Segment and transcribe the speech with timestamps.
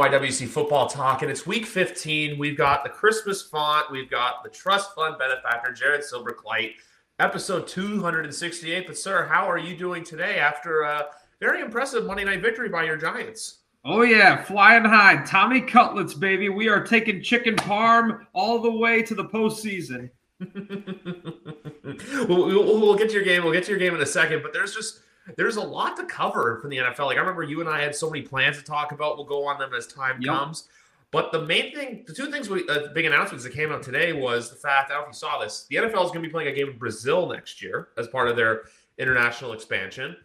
[0.00, 2.38] YWC Football Talk, and it's week 15.
[2.38, 6.76] We've got the Christmas font, we've got the Trust Fund benefactor, Jared Silverclight,
[7.18, 8.86] episode 268.
[8.86, 11.08] But, sir, how are you doing today after a
[11.38, 13.58] very impressive Monday night victory by your Giants?
[13.84, 15.22] Oh, yeah, flying high.
[15.26, 16.48] Tommy Cutlets, baby.
[16.48, 20.08] We are taking chicken parm all the way to the postseason.
[22.26, 23.44] we'll, we'll, we'll get to your game.
[23.44, 25.00] We'll get to your game in a second, but there's just
[25.36, 27.06] there's a lot to cover from the NFL.
[27.06, 29.16] Like I remember you and I had so many plans to talk about.
[29.16, 30.34] We'll go on them as time yep.
[30.34, 30.68] comes.
[31.12, 34.12] But the main thing, the two things, we, uh, big announcements that came out today
[34.12, 34.90] was the fact.
[34.90, 35.66] I don't know if you saw this.
[35.68, 38.28] The NFL is going to be playing a game in Brazil next year as part
[38.28, 38.62] of their
[38.96, 40.16] international expansion,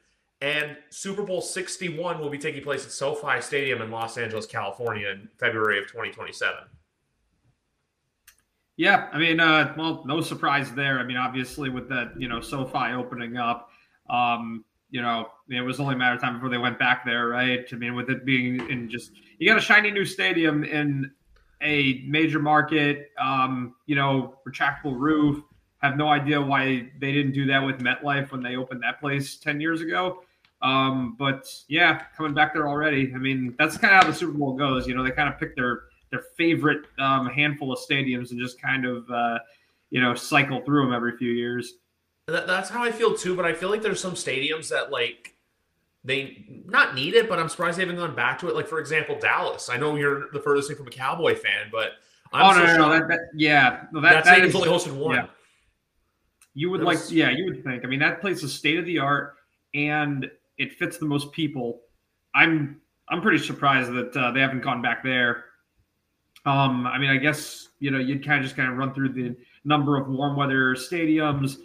[0.42, 5.10] and Super Bowl 61 will be taking place at SoFi Stadium in Los Angeles, California,
[5.10, 6.56] in February of 2027.
[8.78, 11.00] Yeah, I mean, uh, well, no surprise there.
[11.00, 13.70] I mean, obviously, with that, you know, SoFi opening up,
[14.10, 17.28] um, you know, it was only a matter of time before they went back there,
[17.28, 17.68] right?
[17.70, 21.12] I mean, with it being in just you got a shiny new stadium in
[21.62, 25.44] a major market, um, you know, retractable roof.
[25.80, 29.36] Have no idea why they didn't do that with MetLife when they opened that place
[29.36, 30.24] ten years ago.
[30.62, 33.12] Um, but yeah, coming back there already.
[33.14, 34.88] I mean, that's kind of how the Super Bowl goes.
[34.88, 38.62] You know, they kind of pick their their favorite um, handful of stadiums and just
[38.62, 39.40] kind of uh,
[39.90, 41.74] you know cycle through them every few years.
[42.28, 43.36] That, that's how I feel too.
[43.36, 45.36] But I feel like there's some stadiums that like
[46.04, 48.56] they not need it, but I'm surprised they haven't gone back to it.
[48.56, 49.70] Like for example, Dallas.
[49.70, 51.94] I know you're the furthest thing from a Cowboy fan, but
[52.34, 55.16] I'm oh no, no, no, that, that, yeah, no, that, that stadium's only hosted one.
[55.16, 55.28] Yeah.
[56.58, 57.84] You would like, yeah, you would think.
[57.84, 59.36] I mean, that place is state of the art,
[59.74, 61.82] and it fits the most people.
[62.34, 65.46] I'm I'm pretty surprised that uh, they haven't gone back there.
[66.46, 69.10] Um, I mean, I guess you know you'd kind of just kind of run through
[69.10, 71.58] the number of warm weather stadiums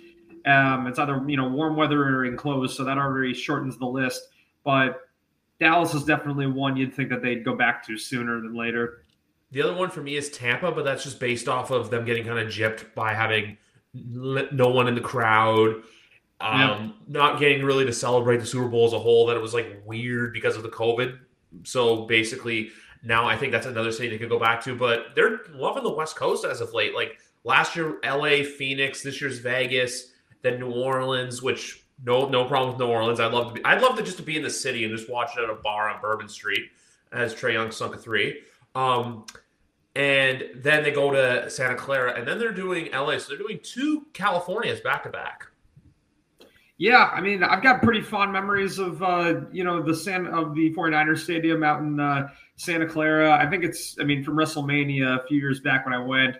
[0.50, 4.28] um, it's either you know warm weather or enclosed, so that already shortens the list.
[4.64, 5.00] But
[5.60, 9.04] Dallas is definitely one you'd think that they'd go back to sooner than later.
[9.52, 12.24] The other one for me is Tampa, but that's just based off of them getting
[12.24, 13.58] kind of gypped by having
[13.92, 15.82] no one in the crowd,
[16.40, 19.26] um, not getting really to celebrate the Super Bowl as a whole.
[19.26, 21.18] That it was like weird because of the COVID.
[21.64, 22.70] So basically,
[23.02, 24.74] now I think that's another city they could go back to.
[24.74, 26.94] But they're loving the West Coast as of late.
[26.94, 29.02] Like last year, LA, Phoenix.
[29.02, 30.09] This year's Vegas
[30.42, 33.20] then New Orleans, which no no problem with New Orleans.
[33.20, 35.10] I'd love to be I'd love to just to be in the city and just
[35.10, 36.70] watch it at a bar on Bourbon Street
[37.12, 38.40] as Trey Young sunk a three.
[38.74, 39.26] Um,
[39.96, 43.18] and then they go to Santa Clara, and then they're doing LA.
[43.18, 45.46] So they're doing two Californias back to back.
[46.78, 50.54] Yeah, I mean, I've got pretty fond memories of uh, you know the San of
[50.54, 53.32] the 49ers stadium out in uh, Santa Clara.
[53.32, 56.36] I think it's I mean from WrestleMania a few years back when I went.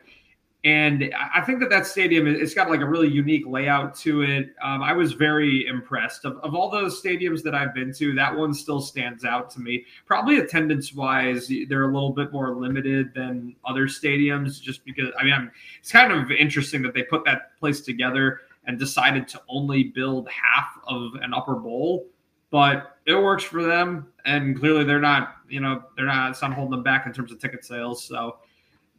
[0.62, 4.50] And I think that that stadium, it's got like a really unique layout to it.
[4.62, 6.26] Um, I was very impressed.
[6.26, 9.60] Of, of all those stadiums that I've been to, that one still stands out to
[9.60, 9.86] me.
[10.04, 15.24] Probably attendance wise, they're a little bit more limited than other stadiums, just because, I
[15.24, 19.40] mean, I'm, it's kind of interesting that they put that place together and decided to
[19.48, 22.06] only build half of an upper bowl.
[22.50, 24.08] But it works for them.
[24.26, 27.32] And clearly they're not, you know, they're not, it's not holding them back in terms
[27.32, 28.04] of ticket sales.
[28.04, 28.36] So,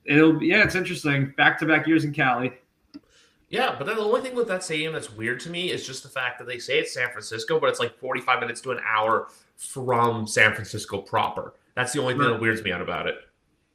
[0.06, 1.34] it'll yeah, it's interesting.
[1.38, 2.54] Back to back years in Cali.
[3.50, 6.04] Yeah, but then the only thing with that stadium that's weird to me is just
[6.04, 8.80] the fact that they say it's San Francisco, but it's like 45 minutes to an
[8.88, 11.56] hour from San Francisco proper.
[11.76, 13.16] That's the only thing that weirds me out about it.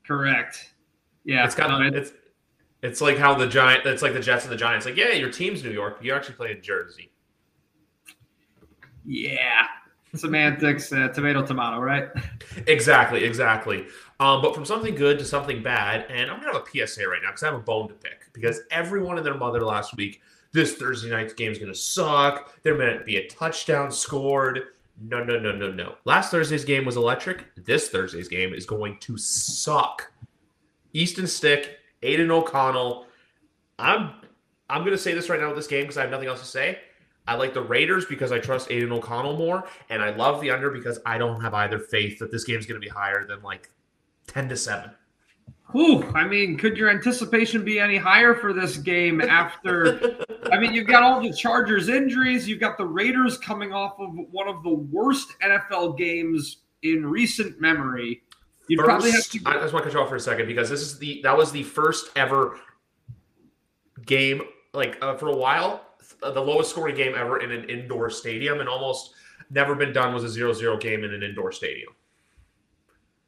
[0.06, 0.72] Correct.
[1.24, 1.44] Yeah.
[1.44, 2.12] It's kind of it's
[2.82, 4.86] it's like how the giant it's like the Jets and the Giants.
[4.86, 7.10] Like, yeah, your team's New York, but you actually play in Jersey.
[9.04, 9.66] Yeah.
[10.14, 12.08] Semantics, uh, tomato, tomato, right?
[12.66, 13.86] Exactly, exactly.
[14.18, 17.20] Um, but from something good to something bad, and I'm gonna have a PSA right
[17.22, 18.32] now because I have a bone to pick.
[18.32, 20.22] Because everyone and their mother last week,
[20.52, 22.54] this Thursday night's game is gonna suck.
[22.62, 24.68] There might be a touchdown scored.
[24.98, 25.96] No, no, no, no, no.
[26.06, 27.44] Last Thursday's game was electric.
[27.56, 30.10] This Thursday's game is going to suck.
[30.94, 33.06] Easton Stick, Aidan O'Connell.
[33.78, 34.14] I'm
[34.70, 36.46] I'm gonna say this right now with this game because I have nothing else to
[36.46, 36.78] say.
[37.28, 40.70] I like the Raiders because I trust Aidan O'Connell more, and I love the under
[40.70, 43.68] because I don't have either faith that this game's going to be higher than like
[44.26, 44.90] ten to seven.
[45.72, 50.16] Whew, I mean, could your anticipation be any higher for this game after?
[50.52, 54.10] I mean, you've got all the Chargers injuries, you've got the Raiders coming off of
[54.30, 58.22] one of the worst NFL games in recent memory.
[58.68, 59.40] You probably have to.
[59.46, 61.36] I just want to cut you off for a second because this is the that
[61.36, 62.58] was the first ever
[64.04, 64.42] game
[64.72, 65.86] like uh, for a while
[66.20, 69.14] the lowest scoring game ever in an indoor stadium, and almost
[69.50, 71.92] never been done was a 0-0 game in an indoor stadium.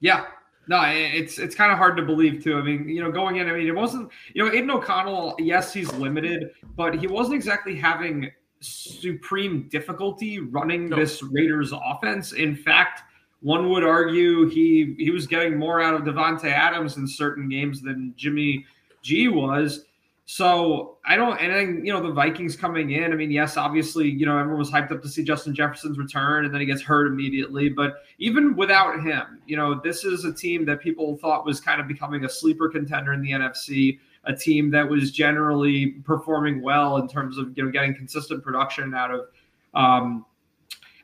[0.00, 0.26] Yeah,
[0.68, 2.58] no, it's it's kind of hard to believe too.
[2.58, 5.34] I mean, you know, going in, I mean, it wasn't, you know, Aidan O'Connell.
[5.38, 8.30] Yes, he's limited, but he wasn't exactly having
[8.60, 10.96] supreme difficulty running no.
[10.96, 12.32] this Raiders offense.
[12.32, 13.02] In fact,
[13.40, 17.80] one would argue he he was getting more out of Davante Adams in certain games
[17.80, 18.66] than Jimmy
[19.02, 19.86] G was.
[20.30, 23.14] So I don't, and then you know the Vikings coming in.
[23.14, 26.44] I mean, yes, obviously, you know everyone was hyped up to see Justin Jefferson's return,
[26.44, 27.70] and then he gets hurt immediately.
[27.70, 31.80] But even without him, you know, this is a team that people thought was kind
[31.80, 36.98] of becoming a sleeper contender in the NFC, a team that was generally performing well
[36.98, 39.28] in terms of you know getting consistent production out of
[39.72, 40.26] um,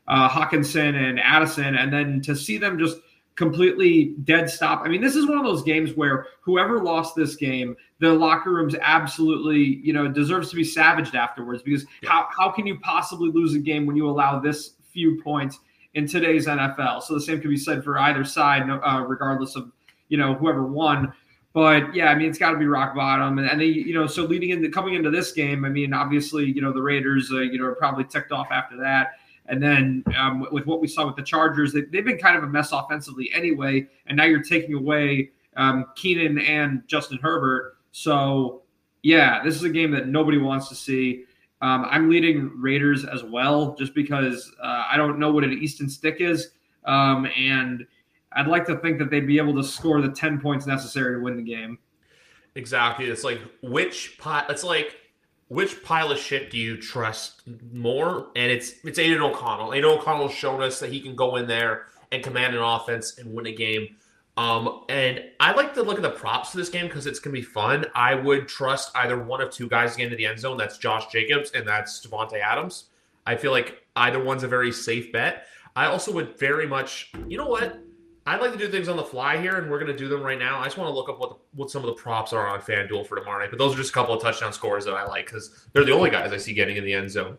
[0.06, 2.98] uh, Hockenson and Addison, and then to see them just
[3.36, 4.82] completely dead stop.
[4.84, 8.52] I mean, this is one of those games where whoever lost this game, the locker
[8.52, 12.10] room's absolutely, you know, deserves to be savaged afterwards because yeah.
[12.10, 15.58] how, how can you possibly lose a game when you allow this few points
[15.94, 17.02] in today's NFL?
[17.02, 19.72] So the same can be said for either side, uh, regardless of,
[20.08, 21.12] you know, whoever won.
[21.54, 23.38] But yeah, I mean, it's got to be rock bottom.
[23.38, 26.44] And, and they, you know, so leading into coming into this game, I mean, obviously,
[26.44, 29.12] you know, the Raiders, uh, you know, are probably ticked off after that.
[29.46, 32.44] And then um, with what we saw with the Chargers, they, have been kind of
[32.44, 33.86] a mess offensively anyway.
[34.06, 37.76] And now you're taking away um, Keenan and Justin Herbert.
[37.92, 38.62] So,
[39.02, 41.24] yeah, this is a game that nobody wants to see.
[41.60, 45.88] Um, I'm leading Raiders as well, just because uh, I don't know what an Easton
[45.88, 46.50] stick is.
[46.84, 47.86] Um, and
[48.32, 51.22] I'd like to think that they'd be able to score the 10 points necessary to
[51.22, 51.78] win the game.
[52.54, 53.06] Exactly.
[53.06, 54.96] It's like which pot, it's like
[55.48, 57.42] which pile of shit do you trust
[57.72, 58.28] more?
[58.36, 59.74] And it's it's Aidan O'Connell.
[59.74, 63.32] Aidan O'Connell shown us that he can go in there and command an offense and
[63.32, 63.96] win a game.
[64.36, 67.34] Um, and I like to look at the props for this game because it's gonna
[67.34, 67.86] be fun.
[67.94, 70.56] I would trust either one of two guys to get into the end zone.
[70.56, 72.86] That's Josh Jacobs and that's Davante Adams.
[73.26, 75.46] I feel like either one's a very safe bet.
[75.76, 77.80] I also would very much, you know what?
[78.26, 80.22] I'd like to do things on the fly here, and we're going to do them
[80.22, 80.58] right now.
[80.58, 82.60] I just want to look up what the, what some of the props are on
[82.60, 83.50] FanDuel for tomorrow night.
[83.50, 85.92] But those are just a couple of touchdown scores that I like because they're the
[85.92, 87.36] only guys I see getting in the end zone.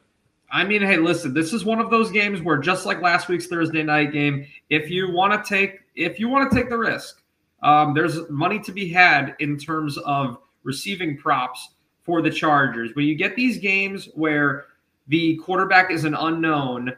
[0.52, 3.48] I mean, hey, listen, this is one of those games where just like last week's
[3.48, 7.22] Thursday night game, if you want to take if you want to take the risk,
[7.64, 11.70] um, there's money to be had in terms of receiving props
[12.04, 12.92] for the Chargers.
[12.94, 14.66] When you get these games where
[15.08, 16.96] the quarterback is an unknown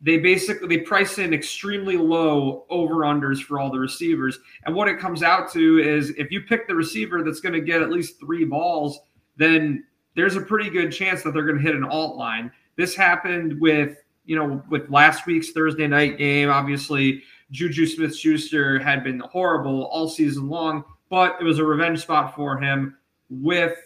[0.00, 4.38] they basically they price in extremely low over unders for all the receivers.
[4.64, 7.60] And what it comes out to is if you pick the receiver that's going to
[7.60, 9.00] get at least three balls
[9.36, 9.84] then
[10.16, 12.50] there's a pretty good chance that they're going to hit an alt line.
[12.76, 16.50] This happened with you know with last week's thursday night game.
[16.50, 22.00] Obviously juju smith schuster had been horrible all season long but it was a revenge
[22.00, 22.96] spot for him
[23.28, 23.76] with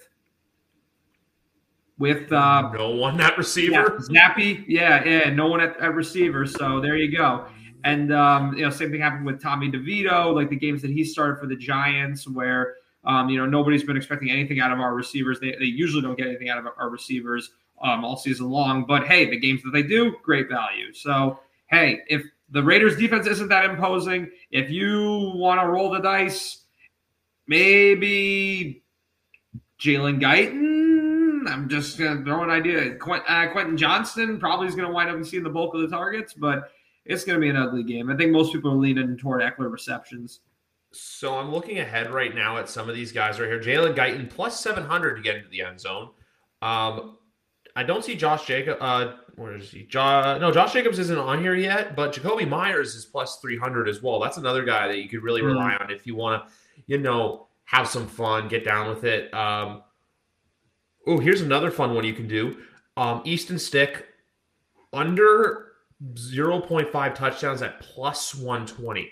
[1.99, 4.01] with uh, no one at receiver.
[4.11, 6.47] Yeah, Zappe, yeah, yeah, no one at, at receiver.
[6.47, 7.47] So there you go.
[7.85, 11.05] And um, you know, same thing happened with Tommy DeVito, like the games that he
[11.05, 14.95] started for the Giants, where um, you know nobody's been expecting anything out of our
[14.95, 15.39] receivers.
[15.39, 17.51] They, they usually don't get anything out of our receivers
[17.83, 18.87] um, all season long.
[18.87, 20.93] But hey, the games that they do, great value.
[20.95, 21.39] So
[21.69, 26.63] hey, if the Raiders defense isn't that imposing, if you want to roll the dice,
[27.47, 28.83] maybe
[29.79, 31.04] Jalen Guyton
[31.49, 32.95] I'm just going to throw an idea.
[32.97, 35.89] Quentin, uh, Quentin Johnston probably is going to wind up seeing the bulk of the
[35.89, 36.71] targets, but
[37.05, 38.11] it's going to be an ugly game.
[38.11, 40.41] I think most people are leaning toward Ekeler receptions.
[40.93, 43.61] So I'm looking ahead right now at some of these guys right here.
[43.61, 46.11] Jalen Guyton plus 700 to get into the end zone.
[46.63, 47.19] Um,
[47.77, 48.79] I don't see Josh Jacob.
[48.81, 49.83] Uh, where is he?
[49.85, 54.03] Jo- no, Josh Jacobs isn't on here yet, but Jakobi Meyers is plus 300 as
[54.03, 54.21] well.
[54.21, 55.81] That's another guy that you could really rely mm.
[55.81, 56.55] on if you want to,
[56.87, 59.33] you know, have some fun, get down with it.
[59.35, 59.83] Um,
[61.07, 62.57] Oh, here's another fun one you can do.
[62.97, 64.07] Um, Easton Stick
[64.93, 65.73] under
[66.15, 69.11] 0.5 touchdowns at plus 120.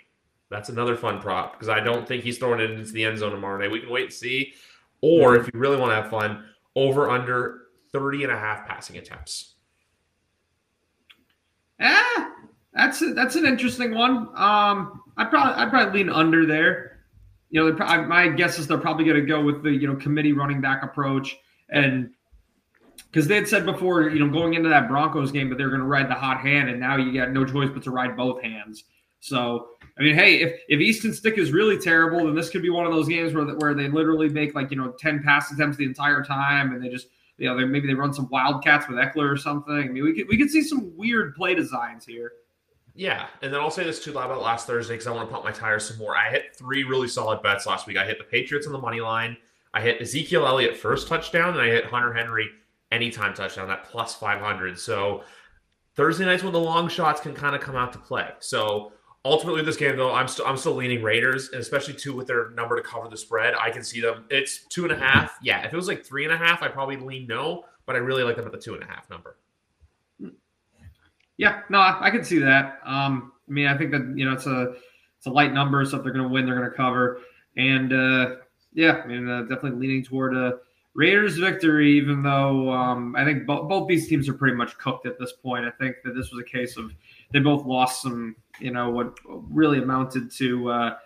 [0.50, 3.32] That's another fun prop because I don't think he's throwing it into the end zone
[3.32, 3.70] tomorrow night.
[3.70, 4.54] We can wait and see.
[5.00, 6.44] Or if you really want to have fun,
[6.76, 9.54] over under 30 and a half passing attempts.
[11.80, 12.30] Yeah,
[12.72, 14.28] that's a, that's an interesting one.
[14.36, 17.00] Um, I probably I'd probably lean under there.
[17.50, 20.32] You know, my guess is they're probably going to go with the you know committee
[20.32, 21.36] running back approach
[21.72, 22.10] and
[23.10, 25.80] because they had said before, you know, going into that Broncos game, that they're going
[25.80, 28.42] to ride the hot hand, and now you got no choice but to ride both
[28.42, 28.84] hands.
[29.20, 32.70] So, I mean, hey, if, if Easton Stick is really terrible, then this could be
[32.70, 35.76] one of those games where where they literally make like you know ten pass attempts
[35.76, 38.98] the entire time, and they just you know they, maybe they run some wildcats with
[38.98, 39.74] Ekeler or something.
[39.74, 42.32] I mean, we could we could see some weird play designs here.
[42.94, 45.44] Yeah, and then I'll say this too about last Thursday because I want to pump
[45.44, 46.16] my tires some more.
[46.16, 47.96] I hit three really solid bets last week.
[47.96, 49.36] I hit the Patriots on the money line.
[49.74, 52.48] I hit Ezekiel Elliott first touchdown, and I hit Hunter Henry
[52.90, 54.78] anytime touchdown that plus 500.
[54.78, 55.22] So
[55.94, 58.28] Thursday nights when the long shots can kind of come out to play.
[58.40, 58.92] So
[59.24, 62.50] ultimately, this game though, I'm still I'm still leaning Raiders, and especially two with their
[62.50, 63.54] number to cover the spread.
[63.54, 64.24] I can see them.
[64.30, 65.38] It's two and a half.
[65.42, 67.98] Yeah, if it was like three and a half, I probably lean no, but I
[67.98, 69.36] really like them at the two and a half number.
[71.38, 72.78] Yeah, no, I can see that.
[72.84, 74.74] Um, I mean, I think that you know it's a
[75.16, 77.20] it's a light number, so if they're going to win, they're going to cover.
[77.56, 78.36] And uh,
[78.74, 80.58] yeah, I mean, uh, definitely leaning toward a
[80.94, 85.06] Raiders victory, even though um, I think bo- both these teams are pretty much cooked
[85.06, 85.64] at this point.
[85.64, 86.92] I think that this was a case of
[87.32, 90.96] they both lost some, you know, what really amounted to uh,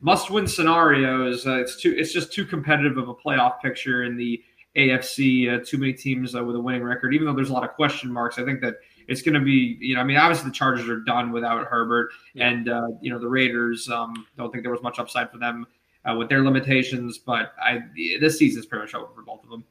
[0.00, 1.46] must-win scenarios.
[1.46, 4.42] Uh, it's too, it's just too competitive of a playoff picture in the
[4.76, 5.54] AFC.
[5.54, 7.74] Uh, too many teams uh, with a winning record, even though there's a lot of
[7.74, 8.38] question marks.
[8.38, 8.76] I think that
[9.08, 12.12] it's going to be, you know, I mean, obviously the Chargers are done without Herbert,
[12.36, 13.90] and uh, you know the Raiders.
[13.90, 15.66] Um, don't think there was much upside for them
[16.04, 17.18] uh, with their limitations.
[17.18, 17.82] But I
[18.20, 19.64] this season's pretty much over for both of them.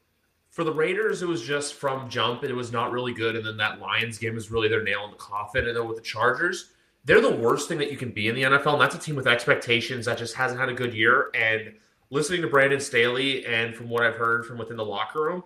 [0.49, 3.35] For the Raiders, it was just from jump, and it was not really good.
[3.35, 5.67] And then that Lions game was really their nail in the coffin.
[5.67, 6.71] And then with the Chargers,
[7.05, 8.73] they're the worst thing that you can be in the NFL.
[8.73, 11.29] And that's a team with expectations that just hasn't had a good year.
[11.35, 11.73] And
[12.09, 15.43] listening to Brandon Staley and from what I've heard from within the locker room,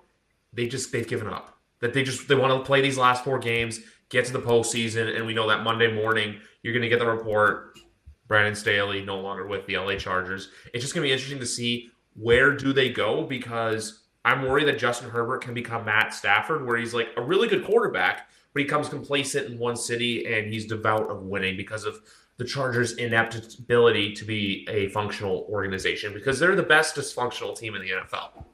[0.53, 1.57] they just they've given up.
[1.79, 5.15] That they just they want to play these last four games, get to the postseason,
[5.15, 7.79] and we know that Monday morning you're going to get the report
[8.31, 10.51] Brandon Staley no longer with the LA Chargers.
[10.73, 14.69] It's just going to be interesting to see where do they go because I'm worried
[14.69, 18.61] that Justin Herbert can become Matt Stafford, where he's like a really good quarterback, but
[18.61, 21.99] he comes complacent in one city and he's devout of winning because of
[22.37, 27.75] the Chargers' inept ability to be a functional organization because they're the best dysfunctional team
[27.75, 28.45] in the NFL.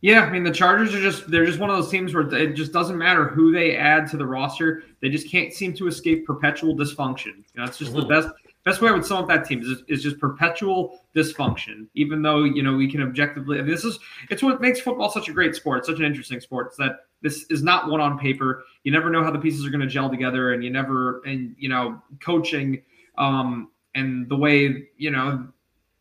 [0.00, 2.54] Yeah, I mean the Chargers are just they're just one of those teams where it
[2.54, 4.84] just doesn't matter who they add to the roster.
[5.02, 7.26] They just can't seem to escape perpetual dysfunction.
[7.26, 8.00] You know, it's just mm-hmm.
[8.00, 8.28] the best
[8.64, 11.86] best way I would sum up that team is, is just perpetual dysfunction.
[11.94, 13.98] Even though you know we can objectively, this is
[14.30, 16.68] it's what makes football such a great sport, such an interesting sport.
[16.68, 18.64] It's that this is not one on paper.
[18.82, 21.54] You never know how the pieces are going to gel together, and you never and
[21.58, 22.82] you know coaching
[23.18, 25.46] um, and the way you know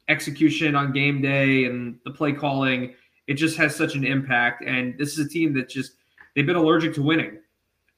[0.07, 2.93] execution on game day and the play calling.
[3.27, 5.93] It just has such an impact, and this is a team that just
[6.35, 7.39] they've been allergic to winning,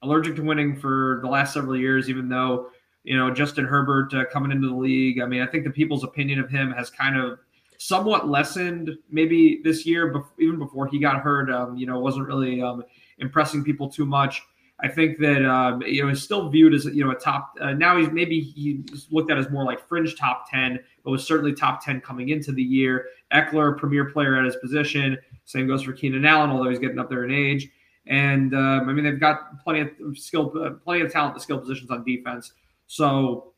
[0.03, 2.69] allergic to winning for the last several years, even though
[3.05, 5.21] you know, Justin Herbert uh, coming into the league.
[5.21, 7.39] I mean, I think the people's opinion of him has kind of
[7.77, 11.51] somewhat lessened maybe this year, even before he got hurt.
[11.51, 12.83] Um, you know, wasn't really um,
[13.19, 14.41] impressing people too much.
[14.81, 17.55] I think that um, you know he's still viewed as you know a top.
[17.61, 21.25] Uh, now he's maybe he's looked at as more like fringe top ten, but was
[21.25, 23.05] certainly top ten coming into the year.
[23.31, 25.17] Ekeler, premier player at his position.
[25.45, 27.69] Same goes for Keenan Allen, although he's getting up there in age.
[28.07, 31.59] And um, I mean, they've got plenty of skill, uh, plenty of talent, the skill
[31.59, 32.51] positions on defense.
[32.87, 33.53] So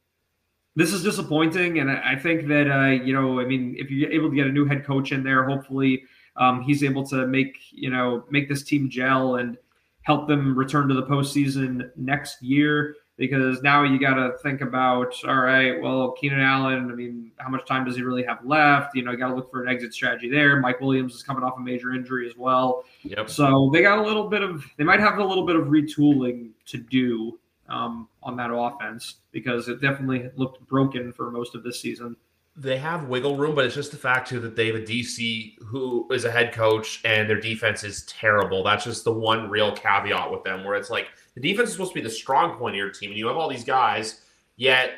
[0.75, 4.29] this is disappointing, and I think that uh, you know, I mean, if you're able
[4.29, 6.03] to get a new head coach in there, hopefully
[6.35, 9.57] um, he's able to make you know make this team gel and
[10.03, 12.95] help them return to the postseason next year.
[13.17, 16.91] Because now you got to think about, all right, well, Keenan Allen.
[16.91, 18.95] I mean, how much time does he really have left?
[18.95, 20.59] You know, you got to look for an exit strategy there.
[20.59, 22.83] Mike Williams is coming off a major injury as well.
[23.01, 23.31] Yep.
[23.31, 26.51] So they got a little bit of, they might have a little bit of retooling
[26.67, 31.79] to do um, on that offense because it definitely looked broken for most of this
[31.79, 32.15] season.
[32.55, 35.61] They have wiggle room, but it's just the fact too that they have a DC
[35.63, 38.63] who is a head coach and their defense is terrible.
[38.63, 41.91] That's just the one real caveat with them, where it's like the defense is supposed
[41.91, 44.21] to be the strong point of your team, and you have all these guys,
[44.55, 44.91] yet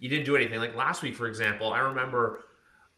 [0.00, 0.58] you didn't do anything.
[0.58, 2.45] Like last week, for example, I remember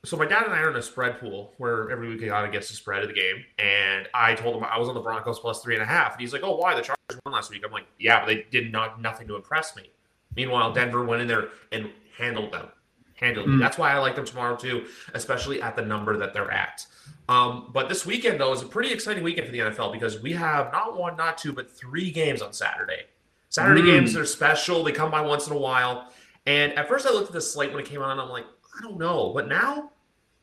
[0.05, 2.49] so my dad and I are in a spread pool where every week I gotta
[2.49, 3.45] guess the spread of the game.
[3.59, 6.13] And I told him I was on the Broncos plus three and a half.
[6.13, 6.75] And he's like, Oh, why?
[6.75, 7.63] The Chargers won last week.
[7.65, 9.91] I'm like, Yeah, but they did not nothing to impress me.
[10.37, 12.69] Meanwhile, Denver went in there and handled them.
[13.15, 13.59] Handled mm.
[13.59, 16.87] That's why I like them tomorrow too, especially at the number that they're at.
[17.29, 20.33] Um, but this weekend though is a pretty exciting weekend for the NFL because we
[20.35, 23.03] have not one, not two, but three games on Saturday.
[23.49, 23.87] Saturday mm.
[23.87, 24.85] games are special.
[24.85, 26.13] They come by once in a while.
[26.47, 28.47] And at first I looked at the slate when it came on and I'm like,
[28.79, 29.33] I don't know.
[29.35, 29.91] But now,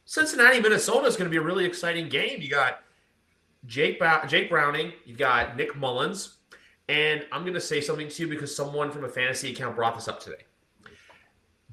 [0.06, 2.42] Cincinnati, Minnesota is going to be a really exciting game.
[2.42, 2.82] You got
[3.66, 6.36] Jake, ba- Jake Browning, you've got Nick Mullens,
[6.90, 9.96] and I'm going to say something to you because someone from a fantasy account brought
[9.96, 10.44] this up today.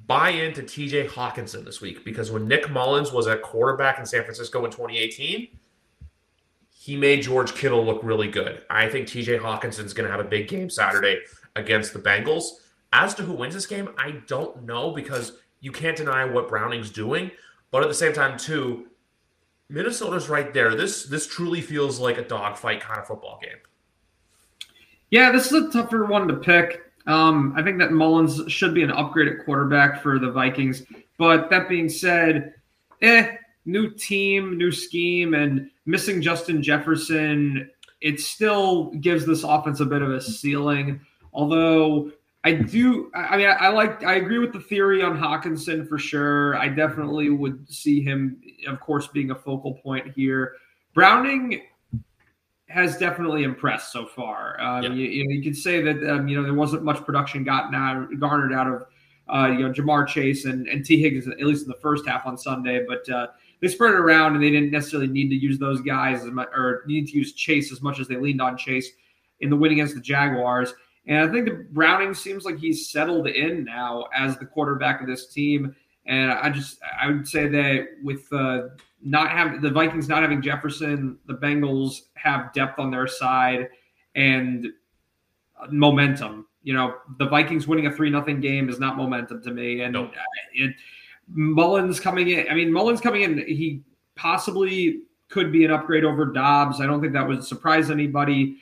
[0.05, 4.23] Buy into TJ Hockenson this week because when Nick Mullens was a quarterback in San
[4.23, 5.47] Francisco in 2018,
[6.71, 8.63] he made George Kittle look really good.
[8.69, 11.19] I think TJ Hockenson is going to have a big game Saturday
[11.55, 12.45] against the Bengals.
[12.91, 16.91] As to who wins this game, I don't know because you can't deny what Browning's
[16.91, 17.31] doing,
[17.71, 18.87] but at the same time, too,
[19.69, 20.75] Minnesota's right there.
[20.75, 23.57] This this truly feels like a dogfight kind of football game.
[25.09, 26.81] Yeah, this is a tougher one to pick.
[27.07, 30.83] Um, I think that Mullens should be an upgraded quarterback for the Vikings.
[31.17, 32.55] But that being said,
[33.01, 37.69] eh, new team, new scheme, and missing Justin Jefferson,
[38.01, 40.99] it still gives this offense a bit of a ceiling.
[41.31, 42.11] Although
[42.45, 43.09] I do.
[43.15, 44.03] I mean, I, I, like.
[44.03, 46.57] I agree with the theory on Hockenson for sure.
[46.57, 50.55] I definitely would see him, of course, being a focal point here.
[50.93, 51.61] Browning
[52.67, 54.59] has definitely impressed so far.
[54.59, 54.89] Um, yeah.
[54.89, 57.75] you, you, know, you could say that um, you know there wasn't much production gotten
[57.75, 58.85] out garnered out of
[59.33, 62.25] uh, you know Ja'Marr Chase and, and Tee Higgins at least in the first half
[62.25, 63.27] on Sunday, but uh,
[63.61, 66.49] they spread it around and they didn't necessarily need to use those guys as much,
[66.53, 68.89] or need to use Chase as much as they leaned on Chase
[69.39, 70.73] in the win against the Jaguars.
[71.07, 75.07] And I think the Browning seems like he's settled in now as the quarterback of
[75.07, 75.75] this team.
[76.05, 78.69] And I just I would say that with uh,
[79.01, 83.69] not having the Vikings not having Jefferson, the Bengals have depth on their side
[84.15, 84.67] and
[85.69, 86.47] momentum.
[86.63, 89.81] You know, the Vikings winning a three nothing game is not momentum to me.
[89.81, 90.11] And nope.
[90.53, 90.75] it,
[91.27, 92.47] Mullens coming in.
[92.49, 93.37] I mean, Mullens coming in.
[93.39, 93.81] He
[94.15, 96.79] possibly could be an upgrade over Dobbs.
[96.79, 98.57] I don't think that would surprise anybody,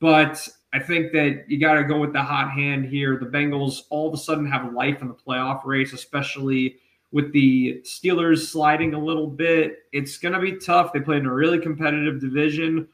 [0.00, 3.18] but I think that you got to go with the hot hand here.
[3.18, 6.76] The Bengals all of a sudden have life in the playoff race, especially
[7.10, 9.80] with the Steelers sliding a little bit.
[9.92, 10.92] It's going to be tough.
[10.92, 12.88] They play in a really competitive division,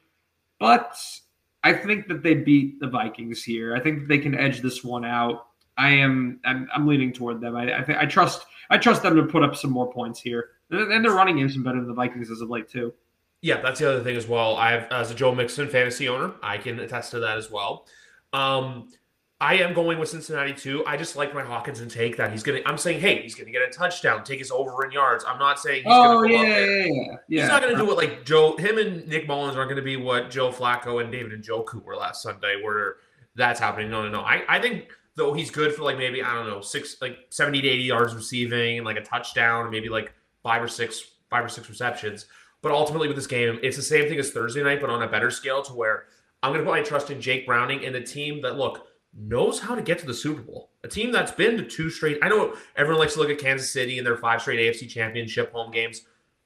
[0.58, 0.98] but
[1.62, 3.76] I think that they beat the Vikings here.
[3.76, 5.46] I think they can edge this one out.
[5.76, 7.54] I am I'm, I'm leaning toward them.
[7.54, 10.50] I I, th- I trust I trust them to put up some more points here.
[10.70, 12.92] And their running game's been better than the Vikings as of late too.
[13.40, 14.56] Yeah, that's the other thing as well.
[14.56, 17.86] I have as a Joe Mixon fantasy owner, I can attest to that as well.
[18.32, 18.88] Um,
[19.40, 20.84] I am going with Cincinnati too.
[20.84, 22.60] I just like my Hockenson take that he's gonna.
[22.66, 25.24] I'm saying, hey, he's gonna get a touchdown, take his over in yards.
[25.24, 27.42] I'm not saying he's oh, gonna go yeah, yeah, yeah, yeah.
[27.42, 28.56] He's not gonna do it like Joe.
[28.56, 32.22] Him and Nick Mullens aren't gonna be what Joe Flacco and David Njoku were last
[32.22, 32.96] Sunday, where
[33.36, 33.90] that's happening.
[33.90, 34.20] No, no, no.
[34.22, 37.62] I, I think though he's good for like maybe I don't know six like 70
[37.62, 41.48] to 80 yards receiving and like a touchdown, maybe like five or six five or
[41.48, 42.26] six receptions.
[42.62, 45.08] But ultimately with this game, it's the same thing as Thursday night, but on a
[45.08, 46.04] better scale to where
[46.42, 48.86] I'm going to put my trust in Jake Browning and the team that look
[49.16, 50.70] knows how to get to the Super Bowl.
[50.84, 52.18] A team that's been to two straight.
[52.22, 55.52] I know everyone likes to look at Kansas City and their five straight AFC Championship
[55.52, 56.02] home games,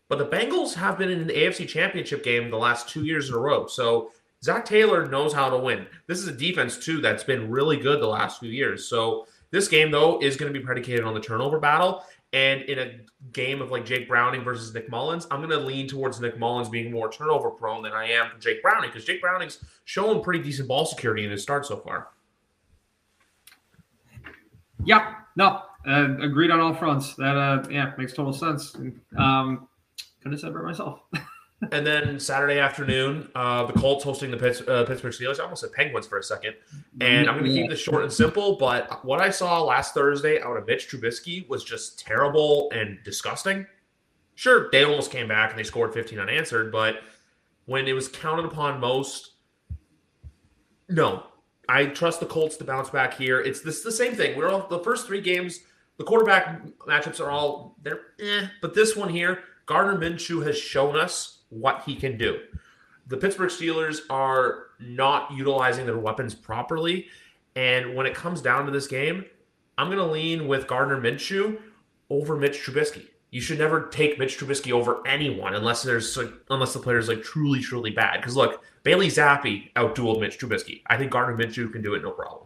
[0.08, 3.34] but the Bengals have been in an AFC Championship game the last two years in
[3.34, 3.66] a row.
[3.66, 5.86] So Zac Taylor knows how to win.
[6.06, 8.88] This is a defense too that's been really good the last few years.
[8.88, 12.04] So this game though is going to be predicated on the turnover battle.
[12.32, 12.92] And in a
[13.32, 16.70] game of like Jake Browning versus Nick Mullens, I'm going to lean towards Nick Mullens
[16.70, 20.42] being more turnover prone than I am for Jake Browning because Jake Browning's shown pretty
[20.42, 22.08] decent ball security in his start so far.
[24.84, 27.14] Yeah, no, uh, agreed on all fronts.
[27.16, 28.74] That uh, yeah makes total sense.
[29.16, 29.68] Um,
[30.22, 31.00] couldn't have said it myself.
[31.70, 35.38] and then Saturday afternoon, uh, the Colts hosting the Pitts, uh, Pittsburgh Steelers.
[35.38, 36.54] I almost said Penguins for a second.
[37.00, 38.56] And I'm going to keep this short and simple.
[38.56, 43.66] But what I saw last Thursday out of Mitch Trubisky was just terrible and disgusting.
[44.34, 46.72] Sure, they almost came back and they scored 15 unanswered.
[46.72, 46.96] But
[47.66, 49.34] when it was counted upon most,
[50.88, 51.24] no,
[51.68, 53.40] I trust the Colts to bounce back here.
[53.40, 54.36] It's this the same thing.
[54.36, 55.60] We're all the first three games.
[55.98, 60.96] The quarterback matchups are all they're eh, but this one here, Gardner Minshew has shown
[60.96, 62.40] us what he can do.
[63.08, 67.06] The Pittsburgh Steelers are not utilizing their weapons properly,
[67.56, 69.24] and when it comes down to this game,
[69.76, 71.58] I'm going to lean with Gardner Minshew
[72.10, 73.06] over Mitch Trubisky.
[73.30, 76.18] You should never take Mitch Trubisky over anyone unless there's
[76.50, 78.20] unless the player is like truly truly bad.
[78.20, 80.82] Because look, Bailey Zappe outdueled Mitch Trubisky.
[80.86, 82.44] I think Gardner Minshew can do it no problem.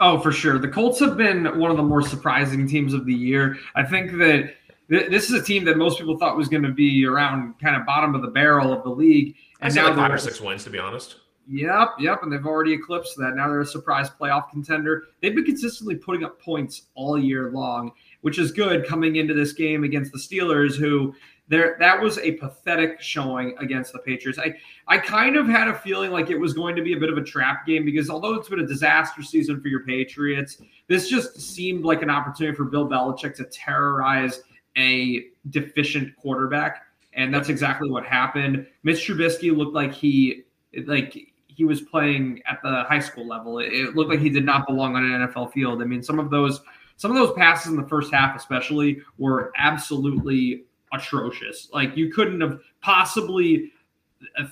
[0.00, 0.58] Oh, for sure.
[0.58, 3.56] The Colts have been one of the more surprising teams of the year.
[3.74, 4.54] I think that
[4.90, 7.76] th- this is a team that most people thought was going to be around kind
[7.76, 9.36] of bottom of the barrel of the league.
[9.60, 11.16] And now like five or six wins, to be honest.
[11.46, 13.34] Yep, yep, and they've already eclipsed that.
[13.36, 15.04] Now they're a surprise playoff contender.
[15.20, 17.92] They've been consistently putting up points all year long,
[18.22, 21.14] which is good coming into this game against the Steelers, who
[21.48, 24.38] there that was a pathetic showing against the Patriots.
[24.38, 24.54] I
[24.88, 27.18] I kind of had a feeling like it was going to be a bit of
[27.18, 31.38] a trap game because although it's been a disaster season for your Patriots, this just
[31.38, 34.42] seemed like an opportunity for Bill Belichick to terrorize
[34.76, 36.82] a deficient quarterback,
[37.12, 38.66] and that's exactly what happened.
[38.82, 40.44] Mitch Trubisky looked like he
[40.86, 43.58] like he was playing at the high school level.
[43.60, 45.80] It looked like he did not belong on an NFL field.
[45.80, 46.60] I mean, some of those
[46.96, 51.68] some of those passes in the first half, especially, were absolutely atrocious.
[51.72, 53.72] Like you couldn't have possibly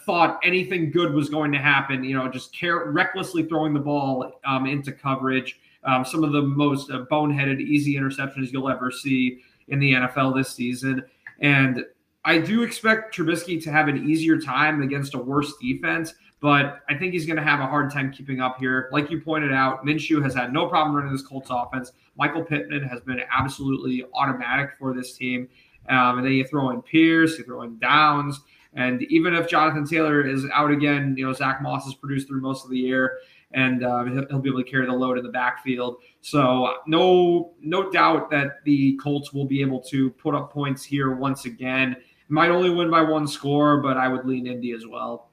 [0.04, 2.04] thought anything good was going to happen.
[2.04, 5.60] You know, just care, recklessly throwing the ball um, into coverage.
[5.84, 9.40] Um, some of the most uh, boneheaded, easy interceptions you'll ever see
[9.72, 11.02] in the NFL this season.
[11.40, 11.84] And
[12.24, 16.94] I do expect Trubisky to have an easier time against a worse defense, but I
[16.96, 18.88] think he's going to have a hard time keeping up here.
[18.92, 21.92] Like you pointed out, Minshew has had no problem running this Colts offense.
[22.16, 25.48] Michael Pittman has been absolutely automatic for this team.
[25.88, 28.40] Um, and then you throw in Pierce, you throw in Downs.
[28.74, 32.40] And even if Jonathan Taylor is out again, you know, Zack Moss has produced through
[32.40, 33.18] most of the year
[33.54, 35.96] and uh, he'll, he'll, be able to carry the load in the backfield.
[36.20, 41.12] So no, no doubt that the Colts will be able to put up points here
[41.12, 41.96] once again.
[42.28, 45.28] Might only win by one score, but I would lean Indy as well.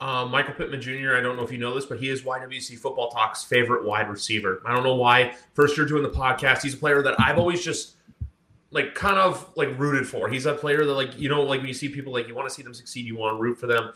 [0.00, 2.76] Um, Michael Pittman Jr., I don't know if you know this, but he is YWC
[2.78, 4.60] Football Talk's favorite wide receiver.
[4.66, 5.34] I don't know why.
[5.54, 7.96] First year doing the podcast, he's a player that I've always just
[8.72, 10.28] like kind of like rooted for.
[10.28, 12.48] He's a player that like you know like when you see people like you want
[12.48, 13.92] to see them succeed, you want to root for them.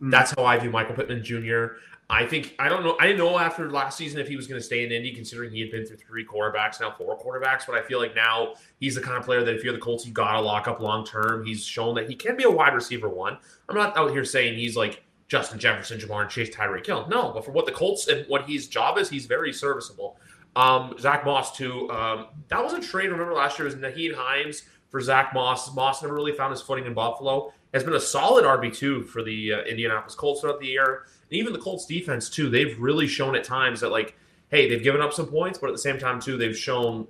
[0.00, 0.10] Mm.
[0.12, 1.78] That's how I view Michael Pittman Jr.
[2.10, 2.96] I think I don't know.
[2.98, 5.50] I didn't know after last season if he was going to stay in Indy, considering
[5.50, 7.66] he had been through three quarterbacks now four quarterbacks.
[7.66, 10.06] But I feel like now he's the kind of player that if you're the Colts,
[10.06, 11.44] you got to lock up long term.
[11.44, 13.36] He's shown that he can be a wide receiver one.
[13.68, 17.06] I'm not out here saying he's like Justin Jefferson, Ja'Marr Chase, Tyreek Hill.
[17.10, 20.16] No, but for what the Colts and what his job is, he's very serviceable.
[20.56, 21.90] Um, Zack Moss too.
[21.90, 23.10] Um, that was a trade.
[23.10, 25.74] Remember last year was Nyheim Hines for Zack Moss.
[25.74, 27.52] Moss never really found his footing in Buffalo.
[27.74, 31.38] Has been a solid RB two for the uh, Indianapolis Colts throughout the year and
[31.38, 34.16] even the Colts defense too, they've really shown at times that like,
[34.48, 37.06] hey, they've given up some points, but at the same time too, they've shown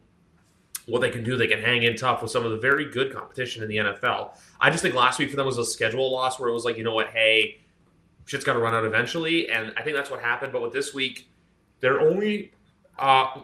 [0.86, 1.36] what they can do.
[1.36, 4.30] They can hang in tough with some of the very good competition in the NFL.
[4.60, 6.76] I just think last week for them was a schedule loss where it was like,
[6.76, 7.60] you know what, hey,
[8.24, 10.52] shit's got to run out eventually, and I think that's what happened.
[10.52, 11.28] But with this week,
[11.80, 12.52] they're only
[12.98, 13.42] uh,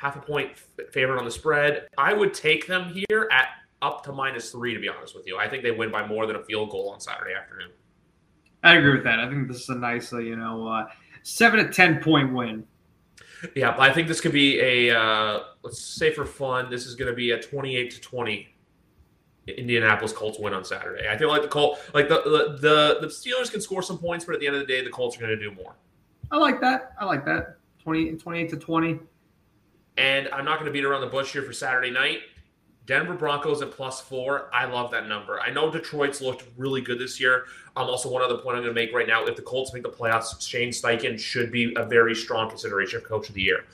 [0.00, 0.52] half a point
[0.90, 1.88] favorite on the spread.
[1.96, 3.48] I would take them here at
[3.82, 4.74] up to minus three.
[4.74, 6.90] To be honest with you, I think they win by more than a field goal
[6.90, 7.70] on Saturday afternoon.
[8.62, 9.20] I agree with that.
[9.20, 10.86] I think this is a nice, uh, you know, uh,
[11.22, 12.64] seven to ten point win.
[13.54, 17.10] Yeah, I think this could be a uh, let's say for fun, this is going
[17.10, 18.56] to be a twenty-eight to twenty
[19.46, 21.08] Indianapolis Colts win on Saturday.
[21.08, 22.22] I feel like the Colt, like the,
[22.60, 24.90] the the Steelers can score some points, but at the end of the day, the
[24.90, 25.76] Colts are going to do more.
[26.30, 26.92] I like that.
[26.98, 27.56] I like that.
[27.82, 28.98] 20, 28 to twenty.
[29.96, 32.18] And I'm not going to beat around the bush here for Saturday night.
[32.86, 34.48] Denver Broncos at plus four.
[34.54, 35.40] I love that number.
[35.40, 37.46] I know Detroit's looked really good this year.
[37.76, 39.82] Um, also, one other point I'm going to make right now: if the Colts make
[39.82, 43.64] the playoffs, Shane Steichen should be a very strong consideration for Coach of the Year.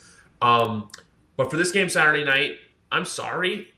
[0.40, 0.88] Um,
[1.36, 2.56] but for this game Saturday night,
[2.90, 3.68] I'm sorry,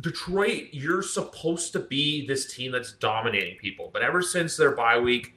[0.00, 0.68] Detroit.
[0.72, 5.34] You're supposed to be this team that's dominating people, but ever since their bye week,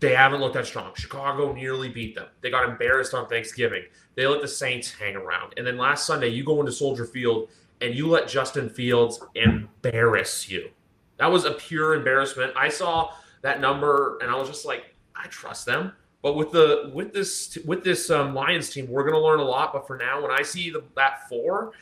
[0.00, 0.92] they haven't looked that strong.
[0.96, 2.26] Chicago nearly beat them.
[2.40, 3.84] They got embarrassed on Thanksgiving.
[4.16, 7.48] They let the Saints hang around, and then last Sunday, you go into Soldier Field
[7.80, 10.70] and you let Justin Fields embarrass you.
[11.18, 12.52] That was a pure embarrassment.
[12.56, 13.12] I saw
[13.42, 15.92] that number and I was just like, I trust them.
[16.22, 19.44] But with the with this with this um, Lions team, we're going to learn a
[19.44, 19.72] lot.
[19.72, 21.72] But for now, when I see the, that four,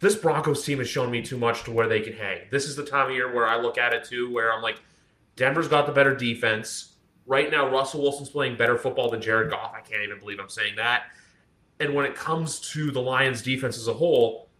[0.00, 2.40] this Broncos team has shown me too much to where they can hang.
[2.50, 4.80] This is the time of year where I look at it too, where I'm like,
[5.36, 7.70] Denver's got the better defense right now.
[7.70, 9.72] Russell Wilson's playing better football than Jared Goff.
[9.74, 11.04] I can't even believe I'm saying that.
[11.80, 14.50] And when it comes to the Lions defense as a whole,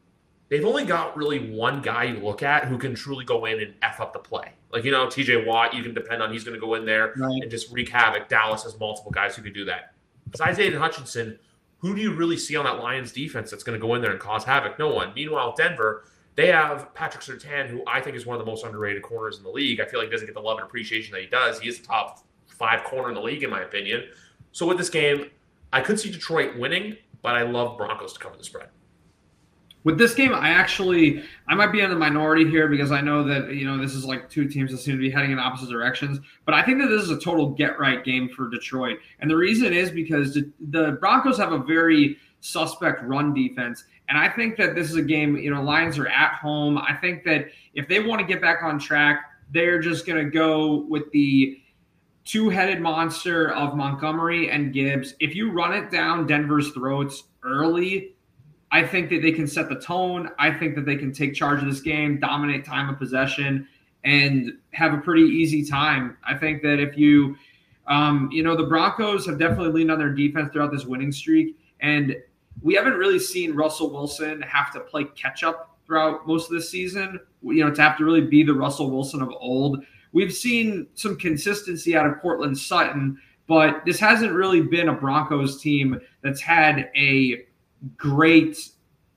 [0.53, 3.73] they've only got really one guy you look at who can truly go in and
[3.81, 4.53] f up the play.
[4.71, 7.15] Like you know, TJ Watt, you can depend on he's going to go in there
[7.17, 7.41] right.
[7.41, 8.29] and just wreak havoc.
[8.29, 9.95] Dallas has multiple guys who can do that.
[10.31, 11.39] Besides Aidan Hutchinson,
[11.79, 14.11] who do you really see on that Lions defense that's going to go in there
[14.11, 14.79] and cause havoc?
[14.79, 15.15] No one.
[15.15, 19.03] Meanwhile, Denver, they have Patrick Surtain, who I think is one of the most underrated
[19.03, 19.81] corners in the league.
[19.81, 21.61] I feel like he doesn't get the love and appreciation that he does.
[21.61, 24.05] He is the top five corner in the league, in my opinion.
[24.53, 25.31] So with this game,
[25.73, 28.69] I could see Detroit winning, but I love Broncos to cover the spread.
[29.85, 33.25] With this game, I actually I might be in the minority here because I know
[33.25, 35.71] that you know this is like two teams that seem to be heading in opposite
[35.71, 36.21] directions.
[36.45, 39.37] But I think that this is a total get right game for Detroit, and the
[39.37, 44.75] reason is because the Broncos have a very suspect run defense, and I think that
[44.75, 45.37] this is a game.
[45.37, 46.79] You know, Lions are at home.
[46.79, 50.31] I think that if they want to get back on track, they're just going to
[50.31, 51.59] go with the
[52.25, 55.15] two-headed monster of Montgomery and Gibbs.
[55.19, 58.15] If you run it down Denver's throats early
[58.73, 60.31] I think that they can set the tone.
[60.39, 63.69] I think that they can take charge of this game, dominate time of possession,
[64.03, 66.17] and have a pretty easy time.
[66.25, 67.37] I think that if you,
[67.87, 71.59] um, you know, the Broncos have definitely leaned on their defense throughout this winning streak,
[71.81, 72.17] and
[72.63, 76.71] we haven't really seen Russell Wilson have to play catch up throughout most of this
[76.71, 77.21] season.
[77.43, 79.85] You know, to have to really be the Russell Wilson of old.
[80.13, 85.61] We've seen some consistency out of Courtland Sutton, but this hasn't really been a Broncos
[85.61, 87.45] team that's had a
[87.97, 88.59] great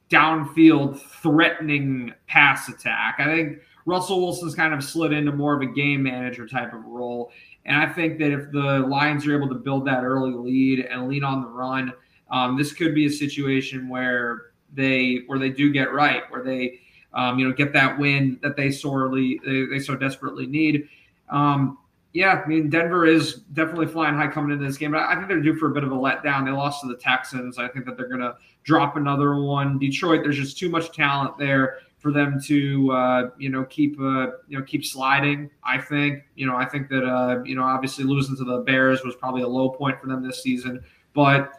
[0.10, 3.16] downfield threatening pass attack.
[3.20, 6.86] I think Russell Wilson's kind of slid into more of a game manager type of
[6.86, 7.32] role.
[7.66, 11.08] And I think that if the Lions are able to build that early lead and
[11.08, 11.94] lean on the run,
[12.30, 16.80] um, this could be a situation where they where they do get right, where they
[17.14, 20.90] um, you know get that win that they sorely they, they so desperately need.
[21.30, 21.78] Um,
[22.16, 25.28] yeah, I mean Denver is definitely flying high coming into this game, but I think
[25.28, 26.46] they're due for a bit of a letdown.
[26.46, 27.60] They lost to the Texans.
[27.60, 29.78] I think that they're going to drop another one.
[29.78, 34.28] Detroit, there's just too much talent there for them to uh, you know keep uh,
[34.48, 35.50] you know keep sliding.
[35.66, 39.04] I think you know I think that uh, you know obviously losing to the Bears
[39.04, 40.82] was probably a low point for them this season,
[41.14, 41.52] but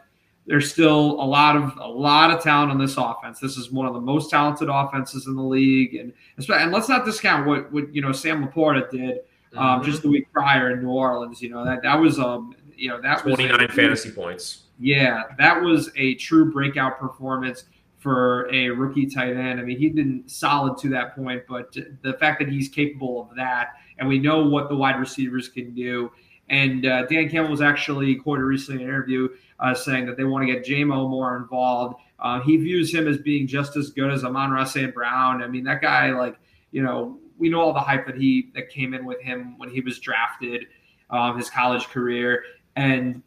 [0.47, 3.41] there's still a lot of a lot of talent on this offense.
[3.41, 7.05] This is one of the most talented offenses in the league, and and let's not
[7.05, 9.19] discount what what you know Sam LaPorta did
[9.59, 11.41] um, just the week prior in New Orleans.
[11.43, 14.63] You know that that was um you know that 29 was 29 fantasy points.
[14.79, 17.65] Yeah, that was a true breakout performance
[17.99, 19.59] for a rookie tight end.
[19.59, 23.37] I mean, he'd been solid to that point, but the fact that he's capable of
[23.37, 26.13] that, and we know what the wide receivers can do.
[26.49, 30.25] And uh, Dan Campbell was actually quoted recently in an interview uh, saying that they
[30.25, 31.97] want to get JMO more involved.
[32.21, 34.95] Uh, he views him as being just as good as Amon-Ra St.
[34.95, 35.43] Brown.
[35.43, 36.39] I mean, that guy, like,
[36.71, 39.71] you know, we know all the hype that he that came in with him when
[39.71, 40.67] he was drafted,
[41.11, 42.45] um, his college career,
[42.77, 43.23] and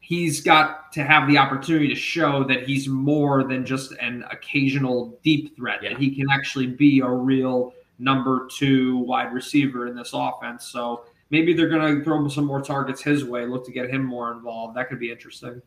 [0.00, 5.18] he's got to have the opportunity to show that he's more than just an occasional
[5.24, 5.82] deep threat.
[5.82, 5.90] Yeah.
[5.90, 10.66] That he can actually be a real number two wide receiver in this offense.
[10.66, 13.90] So maybe they're going to throw him some more targets his way, look to get
[13.90, 14.76] him more involved.
[14.76, 15.60] That could be interesting.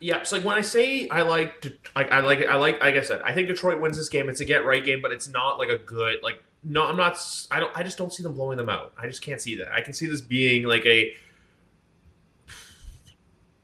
[0.00, 1.64] Yeah, so like when I say I like,
[1.94, 4.28] like I like, I like, like I said, I think Detroit wins this game.
[4.28, 7.16] It's a get right game, but it's not like a good, like no, I'm not,
[7.50, 8.92] I don't, I just don't see them blowing them out.
[8.98, 9.72] I just can't see that.
[9.72, 11.14] I can see this being like a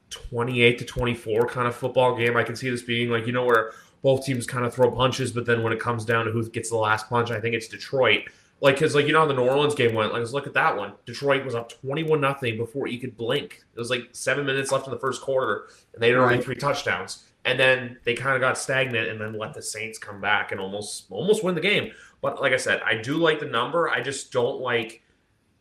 [0.09, 2.37] 28 to 24 kind of football game.
[2.37, 5.31] I can see this being like you know where both teams kind of throw punches,
[5.31, 7.67] but then when it comes down to who gets the last punch, I think it's
[7.67, 8.23] Detroit.
[8.59, 10.13] Like, because, like, you know how the New Orleans game went?
[10.13, 10.93] Like, let's look at that one.
[11.05, 13.61] Detroit was up 21 nothing before you could blink.
[13.75, 16.55] It was like seven minutes left in the first quarter, and they had only three
[16.55, 17.25] touchdowns.
[17.45, 20.61] And then they kind of got stagnant and then let the Saints come back and
[20.61, 21.91] almost almost win the game.
[22.23, 23.89] But like I said, I do like the number.
[23.89, 25.03] I just don't like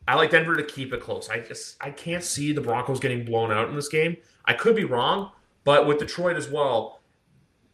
[0.07, 1.29] I like Denver to keep it close.
[1.29, 4.16] I just I can't see the Broncos getting blown out in this game.
[4.44, 5.33] I could be wrong,
[5.64, 7.03] but with Detroit as well,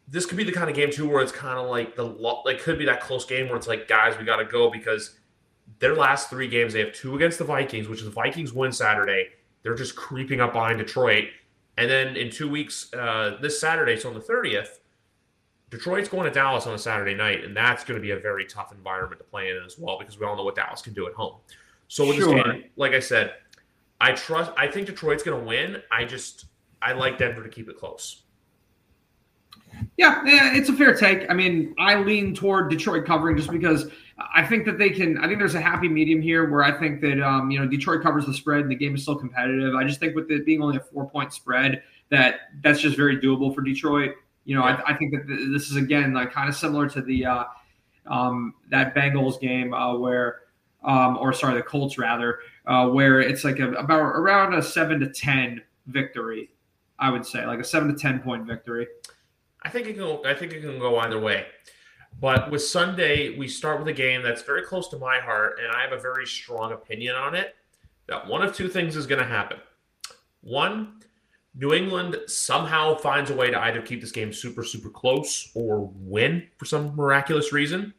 [0.07, 2.59] this could be the kind of game too where it's kind of like the like
[2.59, 5.19] could be that close game where it's like guys we got to go because
[5.77, 9.27] their last three games, they have two against the Vikings, which the Vikings win Saturday.
[9.61, 11.25] They're just creeping up behind Detroit.
[11.77, 14.79] And then in two weeks, uh, this Saturday, so on the 30th,
[15.69, 18.45] Detroit's going to Dallas on a Saturday night, and that's going to be a very
[18.45, 21.07] tough environment to play in as well because we all know what Dallas can do
[21.07, 21.35] at home.
[21.87, 22.33] So with sure.
[22.33, 23.33] this game, like I said,
[24.01, 24.51] I trust.
[24.57, 25.81] I think Detroit's going to win.
[25.91, 26.45] I just
[26.81, 28.23] I like Denver to keep it close.
[29.97, 31.29] Yeah, it's a fair take.
[31.29, 33.91] I mean, I lean toward Detroit covering just because
[34.33, 35.17] I think that they can.
[35.19, 38.01] I think there's a happy medium here where I think that um, you know Detroit
[38.01, 39.75] covers the spread and the game is still competitive.
[39.75, 43.19] I just think with it being only a four point spread, that that's just very
[43.19, 44.15] doable for Detroit.
[44.49, 44.81] You know, yeah.
[44.83, 47.43] I, I, think that this is again like kind of similar to the uh,
[48.07, 50.39] um, that Bengals game uh, where,
[50.83, 54.99] um, or sorry, the Colts rather, uh, where it's like a, about around a seven
[55.01, 56.49] to ten victory.
[56.97, 58.87] I would say like a seven to ten point victory.
[59.61, 60.25] I think it can.
[60.25, 61.45] I think it can go either way.
[62.19, 65.71] But with Sunday, we start with a game that's very close to my heart, and
[65.71, 67.55] I have a very strong opinion on it.
[68.07, 69.59] That one of two things is going to happen.
[70.41, 70.98] One,
[71.55, 75.91] New England somehow finds a way to either keep this game super, super close or
[75.95, 77.93] win for some miraculous reason,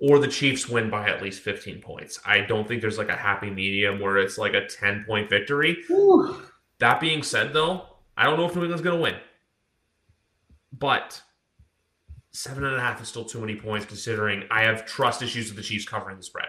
[0.00, 2.20] or the Chiefs win by at least 15 points.
[2.24, 5.78] I don't think there's like a happy medium where it's like a 10 point victory.
[5.90, 6.42] Ooh.
[6.78, 9.16] That being said, though, I don't know if New England's going to win.
[10.72, 11.20] But
[12.32, 15.56] seven and a half is still too many points considering I have trust issues with
[15.56, 16.48] the Chiefs covering the spread.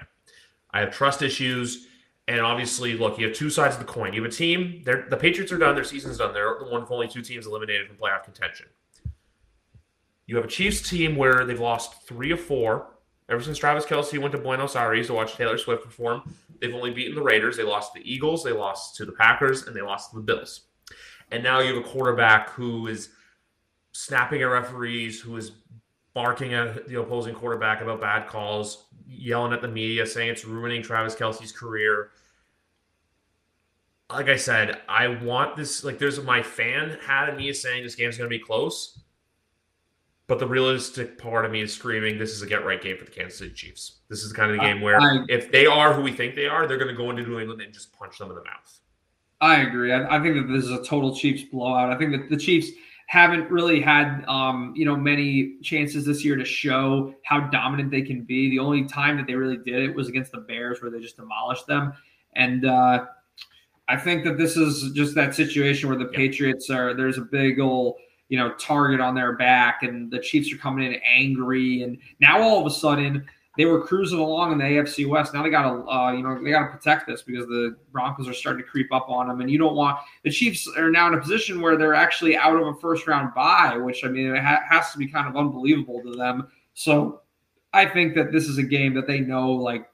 [0.71, 1.87] I have trust issues.
[2.27, 4.13] And obviously, look, you have two sides of the coin.
[4.13, 6.33] You have a team, the Patriots are done, their season's done.
[6.33, 8.67] They're the one of only two teams eliminated from playoff contention.
[10.25, 12.87] You have a Chiefs team where they've lost three of four.
[13.29, 16.91] Ever since Travis Kelce went to Buenos Aires to watch Taylor Swift perform, they've only
[16.91, 17.57] beaten the Raiders.
[17.57, 20.21] They lost to the Eagles, they lost to the Packers, and they lost to the
[20.21, 20.67] Bills.
[21.31, 23.09] And now you have a quarterback who is
[23.91, 25.51] snapping at referees, who is
[26.13, 30.81] barking at the opposing quarterback about bad calls, yelling at the media, saying it's ruining
[30.81, 32.11] Travis Kelce's career.
[34.09, 35.83] Like I said, I want this.
[35.83, 38.99] Like, there's my fan hat of me is saying this game's going to be close,
[40.27, 43.05] but the realistic part of me is screaming, "This is a get right game for
[43.05, 45.65] the Kansas City Chiefs." This is the kind of the game where I, if they
[45.65, 47.91] are who we think they are, they're going to go into New England and just
[47.93, 48.79] punch them in the mouth.
[49.41, 49.91] I agree.
[49.91, 51.91] I, I think that this is a total Chiefs blowout.
[51.91, 52.71] I think that the Chiefs
[53.13, 58.01] haven't really had um, you know many chances this year to show how dominant they
[58.01, 58.49] can be.
[58.49, 61.17] The only time that they really did it was against the Bears, where they just
[61.17, 61.93] demolished them.
[62.35, 63.05] And uh,
[63.87, 66.17] I think that this is just that situation where the yeah.
[66.17, 67.97] Patriots are there's a big old
[68.29, 72.41] you know target on their back, and the Chiefs are coming in angry, and now
[72.41, 73.23] all of a sudden
[73.55, 75.33] they were cruising along in the AFC West.
[75.33, 78.27] Now they got to, uh, you know, they got to protect this because the Broncos
[78.27, 81.07] are starting to creep up on them, and you don't want the Chiefs are now
[81.07, 84.35] in a position where they're actually out of a first round bye, which I mean
[84.35, 86.47] it ha- has to be kind of unbelievable to them.
[86.73, 87.21] So
[87.73, 89.87] I think that this is a game that they know, like,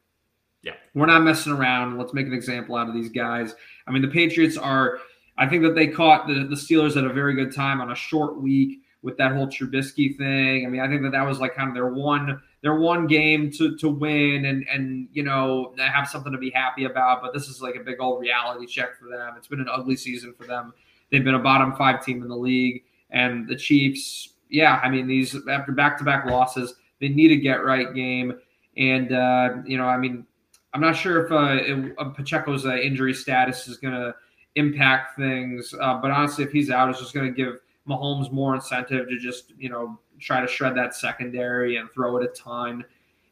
[0.62, 1.98] yeah, we're not messing around.
[1.98, 3.56] Let's make an example out of these guys.
[3.88, 5.00] I mean, the Patriots are.
[5.38, 7.96] I think that they caught the, the Steelers at a very good time on a
[7.96, 10.66] short week with that whole Trubisky thing.
[10.66, 13.52] I mean, I think that that was like kind of their one their one game
[13.52, 17.22] to to win and and you know have something to be happy about.
[17.22, 19.34] But this is like a big old reality check for them.
[19.38, 20.74] It's been an ugly season for them.
[21.12, 24.34] They've been a bottom five team in the league, and the Chiefs.
[24.50, 28.40] Yeah, I mean these after back to back losses, they need a get right game.
[28.78, 30.26] And uh, you know, I mean,
[30.74, 34.16] I'm not sure if, uh, uh, Pacheco's uh, injury status is going to
[34.56, 38.56] impact things, uh, but honestly, if he's out, it's just going to give Mahomes more
[38.56, 42.84] incentive to just you know try to shred that secondary and throw it a ton.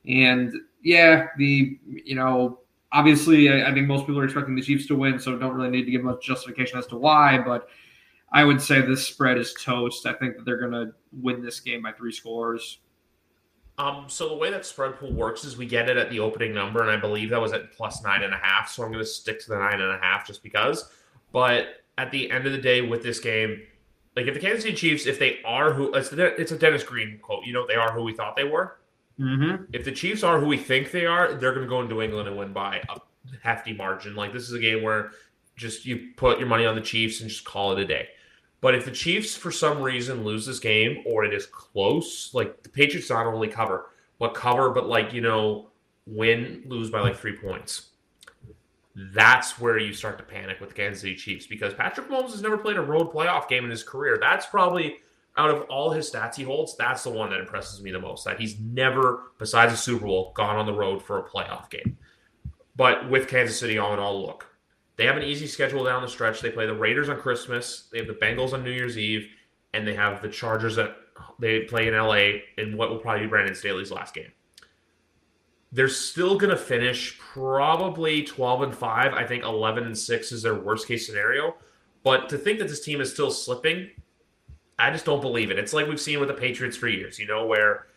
[0.07, 2.59] And yeah, the you know
[2.91, 5.69] obviously I, I think most people are expecting the Chiefs to win, so don't really
[5.69, 7.69] need to give much justification as to why, but.
[8.29, 10.05] I would say this spread is toast.
[10.05, 12.79] I think that they're going to win this game by three scores.
[13.79, 16.53] Um, so the way that spread pool works is we get it at the opening
[16.53, 18.69] number, and I believe that was at plus nine and a half.
[18.69, 20.89] So I'm going to stick to the nine and a half just because.
[21.31, 23.61] But at the end of the day, with this game,
[24.17, 27.19] like if the Kansas City Chiefs, if they are who it's, it's a Dennis Green
[27.21, 28.79] quote, you know, they are who we thought they were.
[29.19, 29.65] Mm-hmm.
[29.73, 32.27] If the Chiefs are who we think they are, they're going to go into England
[32.27, 32.99] and win by a
[33.43, 34.15] hefty margin.
[34.15, 35.11] Like this is a game where
[35.55, 38.07] just you put your money on the Chiefs and just call it a day.
[38.59, 42.63] But if the Chiefs for some reason lose this game or it is close, like
[42.63, 45.69] the Patriots not only cover, but cover, but like you know,
[46.07, 47.89] win, lose by like three points
[48.97, 52.41] that's where you start to panic with the Kansas City Chiefs because Patrick Mahomes has
[52.41, 54.17] never played a road playoff game in his career.
[54.19, 54.97] That's probably
[55.37, 58.25] out of all his stats he holds, that's the one that impresses me the most.
[58.25, 61.95] That he's never, besides a Super Bowl, gone on the road for a playoff game.
[62.75, 64.47] But with Kansas City all in all, look,
[64.95, 66.41] they have an easy schedule down the stretch.
[66.41, 69.29] They play the Raiders on Christmas, they have the Bengals on New Year's Eve,
[69.75, 70.95] and they have the Chargers that
[71.37, 74.31] they play in LA in what will probably be Brandon Staley's last game
[75.71, 79.13] they're still going to finish probably 12 and 5.
[79.13, 81.55] I think 11 and 6 is their worst case scenario.
[82.03, 83.89] But to think that this team is still slipping,
[84.79, 85.59] I just don't believe it.
[85.59, 87.87] It's like we've seen with the Patriots for years, you know, where,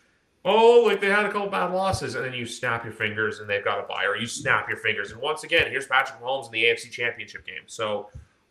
[0.43, 3.49] oh, like they had a couple bad losses, and then you snap your fingers and
[3.49, 5.11] they've got a buy, or you snap your fingers.
[5.11, 7.63] And once again, here's Patrick Mahomes in the AFC Championship game.
[7.67, 8.09] So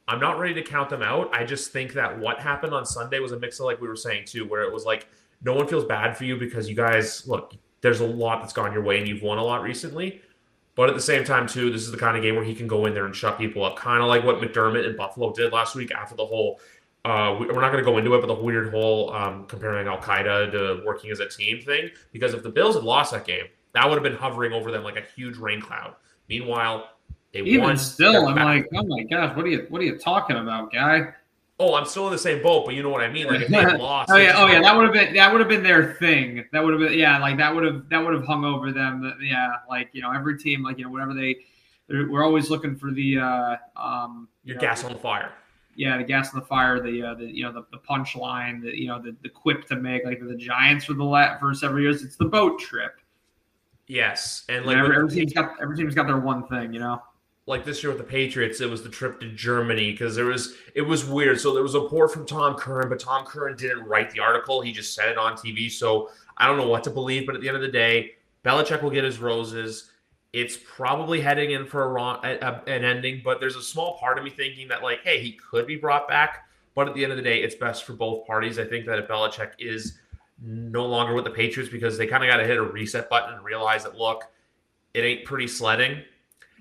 [0.09, 1.29] I'm not ready to count them out.
[1.35, 3.97] I just think that what happened on Sunday was a mix of, like we were
[3.97, 5.09] saying, too, where it was like,
[5.43, 8.73] no one feels bad for you because you guys, look, there's a lot that's gone
[8.73, 10.21] your way and you've won a lot recently.
[10.75, 12.67] But at the same time, too, this is the kind of game where he can
[12.67, 15.53] go in there and shut people up, kind of like what McDermott and Buffalo did
[15.53, 16.61] last week after the whole.
[17.05, 19.99] Uh, we're not going to go into it, but the weird whole um, comparing Al
[19.99, 21.91] Qaeda to working as a team thing.
[22.13, 24.85] Because if the Bills had lost that game, that would have been hovering over them
[24.85, 25.95] like a huge rain cloud.
[26.29, 26.89] Meanwhile,
[27.33, 27.77] they even won.
[27.77, 28.45] still, I'm back.
[28.45, 31.13] like, oh my gosh, what are you what are you talking about, guy?
[31.63, 33.27] Oh, I'm still in the same boat, but you know what I mean.
[33.27, 35.49] Like if they lost, oh yeah, oh yeah, that would have been that would have
[35.49, 36.43] been their thing.
[36.53, 39.15] That would have been yeah, like that would have that would have hung over them.
[39.23, 41.37] Yeah, like you know, every team, like you know, whatever they,
[41.89, 45.33] we're always looking for the uh, um, your know, gas on the fire.
[45.77, 48.75] Yeah, the gas on the fire, the uh, the you know the, the punchline, the
[48.75, 51.83] you know the, the quip to make like the Giants for the lat for several
[51.83, 52.03] years.
[52.03, 53.03] It's the boat trip.
[53.87, 57.03] Yes, and like every, every team's got every team's got their one thing, you know
[57.51, 60.55] like this year with the Patriots, it was the trip to Germany because there was
[60.75, 61.39] it was weird.
[61.39, 64.63] So there was a report from Tom Curran, but Tom Curran didn't write the article;
[64.63, 65.71] he just said it on TV.
[65.71, 67.27] So I don't know what to believe.
[67.27, 68.13] But at the end of the day,
[68.45, 69.91] Belichick will get his roses.
[70.33, 73.99] It's probably heading in for a, wrong, a, a, an ending, but there's a small
[73.99, 76.47] part of me thinking that like, hey, he could be brought back.
[76.77, 78.57] But at the end of the day, it's best for both parties.
[78.57, 79.99] I think that if Belichick is
[80.41, 83.35] no longer with the Patriots because they kind of got to hit a reset button
[83.35, 84.23] and realize that look,
[84.95, 86.01] it ain't pretty sledding.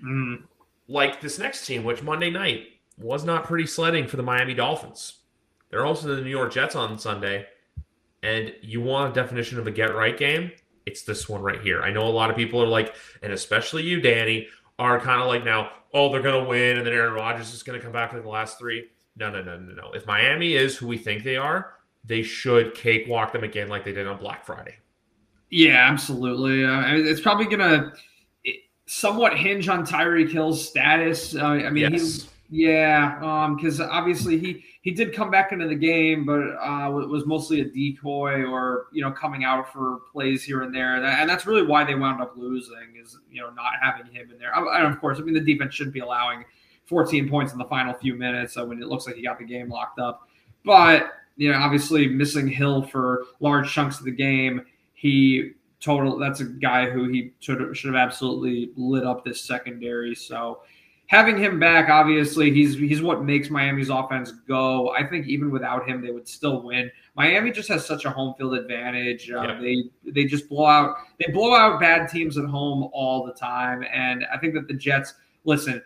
[0.04, 0.42] Mm
[0.90, 2.66] like this next team, which Monday night
[2.98, 5.18] was not pretty sledding for the Miami Dolphins.
[5.70, 7.46] They're also the New York Jets on Sunday.
[8.22, 10.50] And you want a definition of a get right game?
[10.84, 11.82] It's this one right here.
[11.82, 14.48] I know a lot of people are like, and especially you, Danny,
[14.78, 17.62] are kind of like now, oh, they're going to win, and then Aaron Rodgers is
[17.62, 18.88] going to come back in the last three.
[19.16, 19.92] No, no, no, no, no.
[19.92, 21.74] If Miami is who we think they are,
[22.04, 24.74] they should cakewalk them again like they did on Black Friday.
[25.50, 26.64] Yeah, absolutely.
[26.64, 27.92] Uh, I mean, it's probably going to
[28.90, 31.36] somewhat hinge on Tyreek Hill's status.
[31.36, 32.22] Uh, I mean, yes.
[32.50, 36.98] he, yeah, because um, obviously he he did come back into the game, but uh,
[37.00, 40.96] it was mostly a decoy or you know coming out for plays here and there,
[40.96, 44.38] and that's really why they wound up losing is you know not having him in
[44.38, 44.50] there.
[44.52, 46.44] And of course, I mean the defense shouldn't be allowing
[46.86, 49.44] 14 points in the final few minutes so when it looks like he got the
[49.44, 50.28] game locked up,
[50.64, 54.66] but you know obviously missing Hill for large chunks of the game.
[54.94, 56.18] He total.
[56.18, 60.14] That's a guy who he should have, should have absolutely lit up this secondary.
[60.14, 60.60] So
[61.10, 64.90] having him back, obviously, he's he's what makes Miami's offense go.
[64.90, 66.90] I think even without him, they would still win.
[67.16, 69.30] Miami just has such a home field advantage.
[69.30, 69.60] Uh, yeah.
[69.60, 73.84] They they just blow out they blow out bad teams at home all the time,
[73.92, 75.14] and I think that the Jets
[75.44, 75.82] listen.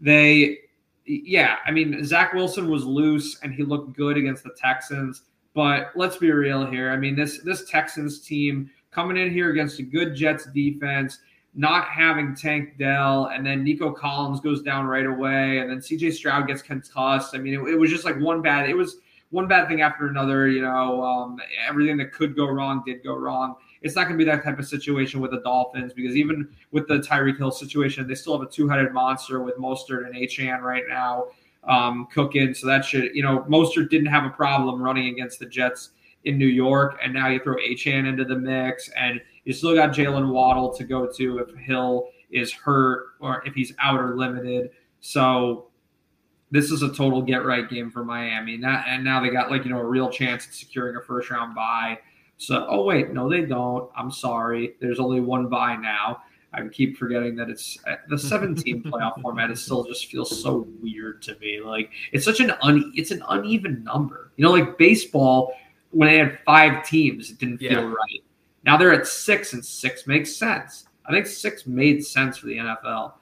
[0.00, 0.58] They
[1.06, 5.22] yeah, I mean Zach Wilson was loose and he looked good against the Texans.
[5.54, 6.92] But let's be real here.
[6.92, 11.18] I mean, this this Texans team coming in here against a good Jets defense,
[11.54, 16.12] not having Tank Dell, and then Nico Collins goes down right away, and then CJ
[16.12, 17.34] Stroud gets concussed.
[17.34, 18.68] I mean, it, it was just like one bad.
[18.68, 18.98] It was
[19.30, 20.48] one bad thing after another.
[20.48, 23.56] You know, um, everything that could go wrong did go wrong.
[23.80, 26.88] It's not going to be that type of situation with the Dolphins because even with
[26.88, 30.82] the Tyreek Hill situation, they still have a two-headed monster with Mostert and Achane right
[30.88, 31.26] now
[31.64, 32.54] um, cooking.
[32.54, 35.90] So that should, you know, Mostert didn't have a problem running against the Jets
[36.24, 39.90] in New York, and now you throw Achane into the mix, and you still got
[39.90, 44.70] Jaylen Waddle to go to if Hill is hurt or if he's out or limited.
[45.00, 45.68] So
[46.50, 48.54] this is a total get right game for Miami.
[48.54, 51.30] And, and now they got like, you know, a real chance at securing a first
[51.30, 51.98] round bye.
[52.36, 53.90] So, oh, wait, no, they don't.
[53.96, 54.76] I'm sorry.
[54.80, 56.22] There's only one bye now.
[56.52, 59.50] I keep forgetting that it's uh, the 17 playoff format.
[59.50, 61.60] It still just feels so weird to me.
[61.60, 64.32] Like it's such an un, it's an uneven number.
[64.36, 65.52] You know, like baseball
[65.90, 67.80] when they had five teams, it didn't feel yeah.
[67.80, 68.24] right.
[68.64, 70.86] Now they're at six, and six makes sense.
[71.06, 73.12] I think six made sense for the NFL.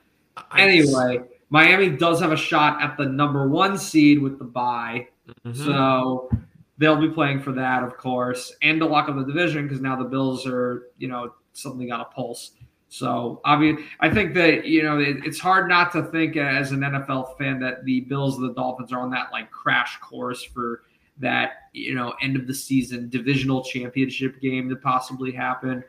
[0.50, 5.08] I anyway, Miami does have a shot at the number one seed with the bye.
[5.44, 5.64] Mm-hmm.
[5.64, 6.30] So
[6.78, 9.96] they'll be playing for that, of course, and the lock of the division because now
[9.96, 12.52] the Bills are, you know, suddenly got a pulse.
[12.88, 16.80] So obviously, I think that you know it, it's hard not to think as an
[16.80, 20.82] NFL fan that the Bills and the Dolphins are on that like crash course for
[21.18, 25.82] that you know end of the season divisional championship game to possibly happen.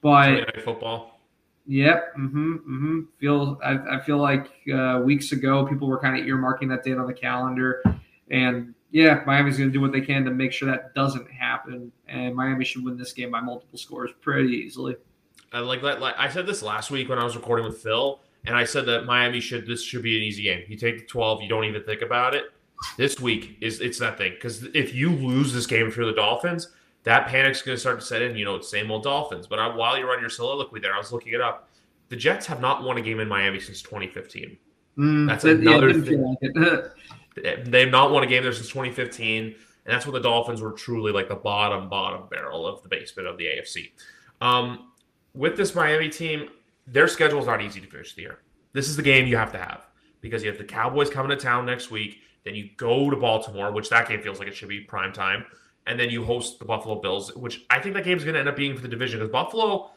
[0.00, 1.20] But football.
[1.66, 2.14] Yep.
[2.16, 2.52] Mm-hmm.
[2.54, 3.00] Mm-hmm.
[3.20, 6.96] Feel I, I feel like uh, weeks ago people were kind of earmarking that date
[6.96, 7.82] on the calendar,
[8.30, 11.92] and yeah, Miami's going to do what they can to make sure that doesn't happen.
[12.08, 14.96] And Miami should win this game by multiple scores pretty easily.
[15.52, 16.00] I like that.
[16.00, 18.86] Like, I said this last week when I was recording with Phil, and I said
[18.86, 20.64] that Miami should this should be an easy game.
[20.68, 22.44] You take the twelve, you don't even think about it.
[22.96, 26.68] This week is it's that thing because if you lose this game for the Dolphins,
[27.04, 28.36] that panic's going to start to set in.
[28.36, 29.46] You know, it's same old Dolphins.
[29.46, 31.68] But I, while you're on your soliloquy there, I was looking it up.
[32.08, 34.56] The Jets have not won a game in Miami since 2015.
[34.98, 36.36] Mm, that's another thing.
[36.42, 39.54] Like They've not won a game there since 2015, and
[39.84, 43.38] that's when the Dolphins were truly like the bottom, bottom barrel of the basement of
[43.38, 43.92] the AFC.
[44.40, 44.92] Um,
[45.34, 46.48] with this Miami team,
[46.86, 48.38] their schedule is not easy to finish the year.
[48.72, 49.86] This is the game you have to have
[50.20, 52.18] because you have the Cowboys coming to town next week.
[52.44, 55.44] Then you go to Baltimore, which that game feels like it should be prime time
[55.88, 58.40] and then you host the Buffalo Bills, which I think that game is going to
[58.40, 59.90] end up being for the division because Buffalo,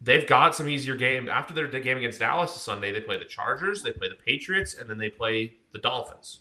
[0.00, 2.90] they've got some easier games after their game against Dallas this Sunday.
[2.90, 6.40] They play the Chargers, they play the Patriots, and then they play the Dolphins.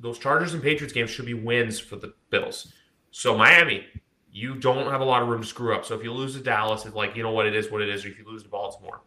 [0.00, 2.72] Those Chargers and Patriots games should be wins for the Bills.
[3.12, 3.86] So Miami,
[4.32, 5.84] you don't have a lot of room to screw up.
[5.84, 7.88] So if you lose to Dallas, it's like you know what it is, what it
[7.88, 8.04] is.
[8.04, 9.00] Or if you lose to Baltimore,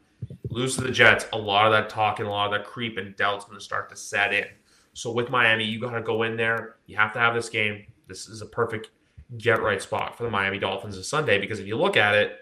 [0.50, 2.98] lose to the Jets, a lot of that talk and a lot of that creep
[2.98, 4.48] and doubt's going to start to set in.
[4.94, 6.76] So with Miami, you got to go in there.
[6.86, 7.86] You have to have this game.
[8.08, 8.90] This is a perfect
[9.38, 12.38] get right spot for the Miami Dolphins this Sunday because if you look at it,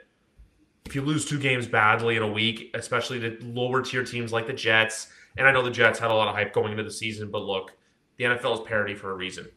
[0.85, 4.47] if you lose two games badly in a week, especially to lower tier teams like
[4.47, 6.91] the Jets, and I know the Jets had a lot of hype going into the
[6.91, 7.73] season, but look,
[8.17, 9.47] the NFL is parity for a reason.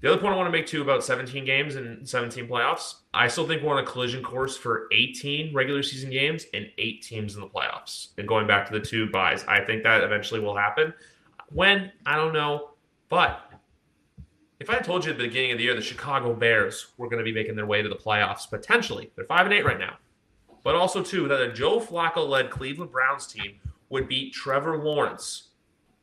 [0.00, 3.28] The other point I want to make too about 17 games and 17 playoffs, I
[3.28, 7.34] still think we're on a collision course for 18 regular season games and eight teams
[7.34, 8.08] in the playoffs.
[8.16, 10.94] And going back to the two buys, I think that eventually will happen.
[11.52, 12.70] When I don't know,
[13.08, 13.52] but
[14.60, 17.18] if I told you at the beginning of the year the Chicago Bears were going
[17.18, 19.96] to be making their way to the playoffs, potentially, they're five and eight right now,
[20.62, 23.54] but also too that a Joe Flacco-led Cleveland Browns team
[23.88, 25.48] would beat Trevor Lawrence,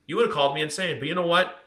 [0.07, 0.99] you would have called me insane.
[0.99, 1.59] But you know what?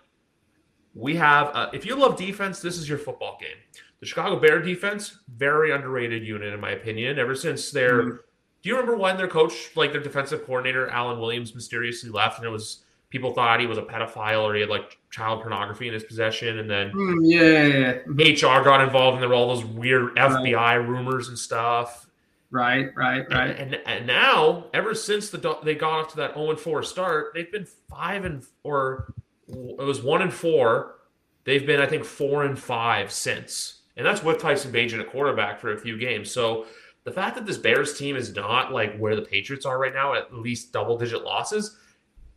[0.94, 1.50] We have.
[1.54, 3.56] Uh, if you love defense, this is your football game.
[4.00, 7.18] The Chicago Bear defense, very underrated unit in my opinion.
[7.18, 8.16] Ever since their, mm-hmm.
[8.62, 12.46] do you remember when their coach, like their defensive coordinator, Alan Williams, mysteriously left, and
[12.46, 15.94] it was people thought he was a pedophile or he had like child pornography in
[15.94, 19.54] his possession, and then mm, yeah, yeah, yeah, HR got involved, and there were all
[19.54, 20.74] those weird FBI right.
[20.76, 22.06] rumors and stuff.
[22.52, 23.50] Right, right, right.
[23.50, 26.82] And, and, and now, ever since the they got off to that 0 and 4
[26.82, 29.14] start, they've been five and or
[29.48, 30.96] it was one and four.
[31.44, 35.58] They've been, I think, four and five since, and that's with Tyson Bagent at quarterback
[35.58, 36.30] for a few games.
[36.30, 36.66] So
[37.04, 40.14] the fact that this Bears team is not like where the Patriots are right now,
[40.14, 41.76] at least double digit losses,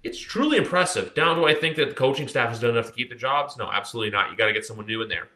[0.04, 1.14] it's truly impressive.
[1.14, 3.58] Down do I think that the coaching staff has done enough to keep the jobs?
[3.58, 4.30] No, absolutely not.
[4.30, 5.30] You got to get someone new in there.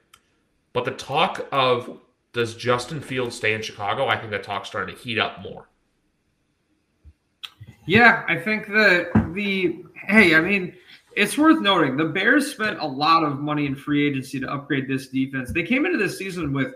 [0.74, 2.00] But the talk of
[2.34, 4.08] does Justin Fields stay in Chicago?
[4.08, 5.70] I think that talk's starting to heat up more.
[7.86, 10.76] Yeah, I think that the hey, I mean,
[11.16, 14.88] it's worth noting the Bears spent a lot of money in free agency to upgrade
[14.88, 15.52] this defense.
[15.52, 16.76] They came into this season with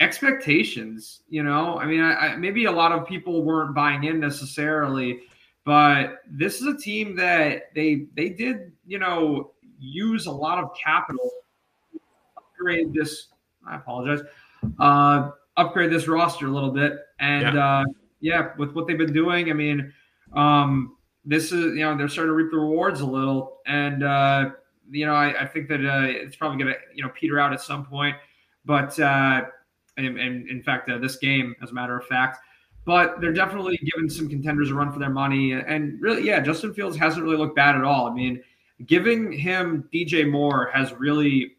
[0.00, 1.22] expectations.
[1.28, 5.20] You know, I mean, I, I, maybe a lot of people weren't buying in necessarily
[5.68, 10.70] but this is a team that they they did, you know, use a lot of
[10.74, 11.30] capital
[12.38, 13.26] upgrade this.
[13.68, 14.24] I apologize.
[14.80, 16.94] Uh, upgrade this roster a little bit.
[17.20, 17.80] And yeah.
[17.80, 17.84] Uh,
[18.20, 19.92] yeah, with what they've been doing, I mean,
[20.32, 24.48] um, this is you know they're starting to reap the rewards a little, and uh,
[24.90, 27.52] you know I, I think that uh, it's probably going to you know peter out
[27.52, 28.16] at some point.
[28.64, 29.42] But uh,
[29.98, 32.38] and, and in fact, uh, this game, as a matter of fact,
[32.88, 35.52] but they're definitely giving some contenders a run for their money.
[35.52, 38.08] And really, yeah, Justin Fields hasn't really looked bad at all.
[38.08, 38.42] I mean,
[38.86, 41.56] giving him DJ Moore has really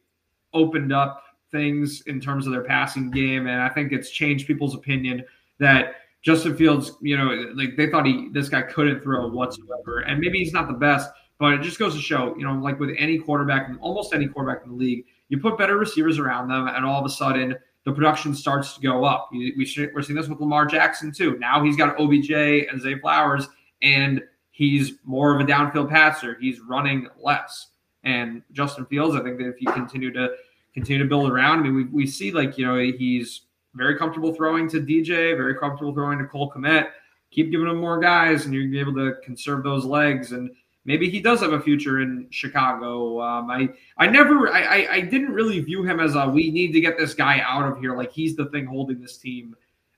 [0.56, 1.22] opened up
[1.52, 5.24] things in terms of their passing game, and I think it's changed people's opinion
[5.60, 10.20] that Justin Fields, you know, like they thought he this guy couldn't throw whatsoever, and
[10.20, 12.90] maybe he's not the best, but it just goes to show, you know, like with
[12.98, 16.84] any quarterback, almost any quarterback in the league, you put better receivers around them, and
[16.84, 17.56] all of a sudden
[17.86, 19.30] the production starts to go up.
[19.32, 21.38] We, we are seeing this with Lamar Jackson too.
[21.40, 23.48] Now he's got OBJ and Zay Flowers,
[23.82, 24.22] and
[24.52, 26.38] he's more of a downfield passer.
[26.40, 27.68] He's running less.
[28.04, 30.36] And Justin Fields, I think that if you continue to
[30.74, 33.42] continue to build around, I mean, we, we see like you know he's
[33.76, 36.90] very comfortable throwing to DJ, very comfortable throwing to Cole Kmet.
[37.32, 40.32] Keep giving him more guys, and you're able to conserve those legs.
[40.32, 40.50] And
[40.90, 43.22] maybe he does have a future in Chicago.
[43.22, 46.82] Um, I I never I, I, didn't really view him as a we need to
[46.82, 47.96] get this guy out of here.
[47.96, 49.56] Like he's the thing holding this team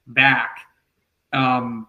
[0.07, 0.59] back.
[1.31, 1.87] Um,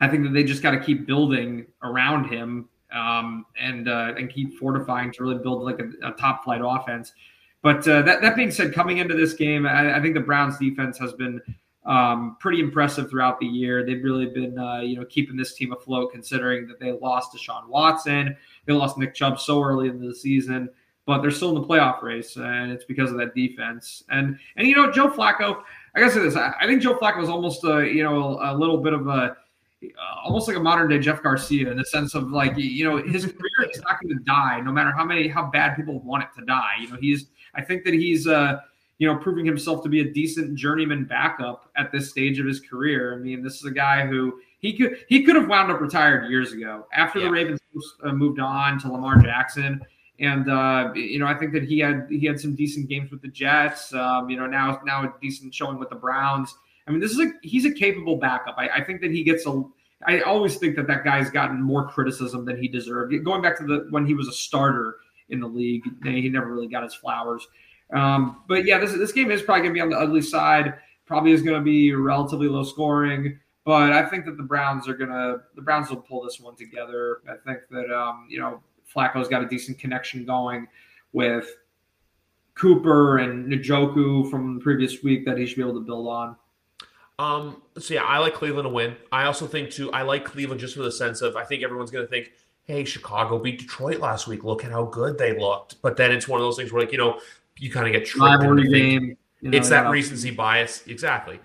[0.00, 4.28] I think that they just got to keep building around him um, and uh, and
[4.28, 7.12] keep fortifying to really build like a, a top flight offense.
[7.62, 10.58] But uh, that, that being said, coming into this game, I, I think the Browns
[10.58, 11.40] defense has been
[11.84, 13.84] um, pretty impressive throughout the year.
[13.84, 17.68] They've really been, uh, you know, keeping this team afloat, considering that they lost Deshaun
[17.68, 20.68] Watson, they lost Nick Chubb so early in the season,
[21.06, 24.04] but they're still in the playoff race, and it's because of that defense.
[24.10, 25.62] And and you know, Joe Flacco,
[25.94, 28.54] I gotta say this, I, I think Joe Flacco is almost, a, you know, a
[28.54, 29.36] little bit of a
[29.82, 32.98] uh, almost like a modern day Jeff Garcia in the sense of like you know
[32.98, 36.22] his career is not going to die no matter how many how bad people want
[36.22, 36.74] it to die.
[36.80, 38.60] You know he's I think that he's uh,
[39.00, 42.60] you know proving himself to be a decent journeyman backup at this stage of his
[42.60, 43.14] career.
[43.14, 46.30] I mean, this is a guy who he could he could have wound up retired
[46.30, 47.24] years ago after yeah.
[47.24, 47.60] the Ravens
[48.04, 49.80] uh, moved on to Lamar Jackson.
[50.20, 53.22] And uh, you know, I think that he had he had some decent games with
[53.22, 53.92] the Jets.
[53.94, 56.54] Um, you know, now now a decent showing with the Browns.
[56.86, 58.56] I mean, this is a he's a capable backup.
[58.58, 59.62] I, I think that he gets a.
[60.06, 63.14] I always think that that guy's gotten more criticism than he deserved.
[63.24, 64.96] Going back to the when he was a starter
[65.30, 65.84] in the league.
[66.04, 67.46] He never really got his flowers.
[67.92, 70.74] Um, but yeah, this this game is probably going to be on the ugly side.
[71.06, 73.38] Probably is going to be relatively low scoring.
[73.64, 76.56] But I think that the Browns are going to the Browns will pull this one
[76.56, 77.20] together.
[77.28, 78.62] I think that um, you know
[78.92, 80.66] Flacco's got a decent connection going
[81.12, 81.56] with
[82.54, 86.36] Cooper and Njoku from the previous week that he should be able to build on.
[87.18, 88.96] Um, so yeah, I like Cleveland to win.
[89.12, 91.90] I also think too, I like Cleveland just for the sense of I think everyone's
[91.90, 92.32] to think
[92.70, 94.44] hey, Chicago beat Detroit last week.
[94.44, 95.82] Look at how good they looked.
[95.82, 97.20] But then it's one of those things where, like, you know,
[97.60, 99.16] you kind of get tricked into game.
[99.40, 100.86] You know, it's that recency bias.
[100.86, 101.38] Exactly.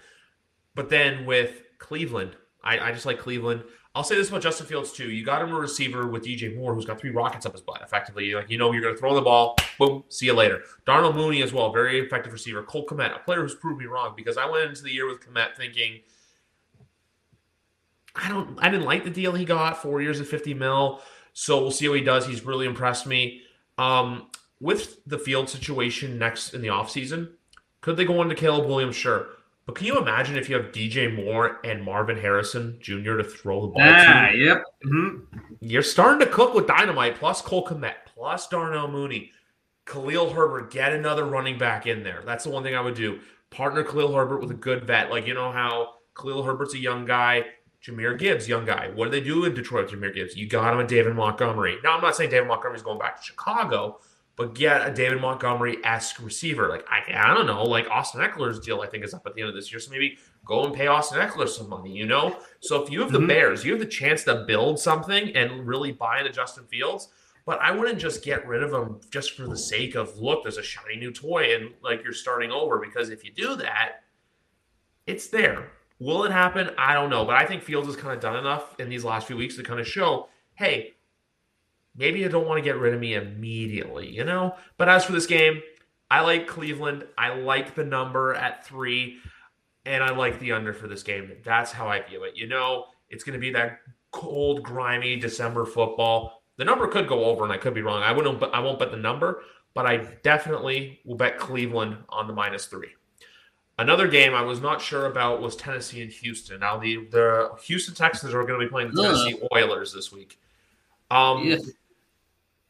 [0.73, 3.63] But then with Cleveland, I, I, just like Cleveland.
[3.93, 5.09] I'll say this about Justin Fields too.
[5.11, 7.81] You got him a receiver with DJ Moore who's got three rockets up his butt.
[7.81, 9.55] Effectively, like you know, you're going to throw the ball.
[9.77, 10.03] Boom.
[10.09, 10.63] See you later.
[10.85, 12.63] Darnell Mooney as well, very effective receiver.
[12.63, 15.19] Cole Kmet, a player who's proved me wrong because I went into the year with
[15.21, 15.99] Kmet thinking,
[18.15, 21.01] I don't, I didn't like the deal he got, four years at 50 mil.
[21.33, 22.25] So we'll see how he does.
[22.25, 23.41] He's really impressed me.
[23.77, 24.27] Um,
[24.59, 27.31] with the field situation next in the offseason,
[27.81, 28.95] could they go into Caleb Williams?
[28.95, 29.27] Sure.
[29.65, 33.17] But can you imagine if you have DJ Moore and Marvin Harrison Jr.
[33.17, 34.37] to throw the ball ah, to?
[34.37, 34.63] Yep.
[34.85, 35.37] Mm-hmm.
[35.59, 39.31] You're starting to cook with dynamite, plus Cole Kmet, plus Darnell Mooney.
[39.85, 42.23] Khalil Herbert, get another running back in there.
[42.25, 43.19] That's the one thing I would do.
[43.49, 45.09] Partner Khalil Herbert with a good vet.
[45.09, 47.45] Like, you know how Khalil Herbert's a young guy.
[47.83, 48.89] Jahmyr Gibbs, young guy.
[48.93, 50.35] What do they do in Detroit with Jahmyr Gibbs?
[50.35, 51.77] You got him a David Montgomery.
[51.83, 53.99] Now, I'm not saying David Montgomery's going back to Chicago,
[54.35, 56.67] but get a David Montgomery esque receiver.
[56.67, 59.41] Like, I, I don't know, like Austin Ekeler's deal, I think, is up at the
[59.41, 59.79] end of this year.
[59.79, 62.37] So maybe go and pay Austin Ekeler some money, you know?
[62.59, 63.27] So if you have the mm-hmm.
[63.27, 67.09] Bears, you have the chance to build something and really buy into Justin Fields.
[67.45, 70.57] But I wouldn't just get rid of him just for the sake of, look, there's
[70.57, 72.79] a shiny new toy and like you're starting over.
[72.79, 74.01] Because if you do that,
[75.05, 75.71] it's there.
[75.99, 76.71] Will it happen?
[76.77, 77.23] I don't know.
[77.23, 79.63] But I think Fields has kind of done enough in these last few weeks to
[79.63, 80.95] kind of show, hey,
[81.95, 84.55] maybe you don't want to get rid of me immediately, you know?
[84.77, 85.61] But as for this game,
[86.09, 87.05] I like Cleveland.
[87.17, 89.17] I like the number at three,
[89.85, 91.31] and I like the under for this game.
[91.43, 92.35] That's how I view it.
[92.35, 93.79] You know, it's going to be that
[94.11, 96.43] cold, grimy December football.
[96.57, 98.03] The number could go over, and I could be wrong.
[98.03, 98.41] I wouldn't.
[98.43, 99.41] I won't bet the number,
[99.73, 102.89] but I definitely will bet Cleveland on the minus three.
[103.77, 106.61] Another game I was not sure about was Tennessee and Houston.
[106.61, 110.39] Now the the Houston Texans are going to be playing the Tennessee Oilers this week.
[111.11, 111.69] Um, yes.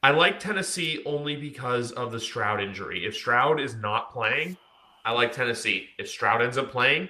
[0.05, 3.07] I like Tennessee only because of the Stroud injury.
[3.07, 4.55] If Stroud is not playing,
[5.03, 5.87] I like Tennessee.
[5.97, 7.09] If Stroud ends up playing,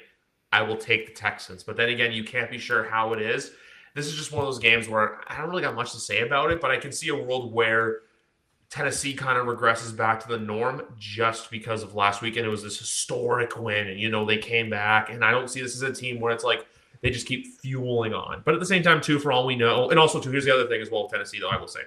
[0.53, 1.61] I will take the Texans.
[1.61, 3.51] But then again, you can't be sure how it is.
[3.95, 6.21] This is just one of those games where I don't really got much to say
[6.21, 7.97] about it, but I can see a world where
[8.69, 12.45] Tennessee kind of regresses back to the norm just because of last weekend.
[12.45, 15.09] It was this historic win, and you know they came back.
[15.09, 16.65] And I don't see this as a team where it's like
[17.01, 18.41] they just keep fueling on.
[18.45, 20.53] But at the same time, too, for all we know, and also too, here's the
[20.53, 21.03] other thing as well.
[21.03, 21.81] With Tennessee, though, I will say,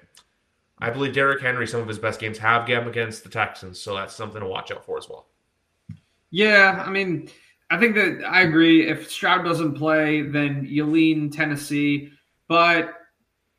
[0.80, 3.94] I believe Derrick Henry, some of his best games have come against the Texans, so
[3.94, 5.26] that's something to watch out for as well.
[6.30, 7.30] Yeah, I mean,
[7.70, 8.88] I think that I agree.
[8.88, 12.12] If Stroud doesn't play, then you lean Tennessee.
[12.46, 12.94] But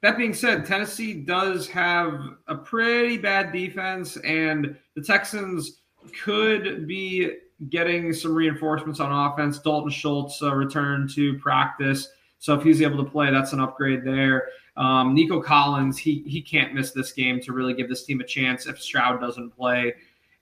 [0.02, 5.82] that being said, Tennessee does have a pretty bad defense, and the Texans
[6.24, 7.32] could be
[7.70, 9.60] getting some reinforcements on offense.
[9.60, 12.08] Dalton Schultz uh, returned to practice,
[12.38, 14.48] so if he's able to play, that's an upgrade there.
[14.80, 18.24] Um, Nico Collins, he he can't miss this game to really give this team a
[18.24, 19.94] chance if Stroud doesn't play,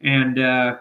[0.02, 0.78] and uh,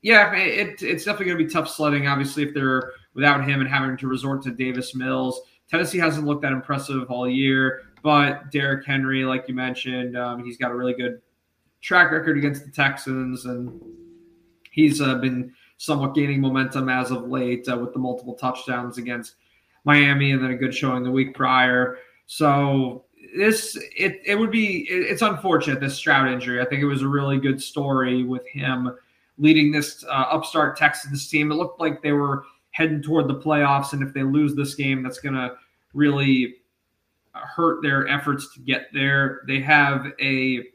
[0.00, 2.06] yeah, it, it's definitely going to be tough sledding.
[2.06, 6.42] Obviously, if they're without him and having to resort to Davis Mills, Tennessee hasn't looked
[6.42, 7.82] that impressive all year.
[8.02, 11.20] But Derrick Henry, like you mentioned, um, he's got a really good
[11.80, 13.80] track record against the Texans, and
[14.70, 19.34] he's uh, been somewhat gaining momentum as of late uh, with the multiple touchdowns against
[19.84, 21.98] Miami, and then a good showing the week prior.
[22.32, 23.06] So
[23.36, 26.60] this it it would be it, it's unfortunate this Stroud injury.
[26.60, 28.96] I think it was a really good story with him
[29.36, 31.50] leading this uh, upstart Texans team.
[31.50, 35.02] It looked like they were heading toward the playoffs, and if they lose this game,
[35.02, 35.56] that's going to
[35.92, 36.58] really
[37.32, 39.40] hurt their efforts to get there.
[39.48, 40.66] They have a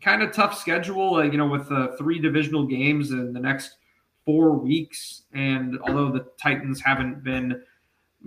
[0.00, 3.76] kind of tough schedule, uh, you know, with uh, three divisional games in the next
[4.24, 5.24] four weeks.
[5.34, 7.62] And although the Titans haven't been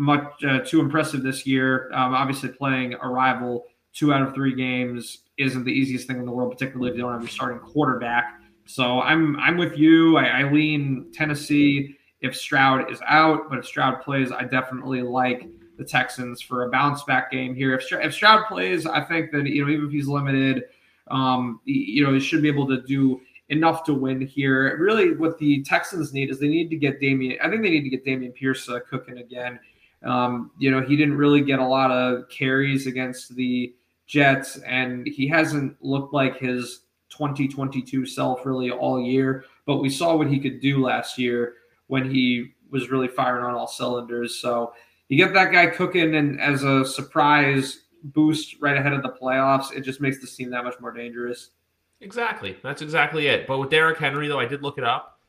[0.02, 4.56] much uh, too impressive this year, um, obviously playing a rival two out of three
[4.56, 7.60] games isn't the easiest thing in the world, particularly if you don't have your starting
[7.60, 8.40] quarterback.
[8.66, 10.18] So I'm I'm with you.
[10.18, 15.48] I, I lean Tennessee if Stroud is out, but if Stroud plays, I definitely like
[15.78, 17.74] the Texans for a bounce back game here.
[17.76, 20.64] If, if Stroud plays, I think that you know even if he's limited,
[21.10, 24.78] um, you know he should be able to do enough to win here.
[24.78, 27.38] Really, what the Texans need is they need to get Dameon.
[27.44, 29.60] I think they need to get Dameon Pierce uh, cooking again.
[30.04, 33.74] Um, you know he didn't really get a lot of carries against the
[34.08, 39.46] Jets, and he hasn't looked like his 2022 self really all year.
[39.66, 41.56] But we saw what he could do last year
[41.88, 44.36] when he was really firing on all cylinders.
[44.36, 44.74] So
[45.08, 49.72] you get that guy cooking, and as a surprise boost right ahead of the playoffs,
[49.76, 51.52] it just makes the team that much more dangerous.
[52.00, 52.58] Exactly.
[52.64, 53.46] That's exactly it.
[53.46, 55.20] But with Derrick Henry, though, I did look it up.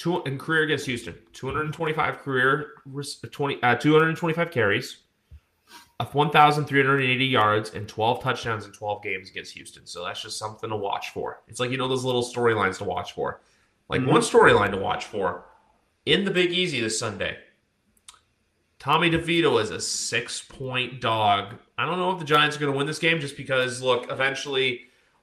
[0.00, 2.68] Two in career against Houston, 225 career,
[3.30, 5.02] 20, uh, 225 carries,
[6.10, 9.84] 1,380 yards, and 12 touchdowns in 12 games against Houston.
[9.84, 11.42] So that's just something to watch for.
[11.48, 13.42] It's like you know those little storylines to watch for.
[13.90, 14.12] Like mm-hmm.
[14.12, 15.44] one storyline to watch for
[16.06, 17.36] in the Big Easy this Sunday.
[18.78, 21.56] Tommy DeVito is a six point dog.
[21.76, 24.10] I don't know if the Giants are going to win this game just because, look,
[24.10, 24.80] eventually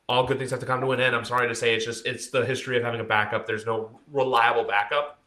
[0.09, 1.15] all good things have to come to an end.
[1.15, 3.45] I'm sorry to say it's just it's the history of having a backup.
[3.45, 5.19] There's no reliable backup.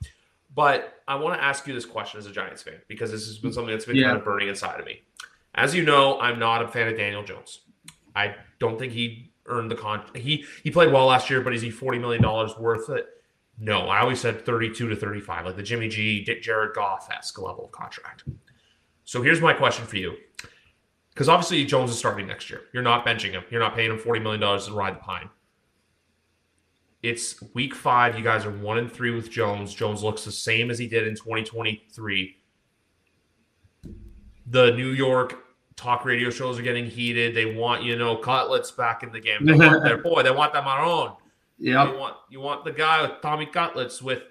[0.55, 3.39] But I want to ask you this question as a Giants fan because this has
[3.39, 4.07] been something that's been yeah.
[4.07, 5.03] kind of burning inside of me.
[5.55, 7.61] As you know, I'm not a fan of Daniel Jones.
[8.17, 10.03] I don't think he earned the con.
[10.15, 13.07] He he played well last year, but is he forty million dollars worth it?
[13.63, 17.39] No, I always said 32 to 35, like the Jimmy G, Dick Jared Goff esque
[17.39, 18.25] level of contract.
[19.05, 20.17] So here's my question for you.
[21.15, 22.63] Because obviously Jones is starting next year.
[22.73, 23.45] You're not benching him.
[23.51, 25.29] You're not paying him $40 million to ride the pine.
[27.03, 28.17] It's week five.
[28.17, 29.75] You guys are one and three with Jones.
[29.75, 32.37] Jones looks the same as he did in 2023.
[34.47, 35.45] The New York
[35.77, 37.35] talk radio shows are getting heated.
[37.35, 39.47] They want, you know, cutlets back in the game.
[39.47, 40.23] They want their boy.
[40.23, 41.13] They want them own.
[41.59, 41.91] Yeah.
[41.91, 44.23] You want you want the guy with Tommy Cutlets with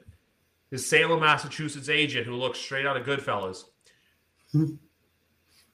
[0.71, 3.63] his Salem, Massachusetts agent who looks straight out of Goodfellas.
[4.51, 4.73] Hmm.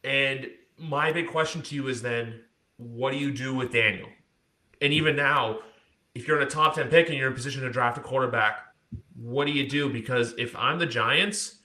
[0.03, 2.41] and my big question to you is then,
[2.77, 4.09] what do you do with Daniel?
[4.81, 5.59] And even now,
[6.13, 8.01] if you're in a top 10 pick and you're in a position to draft a
[8.01, 8.59] quarterback,
[9.15, 9.89] what do you do?
[9.89, 11.55] Because if I'm the Giants,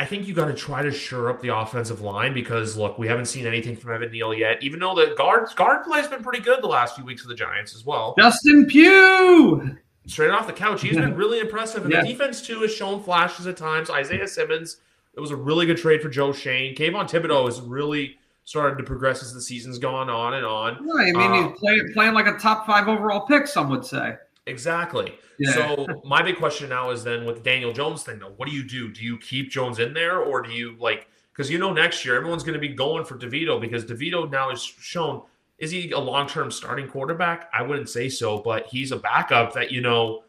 [0.00, 3.06] I think you got to try to shore up the offensive line because look, we
[3.06, 4.62] haven't seen anything from Evan Neal yet.
[4.62, 7.28] Even though the guard guard play has been pretty good the last few weeks of
[7.28, 8.14] the Giants as well.
[8.18, 12.00] Justin Pugh, straight off the couch, he's been really impressive, and yeah.
[12.00, 13.90] the defense too has shown flashes at times.
[13.90, 14.78] Isaiah Simmons,
[15.14, 16.74] it was a really good trade for Joe Schoen.
[16.74, 20.86] Kayvon Thibodeaux has really started to progress as the season's gone on and on.
[20.86, 23.46] Right, I mean, uh, he's play, playing like a top five overall pick.
[23.46, 24.16] Some would say.
[24.46, 25.14] Exactly.
[25.38, 25.52] Yeah.
[25.52, 28.54] So my big question now is then with the Daniel Jones thing though, what do
[28.54, 28.92] you do?
[28.92, 32.16] Do you keep Jones in there or do you like because you know next year
[32.16, 35.22] everyone's going to be going for DeVito because DeVito now is shown
[35.58, 37.48] is he a long term starting quarterback?
[37.54, 40.24] I wouldn't say so, but he's a backup that you know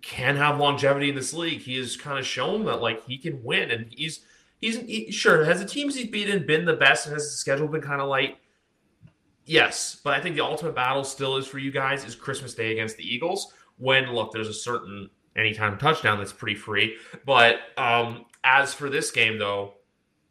[0.00, 1.60] can have longevity in this league.
[1.60, 4.24] He has kind of shown that like he can win, and he's
[4.60, 7.68] he's he, sure has the teams he's beaten been the best, and has the schedule
[7.68, 8.38] been kind of light.
[9.44, 12.72] Yes, but I think the ultimate battle still is for you guys is Christmas Day
[12.72, 13.52] against the Eagles.
[13.76, 16.96] When look, there's a certain anytime touchdown that's pretty free.
[17.26, 19.74] But um, as for this game, though,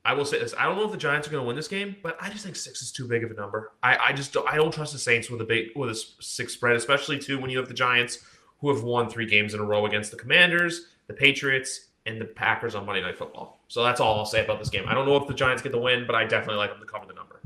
[0.03, 1.67] I will say this: I don't know if the Giants are going to win this
[1.67, 3.73] game, but I just think six is too big of a number.
[3.83, 6.53] I, I just don't, I don't trust the Saints with a big with a six
[6.53, 8.19] spread, especially too when you have the Giants
[8.61, 12.25] who have won three games in a row against the Commanders, the Patriots, and the
[12.25, 13.59] Packers on Monday Night Football.
[13.67, 14.85] So that's all I'll say about this game.
[14.87, 16.85] I don't know if the Giants get the win, but I definitely like them to
[16.85, 17.41] cover the number.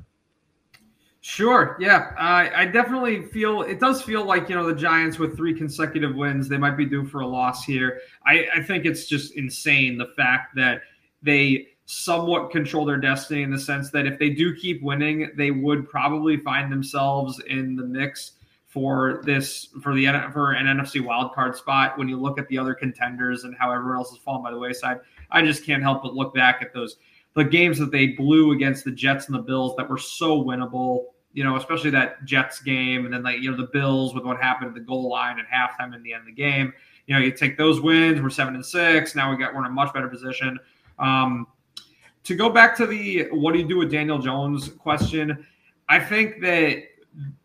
[1.22, 1.76] Sure.
[1.80, 2.12] Yeah.
[2.20, 6.16] I, I definitely feel it does feel like, you know, the Giants with three consecutive
[6.16, 8.02] wins, they might be due for a loss here.
[8.26, 10.82] I, I think it's just insane the fact that
[11.24, 15.50] they somewhat control their destiny in the sense that if they do keep winning, they
[15.50, 18.34] would probably find themselves in the mix
[18.76, 21.98] for this for the for an NFC wildcard spot.
[21.98, 24.60] When you look at the other contenders and how everyone else has fallen by the
[24.60, 25.00] wayside,
[25.32, 26.98] I just can't help but look back at those
[27.36, 31.06] the games that they blew against the Jets and the Bills that were so winnable
[31.36, 34.42] you know, especially that Jets game, and then like you know the Bills with what
[34.42, 36.74] happened at the goal line at halftime in the end of the game.
[37.08, 38.22] You know, you take those wins.
[38.22, 39.16] We're seven and six.
[39.16, 40.58] Now we got we're in a much better position.
[40.98, 41.48] Um,
[42.24, 45.46] to go back to the what do you do with Daniel Jones question,
[45.90, 46.84] I think that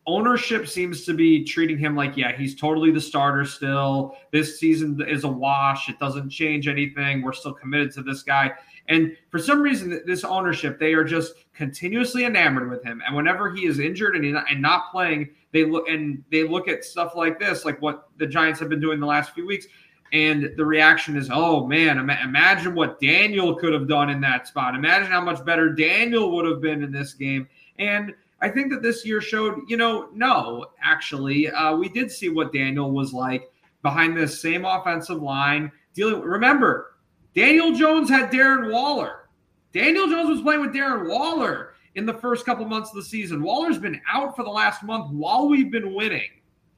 [0.06, 4.16] ownership seems to be treating him like, yeah, he's totally the starter still.
[4.32, 5.88] This season is a wash.
[5.88, 7.22] It doesn't change anything.
[7.22, 8.52] We're still committed to this guy.
[8.88, 13.00] And for some reason, this ownership, they are just continuously enamored with him.
[13.06, 16.66] And whenever he is injured and, not, and not playing, they look and they look
[16.66, 19.66] at stuff like this, like what the Giants have been doing the last few weeks.
[20.12, 24.74] And the reaction is, oh man, imagine what Daniel could have done in that spot.
[24.74, 27.48] Imagine how much better Daniel would have been in this game.
[27.78, 28.12] And
[28.42, 32.52] I think that this year showed, you know, no, actually, uh, we did see what
[32.52, 33.50] Daniel was like
[33.82, 35.70] behind this same offensive line.
[35.94, 36.96] Dealing, remember,
[37.34, 39.28] Daniel Jones had Darren Waller.
[39.72, 43.42] Daniel Jones was playing with Darren Waller in the first couple months of the season.
[43.42, 46.28] Waller's been out for the last month while we've been winning.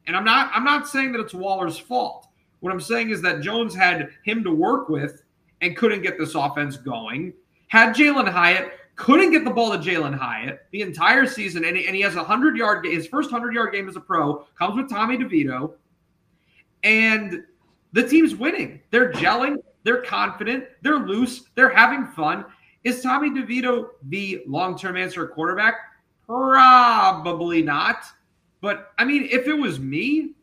[0.06, 2.26] And I'm not I'm not saying that it's Waller's fault.
[2.60, 5.22] What I'm saying is that Jones had him to work with
[5.60, 7.32] and couldn't get this offense going.
[7.68, 8.72] Had Jalin Hyatt,
[9.02, 12.14] couldn't get the ball to Jalin Hyatt the entire season, and he, and he has
[12.14, 15.72] a hundred yard his first hundred yard game as a pro comes with Tommy DeVito,
[16.84, 17.42] and
[17.92, 18.80] the team's winning.
[18.92, 19.56] They're gelling.
[19.82, 20.66] They're confident.
[20.82, 21.46] They're loose.
[21.56, 22.44] They're having fun.
[22.84, 25.74] Is Tommy DeVito the long term answer at quarterback?
[26.24, 28.04] Probably not.
[28.60, 30.34] But I mean, if it was me,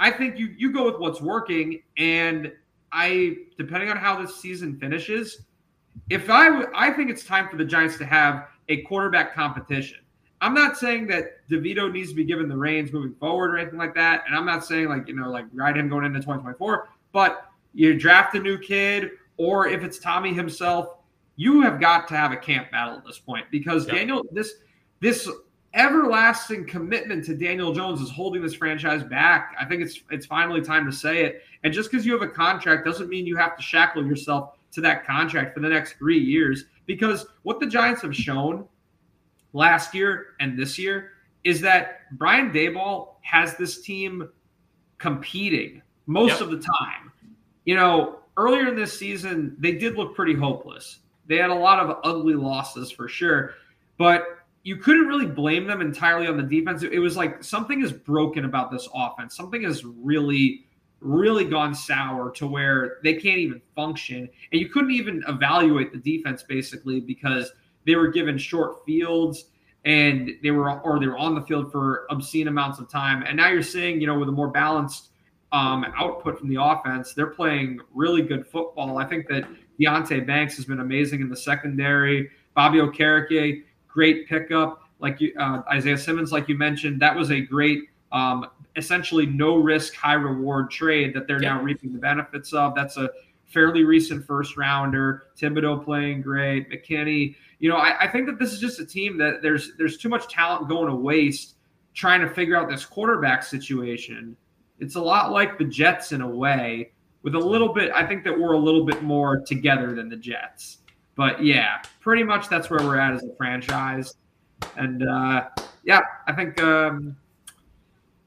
[0.00, 1.82] I think you you go with what's working.
[1.98, 2.54] And
[2.90, 5.42] I, depending on how this season finishes,
[6.10, 9.98] if I I think it's time for the Giants to have a quarterback competition.
[10.40, 13.78] I'm not saying that DeVito needs to be given the reins moving forward or anything
[13.78, 14.22] like that.
[14.26, 17.98] And I'm not saying like, you know, like ride him going into 2024, but you
[17.98, 20.94] draft a new kid, or if it's Tommy himself,
[21.36, 23.86] you have got to have a camp battle at this point because.
[23.86, 24.54] Daniel, this
[25.00, 25.28] this
[25.74, 29.54] everlasting commitment to Daniel Jones is holding this franchise back.
[29.60, 31.42] I think it's it's finally time to say it.
[31.62, 34.80] And just because you have a contract doesn't mean you have to shackle yourself to
[34.82, 36.64] that contract for the next three years.
[36.86, 38.66] Because what the Giants have shown
[39.52, 41.12] last year and this year
[41.44, 44.28] is that Brian Daboll has this team
[44.98, 46.40] competing most yep.
[46.40, 47.08] of the time
[47.68, 51.00] you know, earlier in this season, they did look pretty hopeless.
[51.26, 53.52] They had a lot of ugly losses for sure,
[53.98, 54.24] but
[54.62, 56.82] you couldn't really blame them entirely on the defense.
[56.82, 59.36] It was like something is broken about this offense.
[59.36, 60.64] Something is really,
[61.00, 64.28] really gone sour to where they can't even function.
[64.52, 67.52] And you couldn't even evaluate the defense basically because
[67.86, 69.46] they were given short fields
[69.84, 73.22] and they were or they were on the field for obscene amounts of time.
[73.22, 75.10] And now you're seeing, you know, with a more balanced
[75.52, 77.14] um, output from the offense.
[77.14, 78.98] They're playing really good football.
[78.98, 79.48] I think that
[79.80, 82.30] Deonte Banks has been amazing in the secondary.
[82.54, 84.82] Bobby Okereke, great pickup.
[84.98, 88.46] Like you, uh, Isaiah Simmons, like you mentioned, that was a great, um,
[88.76, 91.54] essentially no risk, high reward trade that they're yeah.
[91.54, 92.74] now reaping the benefits of.
[92.74, 93.10] That's a
[93.46, 95.24] fairly recent first rounder.
[95.38, 96.70] Thibodeaux playing great.
[96.70, 97.34] McKinney.
[97.58, 100.08] You know, I, I think that this is just a team that there's there's too
[100.08, 101.56] much talent going to waste
[101.94, 104.36] trying to figure out this quarterback situation.
[104.78, 106.92] It's a lot like the Jets in a way,
[107.22, 107.90] with a little bit.
[107.92, 110.78] I think that we're a little bit more together than the Jets.
[111.16, 114.14] But yeah, pretty much that's where we're at as a franchise.
[114.76, 115.48] And uh,
[115.82, 116.60] yeah, I think.
[116.62, 117.16] Um,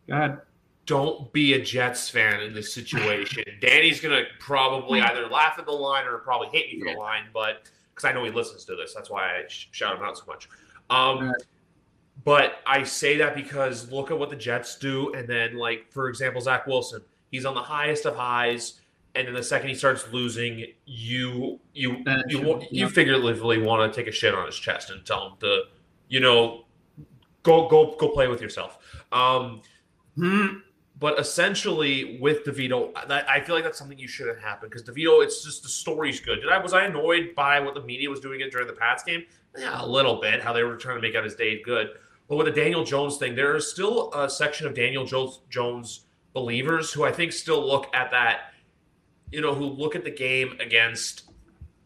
[0.07, 0.41] go ahead.
[0.85, 3.43] Don't be a Jets fan in this situation.
[3.61, 7.25] Danny's gonna probably either laugh at the line or probably hate me for the line,
[7.33, 10.23] but because I know he listens to this, that's why I shout him out so
[10.27, 10.49] much.
[10.89, 11.33] Um,
[12.23, 16.09] but I say that because look at what the Jets do, and then like for
[16.09, 17.01] example, Zach Wilson.
[17.31, 18.81] He's on the highest of highs,
[19.15, 24.07] and then the second he starts losing, you you you you, figuratively want to take
[24.07, 25.63] a shit on his chest and tell him to,
[26.09, 26.65] you know,
[27.43, 28.77] go go go play with yourself.
[29.11, 29.61] Um,
[30.15, 30.57] hmm
[31.01, 35.43] but essentially, with DeVito, I feel like that's something you shouldn't happen because DeVito, it's
[35.43, 36.41] just the story's good.
[36.41, 39.03] Did I was I annoyed by what the media was doing it during the Pats
[39.03, 39.23] game?
[39.57, 40.43] Yeah, a little bit.
[40.43, 41.89] How they were trying to make out his day good.
[42.29, 46.01] But with the Daniel Jones thing, there is still a section of Daniel Jones, Jones
[46.33, 48.53] believers who I think still look at that,
[49.31, 51.31] you know, who look at the game against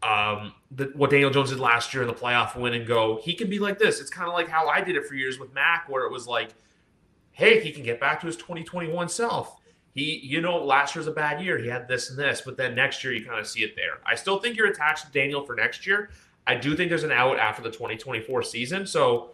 [0.02, 3.32] um, the, what Daniel Jones did last year in the playoff win and go, he
[3.32, 3.98] can be like this.
[3.98, 6.26] It's kind of like how I did it for years with Mac, where it was
[6.26, 6.50] like
[7.36, 9.56] hey, he can get back to his 2021 self.
[9.94, 11.58] He, you know, last year was a bad year.
[11.58, 13.98] He had this and this, but then next year you kind of see it there.
[14.06, 16.08] I still think you're attached to Daniel for next year.
[16.46, 18.86] I do think there's an out after the 2024 season.
[18.86, 19.32] So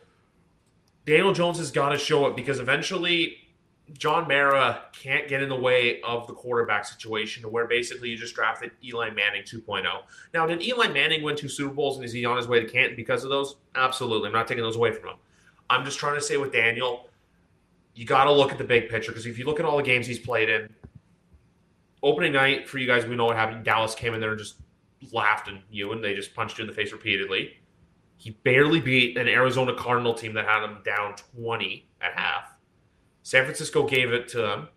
[1.07, 3.36] Daniel Jones has got to show it because eventually
[3.96, 8.16] John Mara can't get in the way of the quarterback situation to where basically you
[8.16, 9.84] just drafted Eli Manning 2.0.
[10.34, 12.66] Now, did Eli Manning win two Super Bowls and is he on his way to
[12.66, 13.57] Canton because of those?
[13.76, 14.26] Absolutely.
[14.26, 15.16] I'm not taking those away from him.
[15.70, 17.09] I'm just trying to say with Daniel,
[17.95, 19.82] you got to look at the big picture because if you look at all the
[19.82, 20.68] games he's played in,
[22.03, 23.64] opening night for you guys, we know what happened.
[23.64, 24.57] Dallas came in there and just
[25.12, 27.57] laughed at you, and they just punched you in the face repeatedly.
[28.16, 32.55] He barely beat an Arizona Cardinal team that had him down 20 at half.
[33.24, 34.68] San Francisco gave it to them.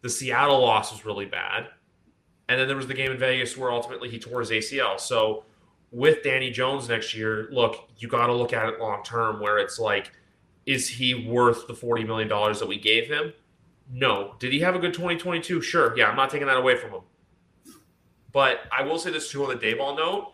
[0.00, 1.68] The Seattle loss was really bad.
[2.48, 5.00] And then there was the game in Vegas where ultimately he tore his ACL.
[5.00, 5.44] So
[5.90, 9.58] with Danny Jones next year, look, you got to look at it long term where
[9.58, 10.10] it's like–
[10.66, 13.32] is he worth the $40 million that we gave him?
[13.92, 14.34] No.
[14.38, 15.60] Did he have a good 2022?
[15.60, 15.96] Sure.
[15.96, 17.00] Yeah, I'm not taking that away from him.
[18.32, 20.32] But I will say this too on the Daboll note.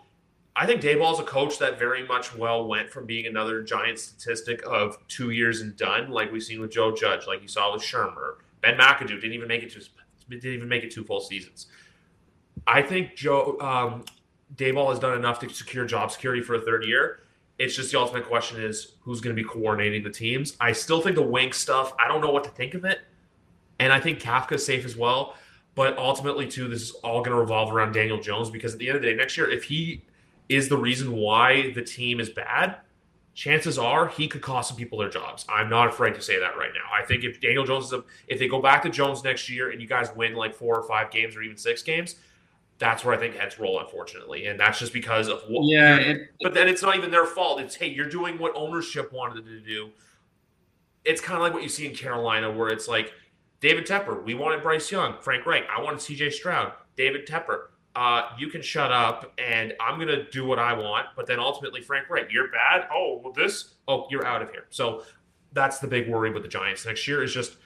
[0.57, 3.99] I think Daboll is a coach that very much well went from being another giant
[3.99, 7.73] statistic of two years and done, like we've seen with Joe Judge, like you saw
[7.73, 8.37] with Shurmur.
[8.61, 9.81] Ben McAdoo didn't even make it to
[10.29, 11.67] didn't even make it two full seasons.
[12.67, 14.05] I think Joe um,
[14.57, 17.21] Daboll has done enough to secure job security for a third year.
[17.61, 20.57] It's just the ultimate question is who's going to be coordinating the teams.
[20.59, 23.01] I still think the Wink stuff, I don't know what to think of it.
[23.79, 25.35] And I think Kafka's safe as well.
[25.75, 28.89] But ultimately, too, this is all going to revolve around Daniel Jones because at the
[28.89, 30.03] end of the day, next year, if he
[30.49, 32.77] is the reason why the team is bad,
[33.35, 35.45] chances are he could cost some people their jobs.
[35.47, 36.91] I'm not afraid to say that right now.
[36.91, 39.71] I think if Daniel Jones is a, if they go back to Jones next year
[39.71, 42.17] and you guys win like four or five games or even six games,
[42.81, 45.65] that's where I think heads roll, unfortunately, and that's just because of what.
[45.67, 47.61] Yeah, it, but then it's not even their fault.
[47.61, 49.91] It's hey, you're doing what ownership wanted to do.
[51.05, 53.13] It's kind of like what you see in Carolina, where it's like
[53.61, 56.31] David Tepper, we wanted Bryce Young, Frank Reich, I wanted C.J.
[56.31, 57.67] Stroud, David Tepper.
[57.95, 61.09] Uh, you can shut up, and I'm gonna do what I want.
[61.15, 62.89] But then ultimately, Frank Reich, you're bad.
[62.91, 63.75] Oh, well, this.
[63.89, 64.65] Oh, you're out of here.
[64.71, 65.03] So
[65.53, 67.23] that's the big worry with the Giants next year.
[67.23, 67.57] Is just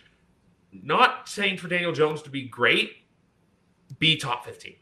[0.73, 3.05] not saying for Daniel Jones to be great,
[4.01, 4.75] be top 15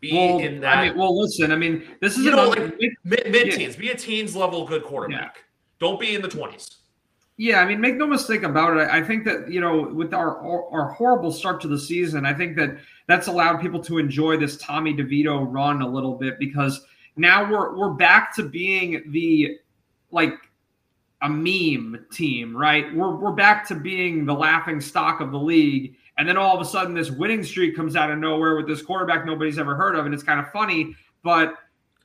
[0.00, 0.78] be well, in that.
[0.78, 1.52] I mean, well, listen.
[1.52, 3.74] I mean, this is you know, like mid, mid teens.
[3.74, 3.80] Yeah.
[3.80, 5.36] Be a teens level good quarterback.
[5.36, 5.42] Yeah.
[5.78, 6.78] Don't be in the twenties.
[7.38, 8.88] Yeah, I mean, make no mistake about it.
[8.88, 10.40] I think that you know, with our
[10.72, 14.56] our horrible start to the season, I think that that's allowed people to enjoy this
[14.56, 16.82] Tommy DeVito run a little bit because
[17.16, 19.58] now we're we're back to being the
[20.10, 20.34] like
[21.22, 22.94] a meme team, right?
[22.94, 26.60] We're we're back to being the laughing stock of the league and then all of
[26.60, 29.96] a sudden, this winning streak comes out of nowhere with this quarterback nobody's ever heard
[29.96, 30.06] of.
[30.06, 30.94] And it's kind of funny.
[31.22, 31.54] But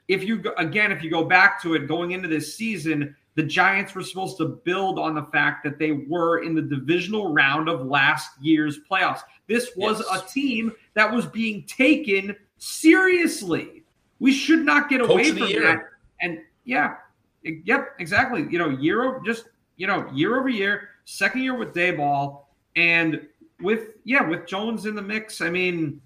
[0.07, 3.95] if you, again, if you go back to it going into this season, the Giants
[3.95, 7.85] were supposed to build on the fact that they were in the divisional round of
[7.85, 9.21] last year's playoffs.
[9.47, 10.21] This was yes.
[10.21, 13.83] a team that was being taken seriously.
[14.19, 15.83] We should not get Coach away from that.
[16.19, 16.95] And yeah,
[17.43, 18.45] yep, exactly.
[18.49, 19.45] You know, year over just
[19.77, 22.43] you know, year over year, second year with Daboll,
[22.75, 23.27] and
[23.61, 26.01] with yeah, with Jones in the mix, I mean,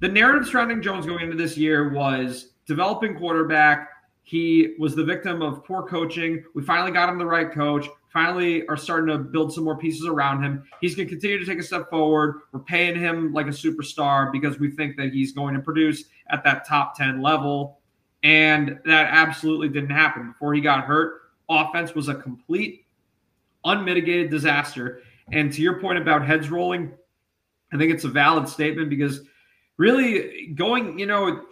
[0.00, 3.88] the narrative surrounding Jones going into this year was developing quarterback.
[4.24, 6.44] He was the victim of poor coaching.
[6.54, 7.86] We finally got him the right coach.
[8.12, 10.64] Finally, are starting to build some more pieces around him.
[10.80, 12.42] He's going to continue to take a step forward.
[12.52, 16.44] We're paying him like a superstar because we think that he's going to produce at
[16.44, 17.78] that top 10 level.
[18.22, 20.32] And that absolutely didn't happen.
[20.32, 22.84] Before he got hurt, offense was a complete,
[23.64, 25.00] unmitigated disaster.
[25.32, 26.92] And to your point about heads rolling,
[27.72, 29.22] I think it's a valid statement because
[29.78, 31.46] really going, you know,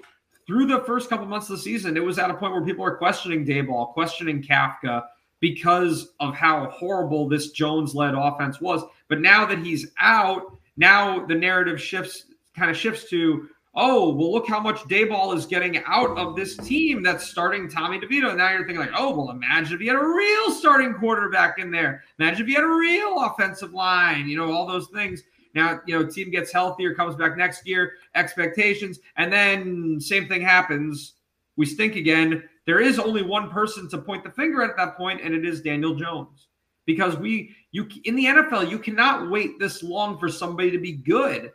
[0.46, 2.84] through the first couple months of the season, it was at a point where people
[2.84, 5.04] are questioning Daboll, questioning Kafka
[5.40, 8.82] because of how horrible this Jones led offense was.
[9.08, 14.32] But now that he's out, now the narrative shifts kind of shifts to oh, well,
[14.32, 18.30] look how much Daboll is getting out of this team that's starting Tommy DeVito.
[18.30, 21.58] And now you're thinking, like, oh, well, imagine if he had a real starting quarterback
[21.58, 22.02] in there.
[22.18, 25.22] Imagine if he had a real offensive line, you know, all those things.
[25.54, 30.42] Now, you know, team gets healthier, comes back next year, expectations, and then same thing
[30.42, 31.14] happens.
[31.56, 32.44] We stink again.
[32.66, 35.60] There is only one person to point the finger at that point, and it is
[35.60, 36.46] Daniel Jones.
[36.86, 40.92] Because we you in the NFL, you cannot wait this long for somebody to be
[40.92, 41.52] good.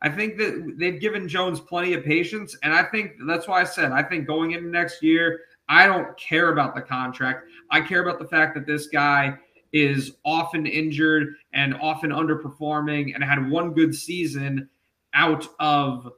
[0.00, 3.64] I think that they've given Jones plenty of patience, and I think that's why I
[3.64, 7.48] said I think going into next year, I don't care about the contract.
[7.70, 9.38] I care about the fact that this guy
[9.72, 14.68] is often injured and often underperforming and had one good season
[15.14, 16.10] out of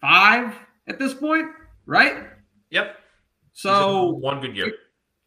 [0.00, 0.54] five
[0.86, 1.46] at this point,
[1.86, 2.24] right?
[2.70, 2.96] Yep.
[3.52, 4.72] So one good year.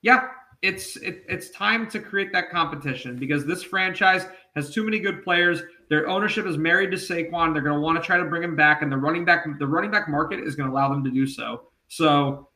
[0.01, 0.29] Yeah,
[0.61, 4.25] it's it, it's time to create that competition because this franchise
[4.55, 5.61] has too many good players.
[5.91, 7.51] Their ownership is married to Saquon.
[7.51, 9.67] They're going to want to try to bring him back, and the running back the
[9.67, 11.63] running back market is going to allow them to do so.
[11.89, 12.47] So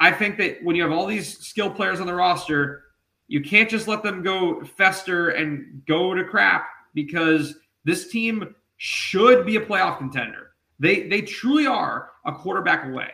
[0.00, 2.82] I think that when you have all these skill players on the roster,
[3.28, 7.54] you can't just let them go fester and go to crap because
[7.84, 10.50] this team should be a playoff contender.
[10.80, 13.12] They they truly are a quarterback away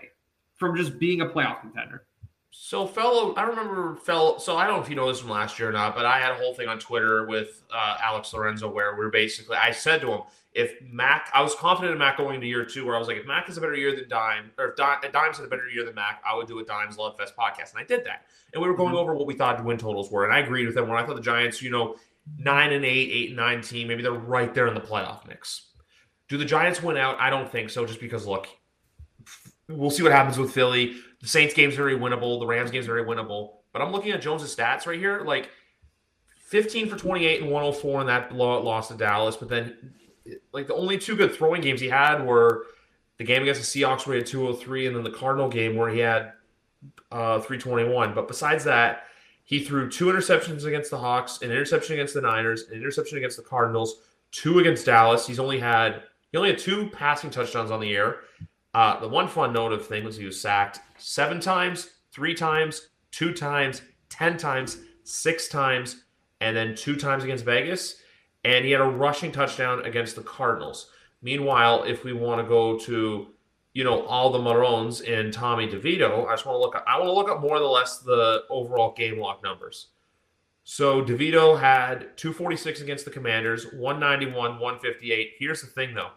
[0.54, 2.06] from just being a playoff contender.
[2.54, 4.36] So, fellow, I remember, fellow.
[4.38, 6.20] So, I don't know if you know this from last year or not, but I
[6.20, 10.02] had a whole thing on Twitter with uh, Alex Lorenzo where we're basically, I said
[10.02, 10.20] to him,
[10.52, 13.16] if Mac, I was confident in Mac going into year two, where I was like,
[13.16, 15.66] if Mac has a better year than Dime, or if Dime, Dime's had a better
[15.66, 17.70] year than Mac, I would do a Dimes Love Fest podcast.
[17.70, 18.26] And I did that.
[18.52, 18.98] And we were going mm-hmm.
[18.98, 20.26] over what we thought the win totals were.
[20.26, 21.96] And I agreed with them when I thought the Giants, you know,
[22.36, 25.70] nine and eight, eight and nine team, maybe they're right there in the playoff mix.
[26.28, 27.18] Do the Giants win out?
[27.18, 28.46] I don't think so, just because, look,
[29.68, 30.96] we'll see what happens with Philly.
[31.22, 32.38] The Saints game's very winnable.
[32.40, 33.54] The Rams game's very winnable.
[33.72, 35.22] But I'm looking at Jones' stats right here.
[35.24, 35.48] Like
[36.48, 39.36] 15 for 28 and 104 in that loss to Dallas.
[39.36, 39.94] But then
[40.52, 42.66] like the only two good throwing games he had were
[43.18, 45.88] the game against the Seahawks where he had 203 and then the Cardinal game where
[45.88, 46.32] he had
[47.10, 48.14] uh, 321.
[48.14, 49.04] But besides that,
[49.44, 53.36] he threw two interceptions against the Hawks, an interception against the Niners, an interception against
[53.36, 54.00] the Cardinals,
[54.30, 55.26] two against Dallas.
[55.26, 58.20] He's only had he only had two passing touchdowns on the air.
[58.74, 62.88] Uh, the one fun note of thing was he was sacked seven times, three times,
[63.10, 66.04] two times, ten times, six times,
[66.40, 68.02] and then two times against Vegas
[68.44, 70.88] and he had a rushing touchdown against the Cardinals.
[71.22, 73.28] Meanwhile, if we want to go to,
[73.72, 76.74] you know, all the Maroons and Tommy DeVito, I just want to look.
[76.74, 79.88] Up, I want to look up more or less the overall game log numbers.
[80.64, 85.32] So DeVito had 246 against the Commanders, 191, 158.
[85.38, 86.10] Here's the thing, though.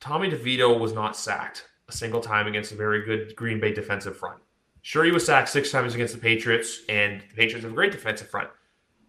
[0.00, 4.16] Tommy DeVito was not sacked a single time against a very good Green Bay defensive
[4.16, 4.40] front.
[4.82, 7.92] Sure, he was sacked six times against the Patriots, and the Patriots have a great
[7.92, 8.48] defensive front.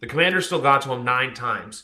[0.02, 1.84] The Commanders still got to him nine times.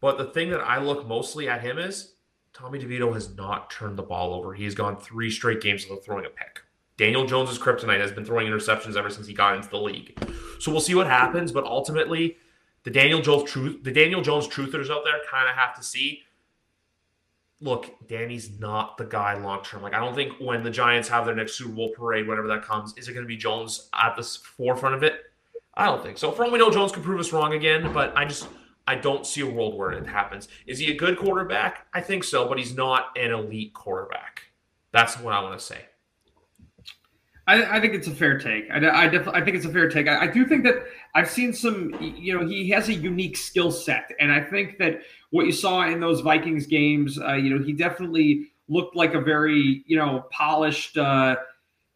[0.00, 2.14] But the thing that I look mostly at him is
[2.52, 4.54] Tommy DeVito has not turned the ball over.
[4.54, 6.60] He has gone three straight games without throwing a pick.
[6.96, 10.18] Daniel Jones's kryptonite has been throwing interceptions ever since he got into the league.
[10.60, 12.38] So we'll see what happens, but ultimately,
[12.84, 16.22] the Daniel Jones truth, the Daniel Jones truthers out there kind of have to see.
[17.60, 19.82] Look, Danny's not the guy long term.
[19.82, 22.62] Like I don't think when the Giants have their next Super Bowl parade, whenever that
[22.62, 25.20] comes, is it going to be Jones at the forefront of it?
[25.74, 26.32] I don't think so.
[26.32, 28.48] For all we know, Jones could prove us wrong again, but I just
[28.86, 30.48] I don't see a world where it happens.
[30.66, 31.86] Is he a good quarterback?
[31.92, 34.42] I think so, but he's not an elite quarterback.
[34.92, 35.86] That's what I want to say.
[37.48, 38.68] I, I think it's a fair take.
[38.70, 40.08] I, I, def, I think it's a fair take.
[40.08, 40.84] I, I, do think that
[41.14, 44.10] I've seen some, you know, he has a unique skill set.
[44.18, 45.02] And I think that
[45.36, 49.20] what you saw in those Vikings games, uh, you know, he definitely looked like a
[49.20, 51.36] very, you know, polished, uh,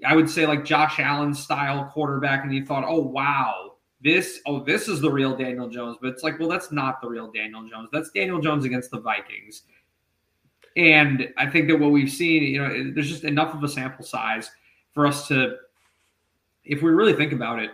[0.05, 2.45] I would say like Josh Allen style quarterback.
[2.45, 3.71] And you thought, oh, wow,
[4.03, 7.09] this oh this is the real Daniel Jones, but it's like well that's not the
[7.09, 7.89] real Daniel Jones.
[7.93, 9.63] That's Daniel Jones against the Vikings.
[10.77, 14.05] And I think that what we've seen, you know, there's just enough of a sample
[14.05, 14.51] size
[14.95, 15.57] for us to
[16.65, 17.71] if we really think about it,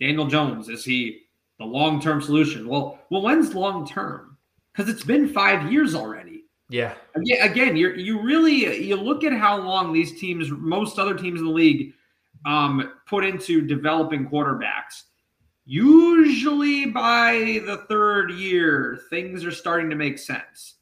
[0.00, 1.22] Daniel Jones is he
[1.58, 2.68] the long-term solution?
[2.68, 4.31] Well, well when's long term?
[4.74, 6.44] Cuz it's been 5 years already.
[6.68, 6.94] Yeah.
[7.14, 11.40] Again, again, you you really you look at how long these teams most other teams
[11.40, 11.92] in the league
[12.44, 15.04] um, put into developing quarterbacks
[15.64, 20.74] usually by the third year, things are starting to make sense.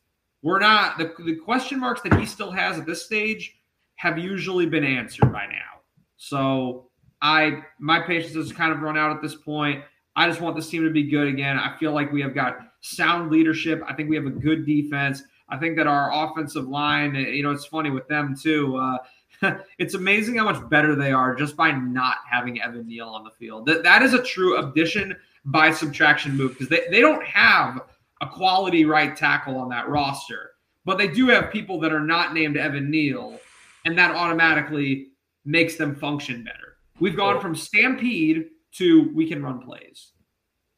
[0.42, 3.56] We're not the, the question marks that he still has at this stage
[3.96, 5.82] have usually been answered by now.
[6.16, 6.88] So
[7.20, 9.84] I my patience has kind of run out at this point.
[10.16, 11.58] I just want this team to be good again.
[11.58, 13.82] I feel like we have got sound leadership.
[13.86, 15.22] I think we have a good defense.
[15.48, 18.76] I think that our offensive line, you know, it's funny with them too.
[18.76, 18.98] Uh,
[19.78, 23.30] it's amazing how much better they are just by not having Evan Neal on the
[23.30, 23.66] field.
[23.66, 27.80] That that is a true addition by subtraction move because they, they don't have
[28.20, 30.50] a quality right tackle on that roster,
[30.84, 33.40] but they do have people that are not named Evan Neal,
[33.86, 35.08] and that automatically
[35.44, 36.76] makes them function better.
[37.00, 40.12] We've gone from stampede to we can run plays.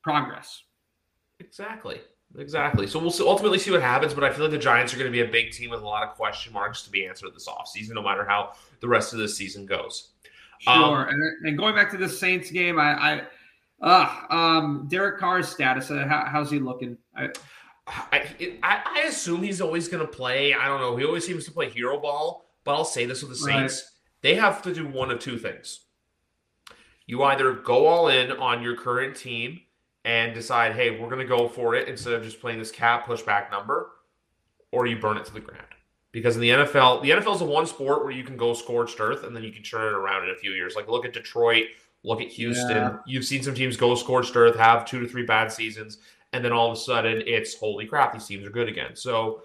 [0.04, 0.62] Progress.
[1.42, 2.00] Exactly.
[2.38, 2.86] Exactly.
[2.86, 5.12] So we'll ultimately see what happens, but I feel like the Giants are going to
[5.12, 7.94] be a big team with a lot of question marks to be answered this offseason,
[7.94, 10.12] no matter how the rest of the season goes.
[10.60, 10.72] Sure.
[10.72, 13.22] Um, and, and, going back to the Saints game, I,
[13.82, 16.96] I uh, um, Derek Carr's status, uh, how, how's he looking?
[17.14, 17.30] I,
[17.86, 18.24] I,
[18.62, 20.54] I, assume he's always going to play.
[20.54, 20.96] I don't know.
[20.96, 23.82] He always seems to play hero ball, but I'll say this with the Saints.
[23.82, 23.88] Right.
[24.22, 25.80] They have to do one of two things.
[27.06, 29.60] You either go all in on your current team
[30.04, 33.06] and decide, hey, we're going to go for it instead of just playing this cap
[33.06, 33.92] pushback number,
[34.72, 35.62] or you burn it to the ground.
[36.10, 39.00] Because in the NFL, the NFL is the one sport where you can go scorched
[39.00, 40.76] earth and then you can turn it around in a few years.
[40.76, 41.66] Like look at Detroit,
[42.02, 42.76] look at Houston.
[42.76, 42.96] Yeah.
[43.06, 45.98] You've seen some teams go scorched earth, have two to three bad seasons,
[46.34, 48.94] and then all of a sudden it's holy crap, these teams are good again.
[48.94, 49.44] So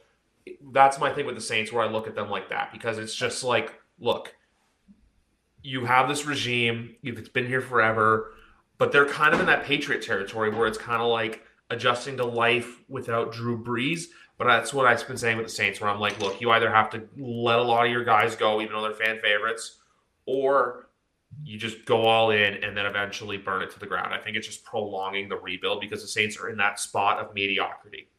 [0.74, 3.16] that's my thing with the Saints, where I look at them like that because it's
[3.16, 4.36] just like, look,
[5.64, 8.34] you have this regime, it's been here forever
[8.78, 12.26] but they're kind of in that Patriot territory where it's kind of like adjusting to
[12.26, 14.06] life without Drew Brees.
[14.38, 16.72] But that's what I've been saying with the Saints, where I'm like, look, you either
[16.72, 19.80] have to let a lot of your guys go, even though they're fan favorites,
[20.28, 20.90] or
[21.44, 24.14] you just go all in and then eventually burn it to the ground.
[24.14, 27.34] I think it's just prolonging the rebuild because the Saints are in that spot of
[27.34, 28.10] mediocrity.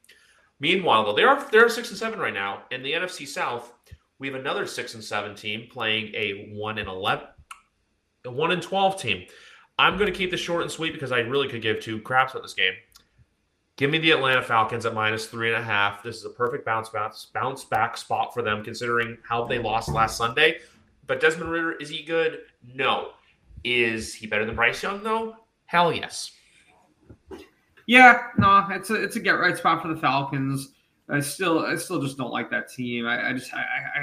[0.60, 2.64] Meanwhile, though, they are they're six and seven right now.
[2.72, 3.72] In the NFC South,
[4.18, 7.28] we have another six and seven team playing a one and eleven,
[8.24, 9.24] a one and twelve team.
[9.78, 12.32] I'm going to keep this short and sweet because I really could give two craps
[12.32, 12.72] about this game.
[13.76, 16.02] Give me the Atlanta Falcons at minus three and a half.
[16.02, 19.88] This is a perfect bounce bounce bounce back spot for them, considering how they lost
[19.88, 20.58] last Sunday.
[21.06, 22.40] But Desmond Ridder, is he good?
[22.74, 23.10] No.
[23.62, 25.36] Is he better than Bryce Young though?
[25.66, 26.32] Hell yes.
[27.86, 30.72] Yeah, no, it's a it's a get right spot for the Falcons.
[31.08, 33.06] I still I still just don't like that team.
[33.06, 33.62] I, I just I,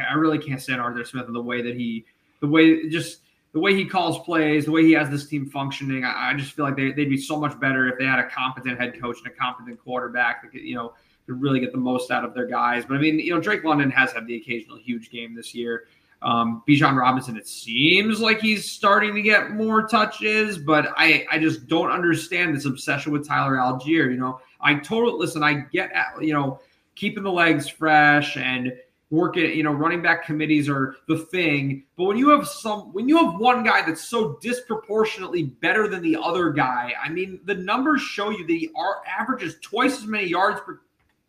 [0.09, 2.05] I really can't stand Arthur Smith and the way that he
[2.39, 3.19] the way just
[3.55, 6.51] the way he calls plays, the way he has this team functioning, I, I just
[6.51, 9.19] feel like they, would be so much better if they had a competent head coach
[9.23, 10.93] and a competent quarterback that could, you know,
[11.25, 12.83] could really get the most out of their guys.
[12.85, 15.85] But I mean, you know, Drake London has had the occasional huge game this year.
[16.21, 21.39] Um, Bijan Robinson, it seems like he's starting to get more touches, but I, I
[21.39, 24.11] just don't understand this obsession with Tyler Allgeier.
[24.11, 25.43] You know, I totally listen.
[25.43, 26.59] I get, you know,
[26.95, 28.73] keeping the legs fresh and
[29.09, 31.83] working, you know, running back committees are the thing.
[31.97, 36.01] But when you have some, when you have one guy that's so disproportionately better than
[36.01, 38.71] the other guy, I mean, the numbers show you that he
[39.07, 40.81] averages twice as many yards per.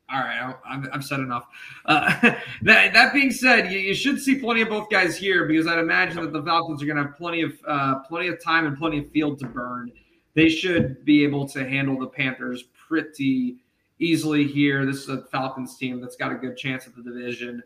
[0.08, 1.48] All right, I've, I've said enough.
[1.84, 2.14] Uh,
[2.62, 5.80] that, that being said, you, you, should see plenty of both guys here because I'd
[5.80, 8.78] imagine that the Falcons are going to have plenty of uh, plenty of time and
[8.78, 9.90] plenty of field to burn.
[10.34, 13.56] They should be able to handle the Panthers pretty
[13.98, 14.84] easily here.
[14.86, 17.62] This is a Falcons team that's got a good chance at the division.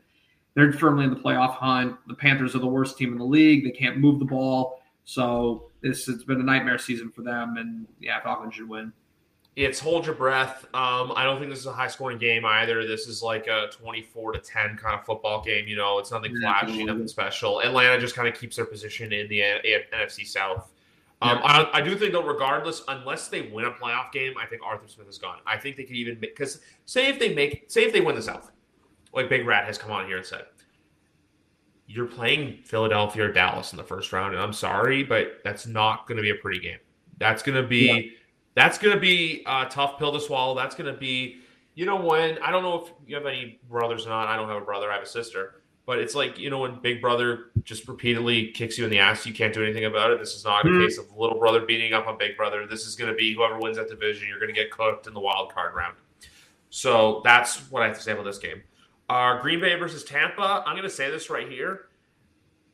[0.55, 1.97] They're firmly in the playoff hunt.
[2.09, 3.64] The Panthers are the worst team in the league.
[3.64, 4.83] They can't move the ball.
[5.05, 7.57] So this has been a nightmare season for them.
[7.57, 8.93] And yeah, Falcons should win.
[9.57, 10.64] It's hold your breath.
[10.74, 12.87] Um, I don't think this is a high scoring game either.
[12.87, 15.66] This is like a 24 to 10 kind of football game.
[15.66, 17.61] You know, it's nothing flashy, nothing special.
[17.61, 19.41] Atlanta just kind of keeps their position in the
[19.93, 20.70] NFC South.
[21.23, 24.62] Um, I, I, do think though, regardless, unless they win a playoff game, I think
[24.64, 25.39] Arthur Smith is gone.
[25.45, 28.23] I think they could even because say if they make, say if they win the
[28.23, 28.51] South,
[29.12, 30.45] like Big Rat has come on here and said,
[31.87, 36.07] you're playing Philadelphia or Dallas in the first round, and I'm sorry, but that's not
[36.07, 36.79] going to be a pretty game.
[37.18, 38.01] That's going to be yeah.
[38.55, 40.55] that's going to be a tough pill to swallow.
[40.55, 41.41] That's going to be,
[41.75, 44.29] you know, when I don't know if you have any brothers or not.
[44.29, 44.91] I don't have a brother.
[44.91, 45.59] I have a sister.
[45.87, 49.26] But it's like, you know, when Big Brother just repeatedly kicks you in the ass,
[49.26, 50.20] you can't do anything about it.
[50.20, 50.83] This is not mm-hmm.
[50.83, 52.67] a case of little brother beating up on Big Brother.
[52.67, 55.14] This is going to be whoever wins that division, you're going to get cooked in
[55.14, 55.96] the wild card round.
[56.68, 58.63] So that's what I have to say about this game.
[59.09, 60.63] Uh, Green Bay versus Tampa.
[60.64, 61.87] I'm going to say this right here.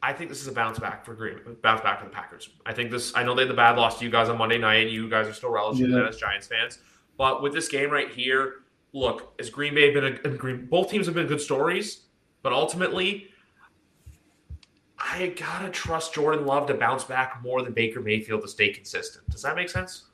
[0.03, 2.51] I think this is a bounce back for Green, bounce back for the Packers.
[2.67, 3.13] I think this.
[3.17, 5.09] I know they had the bad loss to you guys on Monday night, and you
[5.09, 5.97] guys are still relishing yeah.
[5.97, 6.79] that as Giants fans.
[7.17, 11.07] But with this game right here, look, as Green Bay been a, Green, both teams
[11.07, 12.03] have been good stories,
[12.47, 13.27] but ultimately,
[14.97, 19.29] I gotta trust Jordan Love to bounce back more than Baker Mayfield to stay consistent.
[19.31, 20.05] Does that make sense?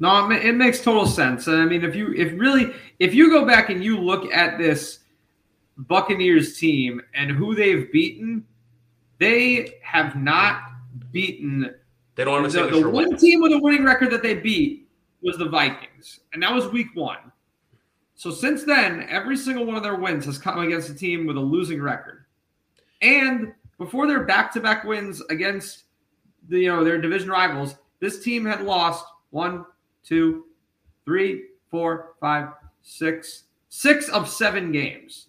[0.00, 1.46] No, it makes total sense.
[1.46, 5.00] I mean, if you if really if you go back and you look at this
[5.76, 8.42] Buccaneers team and who they've beaten,
[9.18, 10.62] they have not
[11.12, 11.74] beaten.
[12.14, 14.88] They don't have the, the one team with a winning record that they beat
[15.20, 17.30] was the Vikings, and that was Week One.
[18.16, 21.36] So since then, every single one of their wins has come against a team with
[21.36, 22.24] a losing record,
[23.02, 25.84] and before their back-to-back wins against
[26.48, 29.66] the you know their division rivals, this team had lost one,
[30.02, 30.46] two,
[31.04, 32.48] three, four, five,
[32.82, 35.26] six, six of seven games.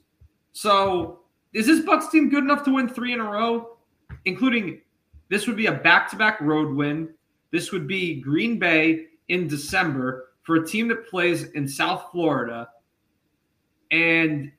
[0.54, 1.20] So
[1.54, 3.78] is this Bucks team good enough to win three in a row,
[4.24, 4.82] including
[5.28, 7.10] this would be a back-to-back road win.
[7.52, 12.70] This would be Green Bay in December, for a team that plays in South Florida.
[13.92, 14.52] And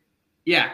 [0.44, 0.70] yeah,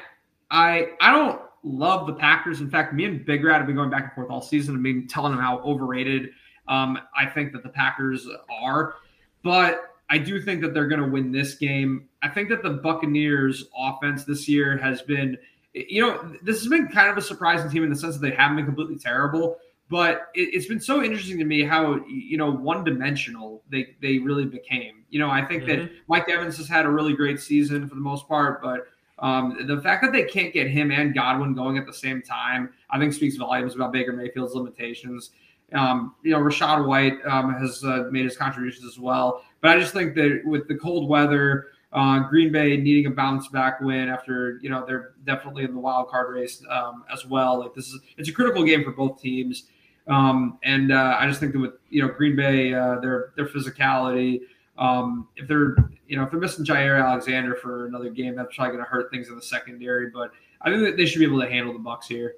[0.51, 2.61] I I don't love the Packers.
[2.61, 4.77] In fact, me and Big Rat have been going back and forth all season.
[4.77, 6.31] I've been telling them how overrated
[6.69, 8.95] um, I think that the Packers are.
[9.43, 12.09] But I do think that they're going to win this game.
[12.23, 15.39] I think that the Buccaneers offense this year has been,
[15.73, 18.35] you know, this has been kind of a surprising team in the sense that they
[18.35, 19.59] haven't been completely terrible.
[19.95, 24.19] But it, has been so interesting to me how you know one dimensional they they
[24.19, 25.05] really became.
[25.09, 25.83] You know, I think mm-hmm.
[25.83, 28.89] that Mike Evans has had a really great season for the most part, but
[29.21, 32.71] um, the fact that they can't get him and Godwin going at the same time,
[32.91, 35.31] I think speaks volumes about Baker Mayfield's limitations.
[35.73, 39.79] Um, you know, Rachaad White um, has uh, made his contributions as well, but I
[39.79, 44.09] just think that with the cold weather, uh, Green Bay needing a bounce back win
[44.09, 47.61] after you know they're definitely in the wild card race um, as well.
[47.61, 49.69] Like this is it's a critical game for both teams,
[50.07, 53.47] um, and uh, I just think that with you know Green Bay, uh, their their
[53.47, 54.41] physicality,
[54.79, 55.77] um, if they're
[56.07, 59.11] you know if they're missing Jaire Alexander for another game, that's probably going to hurt
[59.11, 60.11] things in the secondary.
[60.11, 62.35] But I think that they should be able to handle the Bucks here.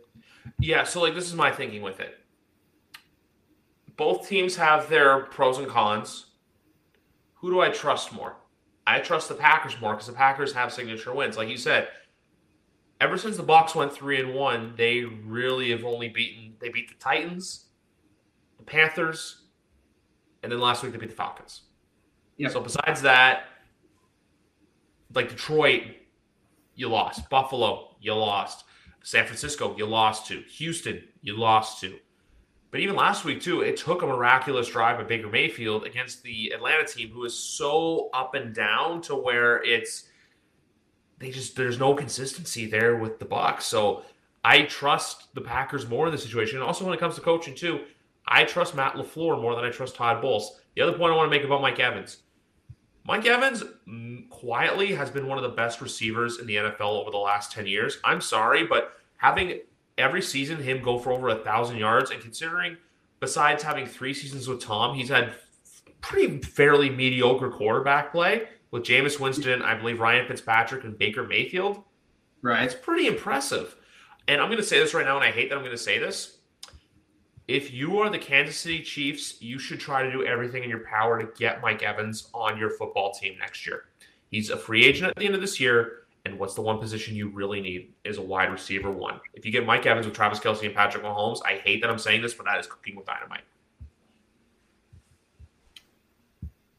[0.61, 2.19] Yeah, so like this is my thinking with it.
[3.97, 6.27] Both teams have their pros and cons.
[7.35, 8.37] Who do I trust more?
[8.87, 11.37] I trust the Packers more because the Packers have signature wins.
[11.37, 11.89] Like you said,
[13.01, 16.55] ever since the Bucks went three and one, they really have only beaten.
[16.61, 17.67] They beat the Titans,
[18.59, 19.43] the Panthers,
[20.43, 21.63] and then last week they beat the Falcons.
[22.39, 22.53] Yep.
[22.53, 23.45] So besides that,
[25.15, 25.83] like Detroit,
[26.75, 27.29] you lost.
[27.31, 28.65] Buffalo, you lost.
[29.03, 30.43] San Francisco, you lost to.
[30.43, 31.99] Houston, you lost to.
[32.71, 36.51] But even last week, too, it took a miraculous drive by Baker Mayfield against the
[36.51, 40.09] Atlanta team, who is so up and down to where it's
[41.19, 43.67] they just there's no consistency there with the Bucks.
[43.67, 44.03] So
[44.45, 46.59] I trust the Packers more in this situation.
[46.59, 47.81] And also when it comes to coaching, too,
[48.29, 50.61] I trust Matt LaFleur more than I trust Todd Bowles.
[50.75, 52.19] The other point I want to make about Mike Evans.
[53.07, 57.11] Mike Evans mm, quietly has been one of the best receivers in the NFL over
[57.11, 57.99] the last 10 years.
[58.05, 59.61] I'm sorry, but having
[59.97, 62.77] every season him go for over a thousand yards, and considering
[63.21, 65.35] besides having three seasons with Tom, he's had
[66.01, 71.83] pretty fairly mediocre quarterback play with Jameis Winston, I believe Ryan Fitzpatrick, and Baker Mayfield.
[72.43, 72.63] Right.
[72.63, 73.75] It's pretty impressive.
[74.29, 75.83] And I'm going to say this right now, and I hate that I'm going to
[75.83, 76.39] say this.
[77.49, 80.81] If you are the Kansas City Chiefs, you should try to do everything in your
[80.81, 83.85] power to get Mike Evans on your football team next year.
[84.31, 86.03] He's a free agent at the end of this year.
[86.27, 89.21] And what's the one position you really need is a wide receiver one.
[89.33, 92.01] If you get Mike Evans with Travis Kelce and Patrick Mahomes, I hate that I'm
[92.01, 93.45] saying this, but that is cooking with dynamite.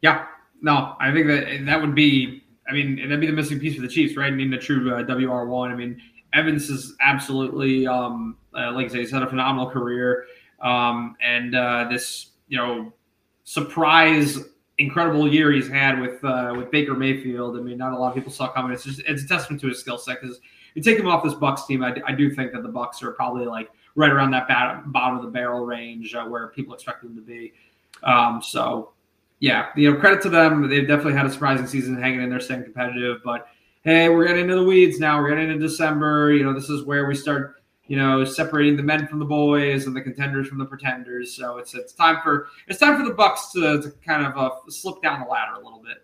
[0.03, 0.27] Yeah,
[0.61, 2.43] no, I think that that would be.
[2.69, 4.27] I mean, that'd be the missing piece for the Chiefs, right?
[4.27, 5.71] I mean, the true uh, WR one.
[5.71, 6.01] I mean,
[6.33, 10.25] Evans is absolutely, um, uh, like I said, he's had a phenomenal career,
[10.61, 12.91] um, and uh, this, you know,
[13.45, 14.39] surprise
[14.79, 17.57] incredible year he's had with uh, with Baker Mayfield.
[17.57, 18.73] I mean, not a lot of people saw coming.
[18.73, 20.39] It's just it's a testament to his skill set because
[20.77, 23.11] you take him off this Bucks team, I, I, do think that the Bucks are
[23.11, 27.15] probably like right around that bottom of the barrel range uh, where people expect them
[27.15, 27.51] to be.
[28.03, 28.91] Um, so,
[29.39, 30.67] yeah, you know, credit to them.
[30.69, 33.21] They've definitely had a surprising season, hanging in there, staying competitive.
[33.23, 33.47] But
[33.83, 35.21] hey, we're getting into the weeds now.
[35.21, 36.33] We're getting into December.
[36.33, 37.57] You know, this is where we start
[37.87, 41.35] you know, separating the men from the boys and the contenders from the pretenders.
[41.35, 44.55] So it's it's time for it's time for the Bucks to, to kind of uh,
[44.69, 45.97] slip down the ladder a little bit.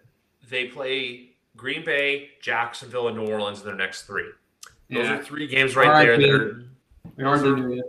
[0.49, 4.29] They play Green Bay, Jacksonville, and New Orleans in their next three.
[4.89, 5.13] Those yeah.
[5.15, 6.37] are three games right, right there.
[7.17, 7.83] That are, we are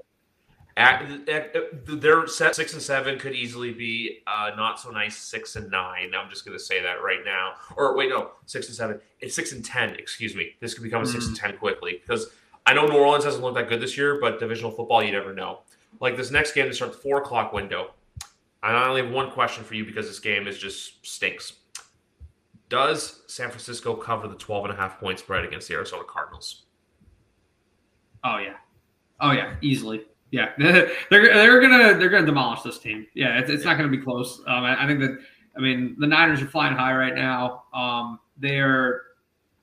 [0.77, 5.17] at, at, at, their set six and seven could easily be uh, not so nice
[5.17, 6.13] six and nine.
[6.17, 7.53] I'm just going to say that right now.
[7.77, 9.01] Or wait, no, six and seven.
[9.21, 9.91] It's six and ten.
[9.91, 10.57] Excuse me.
[10.61, 11.13] This could become a mm.
[11.13, 12.31] six and ten quickly because
[12.67, 15.33] I know New Orleans hasn't looked that good this year, but divisional football, you never
[15.33, 15.61] know.
[16.01, 17.93] Like this next game, they start the four o'clock window.
[18.63, 21.53] I only have one question for you because this game is just stinks.
[22.71, 26.65] Does San Francisco cover the 12 and a half point spread against the Arizona Cardinals?
[28.25, 28.55] Oh yeah.
[29.21, 30.07] Oh yeah, easily.
[30.35, 33.07] Yeah, they're they're gonna they're gonna demolish this team.
[33.15, 33.71] Yeah, it's, it's yeah.
[33.71, 34.41] not gonna be close.
[34.47, 35.19] Um, I, I, think that
[35.57, 37.65] I mean the Niners are flying high right now.
[37.73, 39.03] Um, they're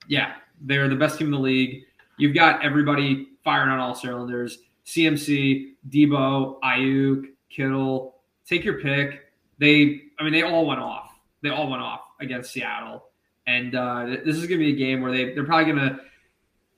[0.08, 1.84] yeah they're the best team in the league
[2.22, 4.60] you've got everybody firing on all cylinders.
[4.86, 8.16] CMC, Deebo, Aiyuk, Kittle,
[8.46, 9.32] take your pick.
[9.58, 11.10] They, I mean, they all went off.
[11.42, 13.06] They all went off against Seattle,
[13.48, 16.00] and uh, this is going to be a game where they they're probably going to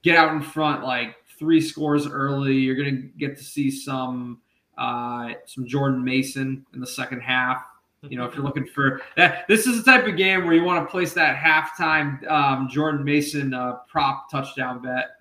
[0.02, 2.56] get out in front like three scores early.
[2.56, 4.40] You're going to get to see some
[4.78, 7.65] uh, some Jordan Mason in the second half.
[8.03, 10.64] You know, if you're looking for that, this is the type of game where you
[10.64, 15.11] want to place that halftime um, Jordan Mason uh, prop touchdown bet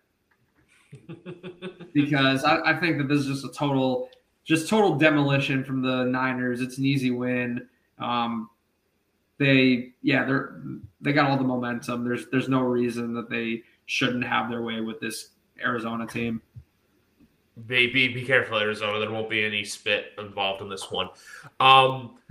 [1.93, 4.11] because I, I, think that this is just a total,
[4.45, 6.61] just total demolition from the Niners.
[6.61, 7.69] It's an easy win.
[7.99, 8.49] Um,
[9.39, 10.61] they yeah they're
[11.01, 12.05] they got all the momentum.
[12.05, 15.31] There's there's no reason that they shouldn't have their way with this
[15.65, 16.41] Arizona team.
[17.67, 18.99] Be, be, be careful, Arizona.
[18.99, 21.11] There won't be any spit involved in this one.
[21.61, 22.17] Um,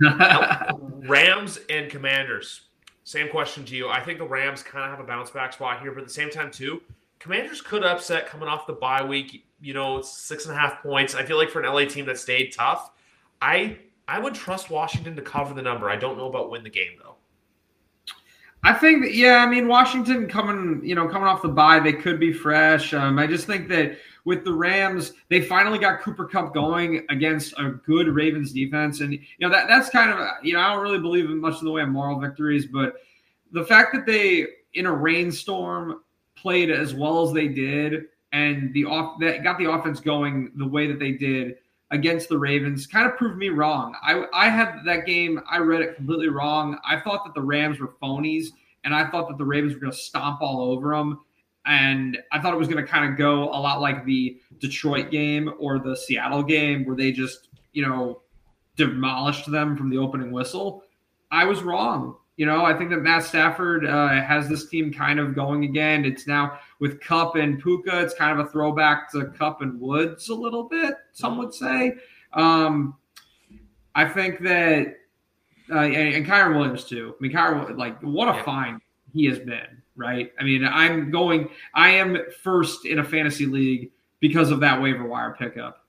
[1.08, 2.62] Rams and Commanders.
[3.04, 3.88] Same question to you.
[3.88, 6.12] I think the Rams kind of have a bounce back spot here, but at the
[6.12, 6.82] same time, too,
[7.18, 9.44] Commanders could upset coming off the bye week.
[9.60, 11.14] You know, six and a half points.
[11.14, 12.90] I feel like for an LA team that stayed tough,
[13.40, 13.78] I
[14.08, 15.88] I would trust Washington to cover the number.
[15.88, 17.11] I don't know about win the game though.
[18.64, 21.92] I think that yeah, I mean Washington coming, you know, coming off the bye, they
[21.92, 22.94] could be fresh.
[22.94, 27.54] Um, I just think that with the Rams, they finally got Cooper Kupp going against
[27.58, 30.82] a good Ravens defense, and you know that that's kind of you know I don't
[30.82, 32.94] really believe in much in the way of moral victories, but
[33.50, 36.02] the fact that they in a rainstorm
[36.36, 40.66] played as well as they did, and the off that got the offense going the
[40.66, 41.56] way that they did
[41.92, 43.94] against the Ravens kind of proved me wrong.
[44.02, 46.78] I, I had that game, I read it completely wrong.
[46.84, 48.46] I thought that the Rams were phonies,
[48.82, 51.20] and I thought that the Ravens were going to stomp all over them.
[51.66, 55.10] And I thought it was going to kind of go a lot like the Detroit
[55.10, 58.22] game or the Seattle game, where they just, you know,
[58.76, 60.82] demolished them from the opening whistle.
[61.30, 62.16] I was wrong.
[62.36, 66.04] You know, I think that Matt Stafford uh, has this team kind of going again.
[66.04, 68.00] It's now with Kupp and Puka.
[68.00, 70.94] It's kind of a throwback to Kupp and Woods a little bit.
[71.12, 71.94] Some would say.
[72.32, 72.96] Um,
[73.94, 74.96] I think that,
[75.70, 77.14] uh, and, and Kyren Williams too.
[77.18, 78.44] I mean, Kyren, like, what a yeah.
[78.44, 78.80] find
[79.12, 79.82] he has been.
[79.94, 80.32] Right.
[80.40, 81.50] I mean, I'm going.
[81.74, 83.90] I am first in a fantasy league
[84.20, 85.84] because of that waiver wire pickup.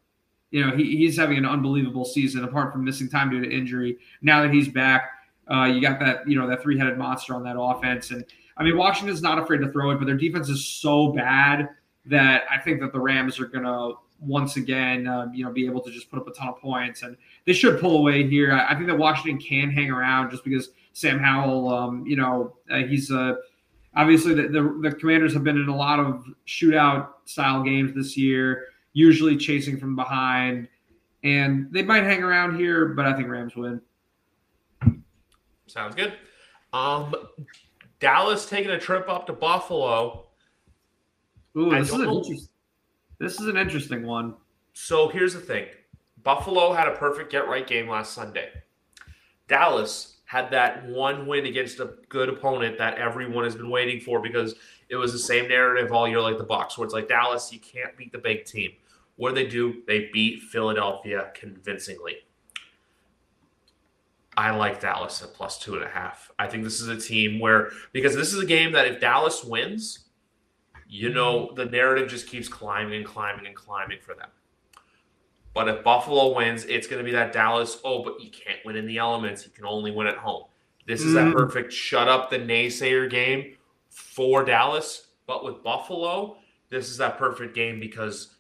[0.51, 2.43] You know, he, he's having an unbelievable season.
[2.43, 5.09] Apart from missing time due to injury, now that he's back
[5.53, 8.11] uh, you got that, you know, that three headed monster on that offense.
[8.11, 8.25] And
[8.57, 11.69] I mean, Washington's not afraid to throw it, but their defense is so bad
[12.05, 15.65] that I think that the Rams are going to once again, uh, you know, be
[15.65, 17.03] able to just put up a ton of points.
[17.03, 18.53] And they should pull away here.
[18.53, 22.55] I, I think that Washington can hang around just because Sam Howell, um, you know,
[22.69, 23.35] uh, he's uh,
[23.95, 28.15] obviously the, the, the Commanders have been in a lot of shootout style games this
[28.17, 30.67] year, usually chasing from behind.
[31.23, 33.81] And they might hang around here, but I think Rams win.
[35.73, 36.13] Sounds good.
[36.71, 37.15] Um,
[37.99, 40.27] Dallas taking a trip up to Buffalo.
[41.57, 42.47] Ooh, this is, an
[43.19, 44.35] this is an interesting one.
[44.73, 45.65] So here's the thing
[46.21, 48.49] Buffalo had a perfect get right game last Sunday.
[49.47, 54.19] Dallas had that one win against a good opponent that everyone has been waiting for
[54.19, 54.53] because
[54.89, 57.59] it was the same narrative all year like the Bucks, where it's like Dallas, you
[57.59, 58.73] can't beat the big team.
[59.15, 59.81] What do they do?
[59.87, 62.17] They beat Philadelphia convincingly.
[64.35, 66.31] I like Dallas at plus two and a half.
[66.39, 69.43] I think this is a team where because this is a game that if Dallas
[69.43, 70.05] wins,
[70.87, 74.29] you know the narrative just keeps climbing and climbing and climbing for them.
[75.53, 77.79] But if Buffalo wins, it's going to be that Dallas.
[77.83, 79.45] Oh, but you can't win in the elements.
[79.45, 80.45] You can only win at home.
[80.87, 81.25] This is mm.
[81.25, 83.55] that perfect shut up the naysayer game
[83.89, 85.09] for Dallas.
[85.27, 86.37] But with Buffalo,
[86.69, 88.35] this is that perfect game because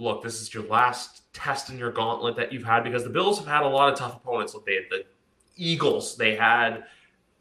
[0.00, 3.38] look, this is your last test in your gauntlet that you've had because the Bills
[3.38, 4.54] have had a lot of tough opponents.
[4.54, 5.04] Look, they had the
[5.56, 6.84] Eagles, they had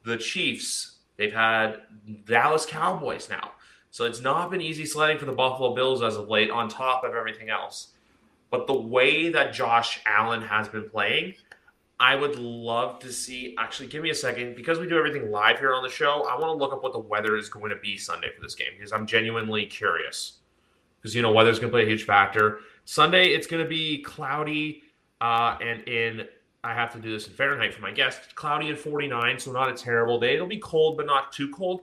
[0.04, 1.82] the Chiefs, they've had
[2.26, 3.52] Dallas Cowboys now.
[3.92, 7.04] So it's not been easy sledding for the Buffalo Bills as of late, on top
[7.04, 7.94] of everything else.
[8.52, 11.36] But the way that Josh Allen has been playing,
[12.00, 13.56] I would love to see.
[13.58, 16.28] Actually, give me a second because we do everything live here on the show.
[16.30, 18.56] I want to look up what the weather is going to be Sunday for this
[18.56, 20.39] game because I'm genuinely curious.
[21.02, 22.60] Because you know weather's going to play a huge factor.
[22.86, 24.84] Sunday, it's going to be cloudy
[25.22, 26.28] uh, and in,
[26.64, 29.70] I have to do this in Fahrenheit for my guest, cloudy and 49, so not
[29.70, 30.36] a terrible day.
[30.36, 31.82] It'll be cold, but not too cold.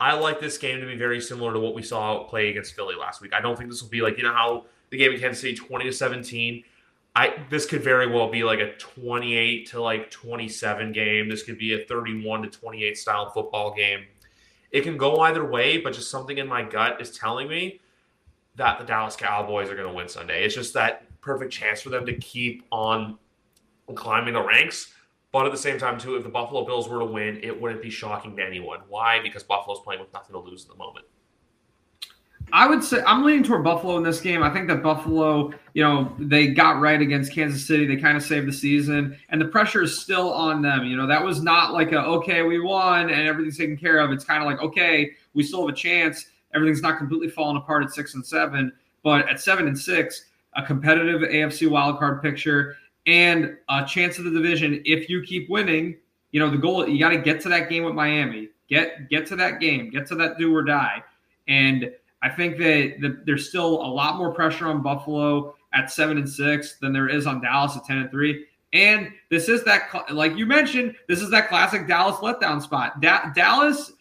[0.00, 2.94] I like this game to be very similar to what we saw play against Philly
[2.94, 3.32] last week.
[3.34, 5.54] I don't think this will be like, you know, how the game in Kansas City
[5.54, 6.64] 20 to 17.
[7.16, 11.28] I this could very well be like a 28 to like 27 game.
[11.28, 14.04] This could be a 31 to 28 style football game.
[14.70, 17.80] It can go either way, but just something in my gut is telling me
[18.58, 20.44] that the Dallas Cowboys are going to win Sunday.
[20.44, 23.16] It's just that perfect chance for them to keep on
[23.94, 24.92] climbing the ranks.
[25.30, 27.82] But at the same time, too, if the Buffalo Bills were to win, it wouldn't
[27.82, 28.80] be shocking to anyone.
[28.88, 29.20] Why?
[29.22, 31.06] Because Buffalo's playing with nothing to lose at the moment.
[32.52, 34.42] I would say I'm leaning toward Buffalo in this game.
[34.42, 37.86] I think that Buffalo, you know, they got right against Kansas City.
[37.86, 40.86] They kind of saved the season, and the pressure is still on them.
[40.86, 44.12] You know, that was not like a okay, we won and everything's taken care of.
[44.12, 47.84] It's kind of like okay, we still have a chance everything's not completely falling apart
[47.84, 48.72] at six and seven,
[49.02, 50.26] but at seven and six,
[50.56, 52.76] a competitive AFC wildcard picture
[53.06, 54.82] and a chance of the division.
[54.84, 55.96] If you keep winning,
[56.32, 56.86] you know the goal.
[56.88, 58.50] You got to get to that game with Miami.
[58.68, 59.90] Get get to that game.
[59.90, 61.02] Get to that do or die.
[61.46, 61.90] And
[62.22, 66.28] I think that the, there's still a lot more pressure on Buffalo at seven and
[66.28, 68.44] six than there is on Dallas at ten and three.
[68.74, 73.00] And this is that, like you mentioned, this is that classic Dallas letdown spot.
[73.00, 73.92] Da- Dallas,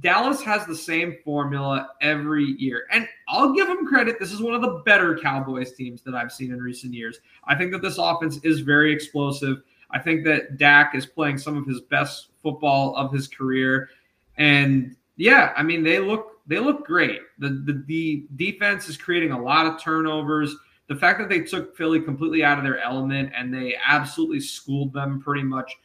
[0.00, 4.18] Dallas has the same formula every year, and I'll give them credit.
[4.20, 7.20] This is one of the better Cowboys teams that I've seen in recent years.
[7.44, 9.62] I think that this offense is very explosive.
[9.90, 13.88] I think that Dak is playing some of his best football of his career,
[14.36, 17.20] and yeah, I mean they look they look great.
[17.38, 20.54] The the, the defense is creating a lot of turnovers
[20.88, 24.92] the fact that they took Philly completely out of their element and they absolutely schooled
[24.92, 25.76] them pretty much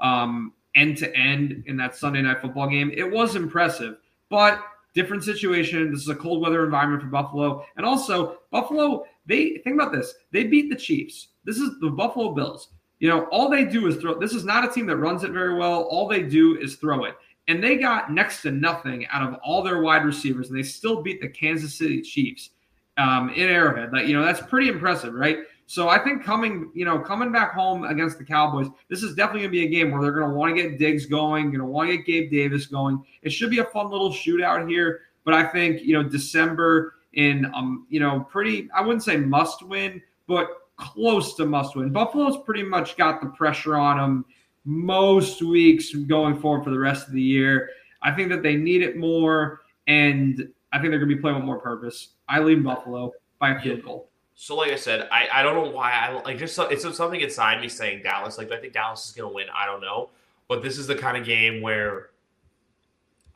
[0.00, 3.96] um, end to end in that Sunday night football game, it was impressive.
[4.28, 4.60] But
[4.94, 5.90] different situation.
[5.90, 7.64] This is a cold weather environment for Buffalo.
[7.76, 10.14] And also, Buffalo, they think about this.
[10.30, 11.28] They beat the Chiefs.
[11.44, 12.68] This is the Buffalo Bills.
[13.00, 14.18] You know, all they do is throw.
[14.18, 15.82] This is not a team that runs it very well.
[15.82, 17.16] All they do is throw it.
[17.48, 21.02] And they got next to nothing out of all their wide receivers, and they still
[21.02, 22.50] beat the Kansas City Chiefs
[22.96, 23.92] um, in Arrowhead.
[23.92, 25.38] Like you know, that's pretty impressive, right?
[25.66, 29.42] So I think coming, you know, coming back home against the Cowboys, this is definitely
[29.42, 31.96] gonna be a game where they're gonna want to get Diggs going, gonna want to
[31.96, 33.02] get Gabe Davis going.
[33.22, 35.02] It should be a fun little shootout here.
[35.24, 39.62] But I think you know December in um, you know, pretty I wouldn't say must
[39.62, 41.90] win, but close to must win.
[41.90, 44.24] Buffalo's pretty much got the pressure on them
[44.64, 47.70] most weeks going forward for the rest of the year.
[48.02, 51.36] I think that they need it more, and I think they're going to be playing
[51.36, 52.10] with more purpose.
[52.28, 54.08] I lean Buffalo by a field goal.
[54.36, 57.60] So, like I said, I, I don't know why I like just it's something inside
[57.60, 58.36] me saying Dallas.
[58.36, 59.46] Like, I think Dallas is going to win.
[59.54, 60.10] I don't know,
[60.48, 62.10] but this is the kind of game where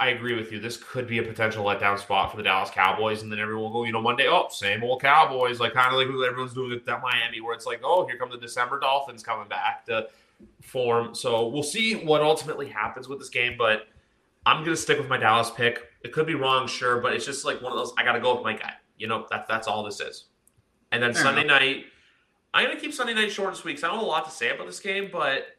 [0.00, 0.60] I agree with you.
[0.60, 3.80] This could be a potential letdown spot for the Dallas Cowboys, and then everyone will
[3.80, 6.84] go, you know, Monday, oh, same old Cowboys, like kind of like everyone's doing at
[6.86, 10.08] that Miami, where it's like, oh, here come the December Dolphins coming back to
[10.62, 11.14] form.
[11.14, 13.88] So we'll see what ultimately happens with this game, but
[14.46, 15.86] I'm going to stick with my Dallas pick.
[16.02, 17.92] It could be wrong, sure, but it's just like one of those.
[17.98, 18.74] I got to go with my guy.
[18.98, 20.27] You know, that's that's all this is.
[20.90, 21.60] And then Fair Sunday enough.
[21.60, 21.86] night,
[22.54, 23.76] I'm gonna keep Sunday night short this week.
[23.76, 25.56] Because I don't have a lot to say about this game, but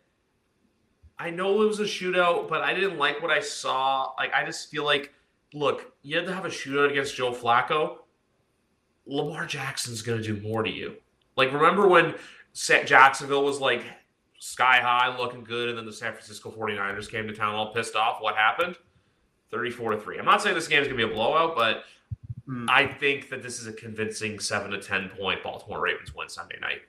[1.18, 4.14] I know it was a shootout, but I didn't like what I saw.
[4.18, 5.14] Like, I just feel like,
[5.54, 7.98] look, you had to have a shootout against Joe Flacco.
[9.06, 10.96] Lamar Jackson's gonna do more to you.
[11.36, 12.16] Like, remember when
[12.54, 13.84] Jacksonville was like
[14.40, 17.96] sky high, looking good, and then the San Francisco 49ers came to town all pissed
[17.96, 18.22] off?
[18.22, 18.78] What happened?
[19.52, 20.20] 34 to 3.
[20.20, 21.84] I'm not saying this game is going to be a blowout, but
[22.50, 22.66] mm.
[22.70, 26.58] I think that this is a convincing 7 to 10 point Baltimore Ravens win Sunday
[26.60, 26.82] night.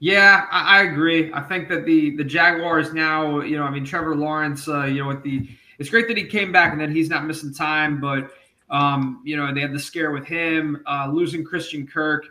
[0.00, 1.32] Yeah, I, I, agree.
[1.32, 5.02] I think that the the Jaguars now, you know, I mean Trevor Lawrence, uh, you
[5.02, 5.48] know, with the
[5.78, 8.30] it's great that he came back and that he's not missing time, but
[8.70, 10.82] um, you know, they had the scare with him.
[10.86, 12.26] Uh, losing Christian Kirk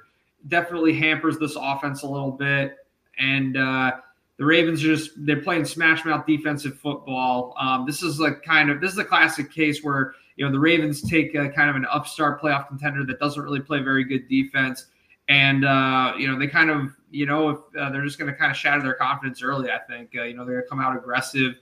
[0.47, 2.77] definitely hampers this offense a little bit.
[3.19, 3.93] And uh,
[4.37, 7.55] the Ravens are just they're playing smash mouth defensive football.
[7.59, 10.59] Um, this is like kind of this is a classic case where you know the
[10.59, 14.29] Ravens take a, kind of an upstart playoff contender that doesn't really play very good
[14.29, 14.85] defense,
[15.27, 18.37] and uh, you know they kind of you know if uh, they're just going to
[18.37, 19.69] kind of shatter their confidence early.
[19.71, 21.55] I think uh, you know they're going to come out aggressive,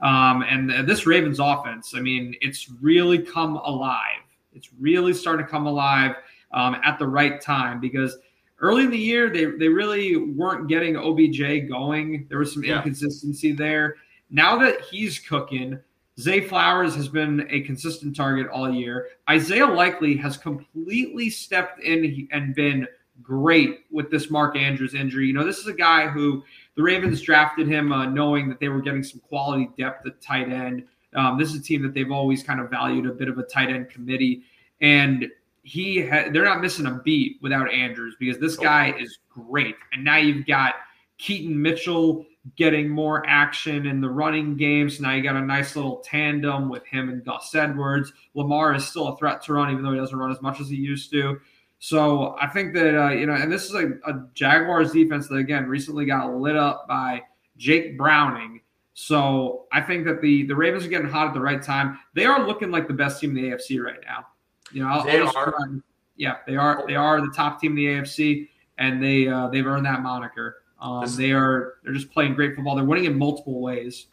[0.00, 4.22] um, and this Ravens offense, I mean, it's really come alive.
[4.52, 6.16] It's really starting to come alive
[6.52, 8.16] um, at the right time because
[8.60, 12.26] early in the year they they really weren't getting OBJ going.
[12.28, 12.76] There was some yeah.
[12.76, 13.96] inconsistency there.
[14.30, 15.80] Now that he's cooking,
[16.18, 19.08] Zay Flowers has been a consistent target all year.
[19.30, 22.88] Isaiah Likely has completely stepped in and been
[23.22, 25.26] great with this Mark Andrews injury.
[25.26, 26.42] You know, this is a guy who
[26.74, 30.50] the Ravens drafted him uh, knowing that they were getting some quality depth at tight
[30.50, 30.84] end.
[31.14, 33.42] Um, this is a team that they've always kind of valued a bit of a
[33.42, 34.42] tight end committee.
[34.80, 35.28] And
[35.62, 39.76] he ha- they're not missing a beat without Andrews because this guy is great.
[39.92, 40.74] And now you've got
[41.18, 42.24] Keaton Mitchell
[42.56, 44.88] getting more action in the running game.
[44.90, 48.12] So now you got a nice little tandem with him and Gus Edwards.
[48.34, 50.68] Lamar is still a threat to run, even though he doesn't run as much as
[50.68, 51.38] he used to.
[51.80, 55.36] So I think that uh, you know, and this is a, a Jaguars defense that
[55.36, 57.22] again recently got lit up by
[57.56, 58.60] Jake Browning.
[58.94, 61.98] So I think that the the Ravens are getting hot at the right time.
[62.14, 64.26] They are looking like the best team in the AFC right now.
[64.72, 65.54] You know, I'll, they I'll are.
[66.16, 66.84] yeah, they are.
[66.86, 68.48] They are the top team in the AFC,
[68.78, 70.62] and they uh, they've earned that moniker.
[70.80, 72.76] Um, they are they're just playing great football.
[72.76, 74.06] They're winning in multiple ways.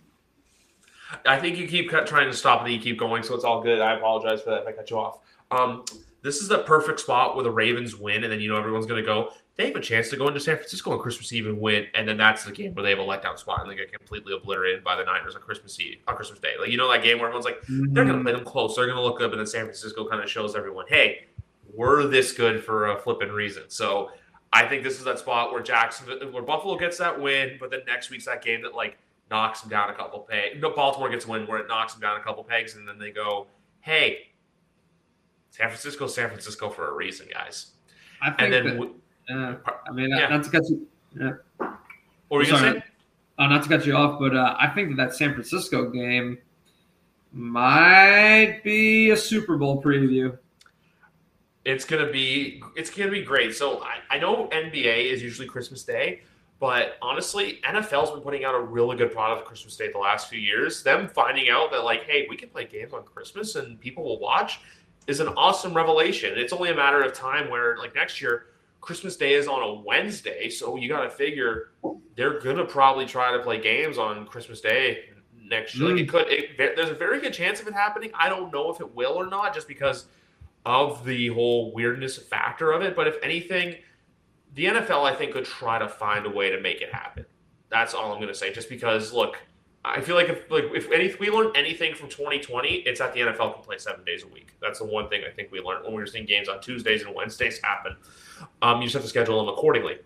[1.25, 3.61] I think you keep trying to stop it and you keep going, so it's all
[3.61, 3.79] good.
[3.79, 5.19] I apologize for that if I cut you off.
[5.51, 5.85] Um,
[6.23, 9.01] this is the perfect spot where the Ravens win, and then you know everyone's going
[9.01, 9.31] to go.
[9.57, 12.07] They have a chance to go into San Francisco on Christmas Eve and win, and
[12.07, 14.83] then that's the game where they have a letdown spot and they get completely obliterated
[14.83, 16.53] by the Niners on Christmas Eve on Christmas Day.
[16.59, 17.93] Like you know that game where everyone's like, mm-hmm.
[17.93, 20.09] they're going to play them close, they're going to look good, and then San Francisco
[20.09, 21.25] kind of shows everyone, hey,
[21.73, 23.63] we're this good for a flipping reason.
[23.67, 24.09] So
[24.55, 27.81] I think this is that spot where Jackson, where Buffalo gets that win, but then
[27.85, 28.97] next week's that game that like
[29.29, 30.61] knocks them down a couple pegs.
[30.61, 32.97] No, Baltimore gets a win where it knocks them down a couple pegs, and then
[32.97, 33.47] they go,
[33.81, 34.27] hey
[35.55, 37.67] San Francisco, San Francisco for a reason, guys.
[38.21, 38.93] I think and then,
[39.29, 40.27] that, uh, I mean, yeah.
[40.27, 40.85] not to cut you,
[41.17, 41.31] Yeah.
[42.27, 42.83] What were you going?
[43.37, 46.39] Uh, not to cut you off, but uh, I think that that San Francisco game
[47.31, 50.37] might be a Super Bowl preview.
[51.65, 53.55] It's gonna be it's gonna be great.
[53.55, 56.21] So I, I know NBA is usually Christmas Day,
[56.59, 60.39] but honestly, NFL's been putting out a really good product Christmas Day the last few
[60.39, 60.83] years.
[60.83, 64.19] Them finding out that like, hey, we can play games on Christmas and people will
[64.19, 64.59] watch
[65.07, 66.33] is an awesome revelation.
[66.37, 68.47] It's only a matter of time where like next year
[68.81, 71.71] Christmas Day is on a Wednesday, so you got to figure
[72.15, 75.05] they're gonna probably try to play games on Christmas Day
[75.43, 75.89] next year.
[75.89, 75.91] Mm.
[75.93, 78.11] Like it could, it, there's a very good chance of it happening.
[78.13, 80.05] I don't know if it will or not, just because
[80.65, 82.95] of the whole weirdness factor of it.
[82.95, 83.75] But if anything,
[84.53, 87.25] the NFL I think could try to find a way to make it happen.
[87.69, 88.53] That's all I'm gonna say.
[88.53, 89.37] Just because, look,
[89.85, 93.19] I feel like if like if any we learned anything from 2020, it's that the
[93.21, 94.53] NFL can play seven days a week.
[94.59, 97.03] That's the one thing I think we learned when we were seeing games on Tuesdays
[97.03, 97.95] and Wednesdays happen.
[98.63, 99.99] Um, you just have to schedule them accordingly.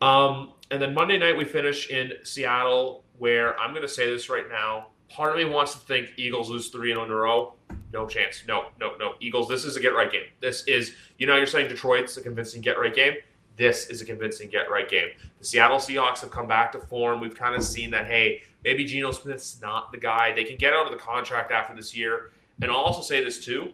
[0.00, 4.28] Um, and then Monday night we finish in Seattle, where I'm going to say this
[4.28, 4.88] right now.
[5.08, 7.54] Part of me wants to think Eagles lose three in a row.
[7.96, 8.42] No chance.
[8.46, 9.14] No, no, no.
[9.20, 9.48] Eagles.
[9.48, 10.26] This is a get right game.
[10.40, 13.14] This is you know you're saying Detroit's a convincing get right game.
[13.56, 15.08] This is a convincing get right game.
[15.38, 17.20] The Seattle Seahawks have come back to form.
[17.20, 18.06] We've kind of seen that.
[18.06, 20.34] Hey, maybe Geno Smith's not the guy.
[20.34, 22.32] They can get out of the contract after this year.
[22.60, 23.72] And I'll also say this too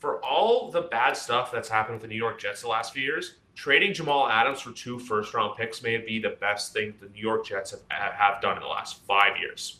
[0.00, 3.02] for all the bad stuff that's happened with the New York Jets the last few
[3.02, 7.08] years, trading Jamal Adams for two first round picks may be the best thing the
[7.10, 9.79] New York Jets have, have done in the last five years.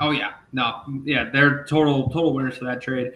[0.00, 3.12] Oh yeah, no, yeah, they're total total winners for that trade.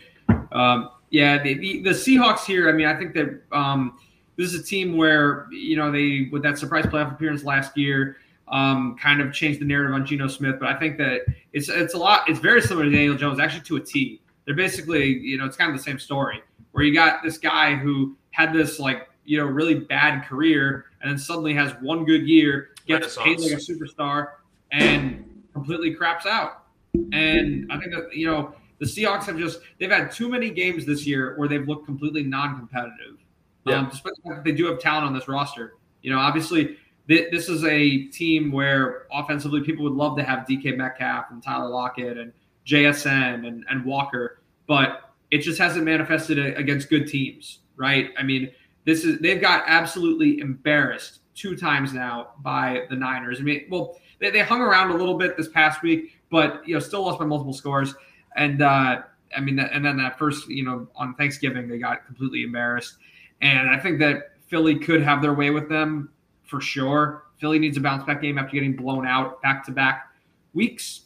[0.52, 2.68] Um, yeah, the, the, the, Seahawks here.
[2.68, 3.98] I mean, I think that um,
[4.36, 8.18] this is a team where you know they with that surprise playoff appearance last year,
[8.48, 10.56] um, kind of changed the narrative on Geno Smith.
[10.60, 12.28] But I think that it's it's a lot.
[12.28, 15.56] It's very similar to Daniel Jones, actually to a T they're basically, you know, it's
[15.56, 16.42] kind of the same story
[16.72, 21.10] where you got this guy who had this like, you know, really bad career and
[21.10, 24.32] then suddenly has one good year, gets paid like a superstar,
[24.70, 26.63] and completely craps out.
[27.12, 30.84] And I think that, you know, the Seahawks have just they've had too many games
[30.84, 33.18] this year where they've looked completely non-competitive.
[33.66, 33.78] Yeah.
[33.78, 35.74] Um, despite the fact that they do have talent on this roster.
[36.02, 36.76] You know, obviously
[37.08, 41.42] th- this is a team where offensively people would love to have DK Metcalf and
[41.42, 42.32] Tyler Lockett and
[42.66, 48.10] JSN and, and Walker, but it just hasn't manifested against good teams, right?
[48.18, 48.50] I mean,
[48.84, 53.40] this is they've got absolutely embarrassed two times now by the Niners.
[53.40, 56.74] I mean, well, they, they hung around a little bit this past week, but you
[56.74, 57.94] know, still lost by multiple scores.
[58.36, 59.02] And uh,
[59.36, 62.96] I mean, and then that first, you know, on Thanksgiving they got completely embarrassed.
[63.40, 66.10] And I think that Philly could have their way with them
[66.42, 67.24] for sure.
[67.38, 70.10] Philly needs a bounce back game after getting blown out back to back
[70.52, 71.02] weeks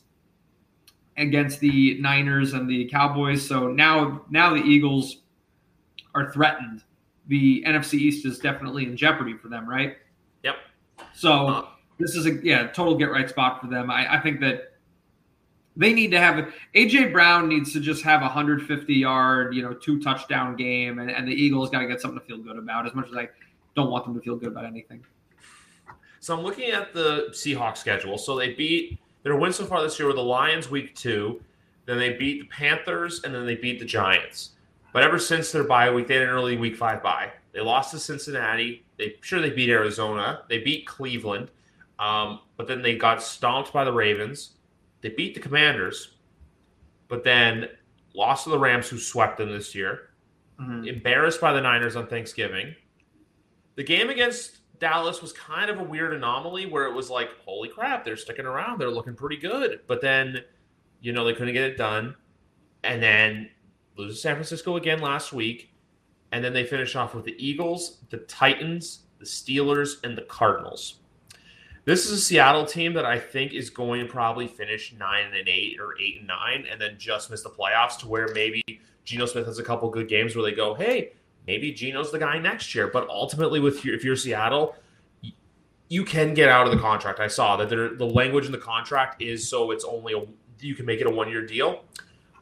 [1.17, 3.47] against the Niners and the Cowboys.
[3.47, 5.19] So now now the Eagles
[6.15, 6.83] are threatened.
[7.27, 9.97] The NFC East is definitely in jeopardy for them, right?
[10.43, 10.57] Yep.
[11.15, 11.67] So uh,
[11.99, 13.91] this is a yeah total get right spot for them.
[13.91, 14.68] I, I think that
[15.79, 19.73] they need to have AJ Brown needs to just have a 150 yard, you know,
[19.73, 22.87] two touchdown game, and, and the Eagles got to get something to feel good about.
[22.87, 23.29] As much as I
[23.77, 25.05] don't want them to feel good about anything.
[26.21, 28.19] So I'm looking at the Seahawks schedule.
[28.19, 31.41] So they beat their win so far this year were the Lions week two,
[31.87, 34.51] then they beat the Panthers, and then they beat the Giants.
[34.93, 37.31] But ever since their bye week, they had an early week five bye.
[37.53, 38.85] They lost to Cincinnati.
[38.97, 40.43] They sure they beat Arizona.
[40.49, 41.51] They beat Cleveland,
[41.99, 44.55] um, but then they got stomped by the Ravens.
[45.01, 46.17] They beat the Commanders,
[47.09, 47.69] but then
[48.15, 50.11] lost to the Rams, who swept them this year.
[50.61, 50.89] Mm-hmm.
[50.89, 52.75] Embarrassed by the Niners on Thanksgiving.
[53.77, 57.69] The game against Dallas was kind of a weird anomaly where it was like, holy
[57.69, 58.81] crap, they're sticking around.
[58.81, 59.81] They're looking pretty good.
[59.87, 60.43] But then,
[61.01, 62.17] you know, they couldn't get it done.
[62.83, 63.51] And then
[63.97, 65.73] lose to San Francisco again last week.
[66.33, 70.97] And then they finish off with the Eagles, the Titans, the Steelers, and the Cardinals.
[71.89, 75.49] This is a Seattle team that I think is going to probably finish nine and
[75.49, 78.63] eight or eight and nine, and then just miss the playoffs to where maybe
[79.07, 81.13] Geno Smith has a couple good games where they go, hey,
[81.47, 82.89] maybe Geno's the guy next year.
[82.89, 84.77] But ultimately, with your, if you're Seattle,
[85.89, 87.21] you can get out of the contract.
[87.21, 90.27] I saw that the language in the contract is so it's only a
[90.61, 91.85] you can make it a one year deal.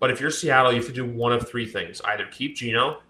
[0.01, 3.01] But if you're Seattle, you have to do one of three things: either keep Geno,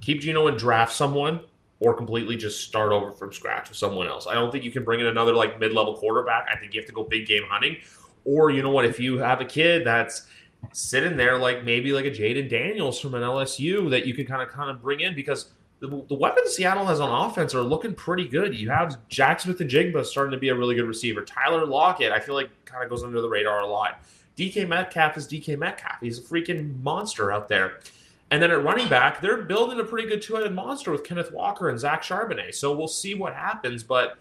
[0.00, 1.42] keep Geno and draft someone,
[1.80, 4.26] or completely just start over from scratch with someone else.
[4.26, 6.46] I don't think you can bring in another like mid level quarterback.
[6.52, 7.76] I think you have to go big game hunting.
[8.24, 8.84] Or you know what?
[8.84, 10.26] If you have a kid that's
[10.72, 14.42] sitting there like maybe like a Jayden Daniels from an LSU that you can kind
[14.42, 15.50] of kind of bring in because
[15.80, 18.56] the, the weapons Seattle has on offense are looking pretty good.
[18.56, 21.24] You have Jaxon Smith-Njigba starting to be a really good receiver.
[21.24, 24.02] Tyler Lockett, I feel like kind of goes under the radar a lot.
[24.36, 25.96] DK Metcalf is DK Metcalf.
[26.00, 27.80] He's a freaking monster out there.
[28.30, 31.70] And then at running back, they're building a pretty good two-headed monster with Kenneth Walker
[31.70, 32.54] and Zach Charbonnet.
[32.54, 33.82] So we'll see what happens.
[33.82, 34.18] But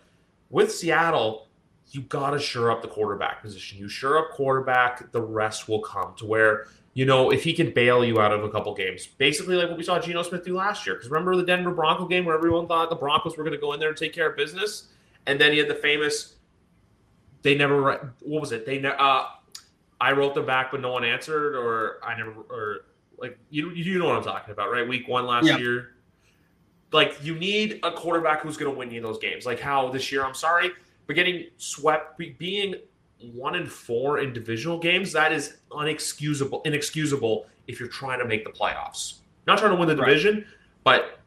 [0.50, 1.48] with Seattle,
[1.92, 3.78] you got to shore up the quarterback position.
[3.78, 7.74] You shore up quarterback, the rest will come to where, you know, if he can
[7.74, 10.56] bail you out of a couple games, basically like what we saw Geno Smith do
[10.56, 10.96] last year.
[10.96, 13.74] Because remember the Denver Bronco game where everyone thought the Broncos were going to go
[13.74, 14.88] in there and take care of business?
[15.26, 16.36] And then he had the famous,
[17.42, 18.66] they never, what was it?
[18.66, 19.24] They, uh,
[20.00, 22.86] I wrote them back, but no one answered, or I never, or
[23.18, 24.88] like, you, you know what I'm talking about, right?
[24.88, 25.58] Week one last yeah.
[25.58, 25.96] year.
[26.92, 29.46] Like, you need a quarterback who's going to win you those games.
[29.46, 30.72] Like how this year, I'm sorry
[31.08, 32.76] but getting swept, being
[33.20, 38.44] one and four in divisional games, that is unexcusable, inexcusable if you're trying to make
[38.44, 39.20] the playoffs.
[39.48, 40.46] Not trying to win the division, right.
[40.84, 41.20] but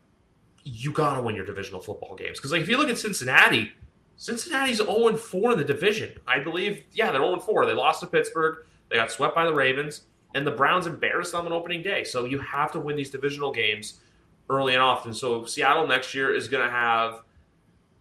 [0.62, 2.38] you got to win your divisional football games.
[2.38, 3.72] Because like if you look at Cincinnati,
[4.16, 6.12] Cincinnati's 0 4 in the division.
[6.28, 7.64] I believe, yeah, they're 0 4.
[7.64, 8.66] They lost to Pittsburgh.
[8.90, 10.02] They got swept by the Ravens,
[10.34, 12.04] and the Browns embarrassed them on opening day.
[12.04, 14.00] So you have to win these divisional games
[14.48, 15.12] early and often.
[15.12, 17.22] So Seattle next year is going to have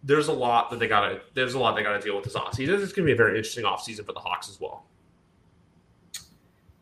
[0.02, 2.82] there's a lot that they gotta there's a lot they gotta deal with this offseason.
[2.82, 4.86] It's gonna be a very interesting offseason for the Hawks as well.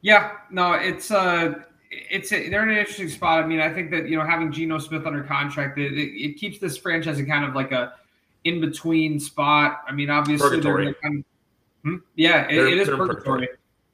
[0.03, 1.55] Yeah, no, it's uh
[1.91, 3.43] it's a, they're in an interesting spot.
[3.43, 6.37] I mean, I think that you know having Geno Smith under contract, it, it, it
[6.37, 7.95] keeps this franchise in kind of like a
[8.45, 9.83] in between spot.
[9.89, 11.25] I mean, obviously they're kind of,
[11.83, 11.97] hmm?
[12.15, 13.15] yeah, it, it is purgatory.
[13.15, 13.49] purgatory.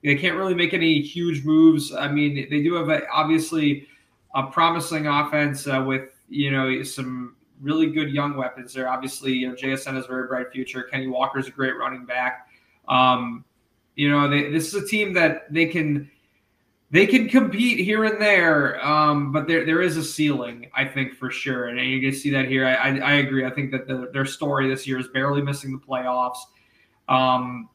[0.05, 1.94] They can't really make any huge moves.
[1.94, 3.89] I mean, they do have a, obviously
[4.35, 8.89] a promising offense uh, with you know some really good young weapons there.
[8.89, 10.82] Obviously, you know, JSN has a very bright future.
[10.82, 12.48] Kenny Walker is a great running back.
[12.86, 13.44] Um,
[13.97, 16.10] you know, they, this is a team that they can
[16.90, 21.14] they can compete here and there, um, but there there is a ceiling, I think
[21.14, 22.66] for sure, and you can see that here.
[22.66, 23.47] I, I, I agree.
[23.47, 26.39] I think that the, their story this year is barely missing the playoffs.
[27.09, 27.70] Um,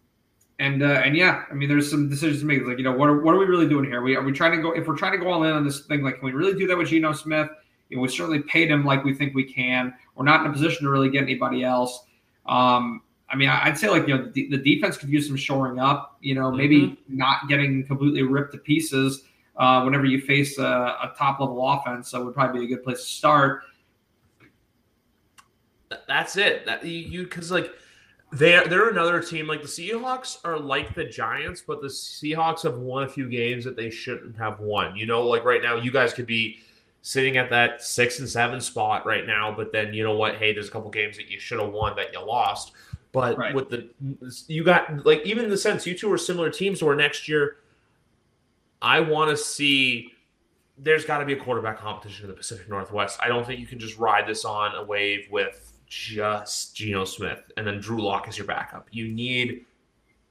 [0.60, 2.66] and uh, and yeah, I mean, there's some decisions to make.
[2.66, 4.02] like, you know, what are, what are we really doing here?
[4.02, 5.86] We are we trying to go if we're trying to go all in on this
[5.86, 6.04] thing?
[6.04, 7.50] Like, can we really do that with Geno Smith?
[7.88, 9.94] You know, we certainly paid him like we think we can.
[10.16, 12.06] We're not in a position to really get anybody else.
[12.46, 15.80] Um, I mean, I'd say like you know the, the, defense could use some shoring
[15.80, 16.18] up.
[16.20, 17.18] You know, maybe mm-hmm.
[17.18, 19.24] not getting completely ripped to pieces
[19.56, 22.10] uh, whenever you face a, a top level offense.
[22.10, 23.62] So would probably be a good place to start.
[26.06, 26.66] That's it.
[26.66, 27.72] That you because like
[28.32, 32.78] they're they're another team like the Seahawks are like the Giants, but the Seahawks have
[32.78, 34.96] won a few games that they shouldn't have won.
[34.96, 36.60] You know, like right now, you guys could be
[37.02, 39.52] sitting at that six and seven spot right now.
[39.56, 40.36] But then you know what?
[40.36, 42.74] Hey, there's a couple games that you should have won that you lost.
[43.12, 43.56] But right.
[43.56, 43.90] with the
[44.48, 47.58] you got like even in the sense you two are similar teams where next year
[48.82, 50.12] I want to see
[50.78, 53.20] there's got to be a quarterback competition in the Pacific Northwest.
[53.22, 57.52] I don't think you can just ride this on a wave with just Geno Smith
[57.58, 58.88] and then Drew Lock as your backup.
[58.92, 59.66] You need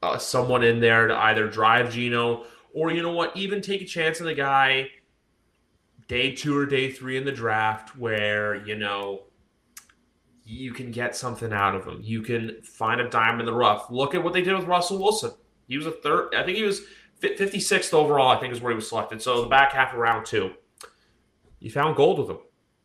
[0.02, 3.84] uh, someone in there to either drive Geno or you know what, even take a
[3.84, 4.88] chance on the guy
[6.06, 9.24] day two or day three in the draft where, you know,
[10.44, 12.00] you can get something out of him.
[12.02, 13.90] You can find a dime in the rough.
[13.90, 15.32] Look at what they did with Russell Wilson.
[15.66, 16.82] He was a third, I think he was
[17.20, 19.20] 56th overall, I think is where he was selected.
[19.20, 20.52] So the back half of round two,
[21.58, 22.38] you found gold with him.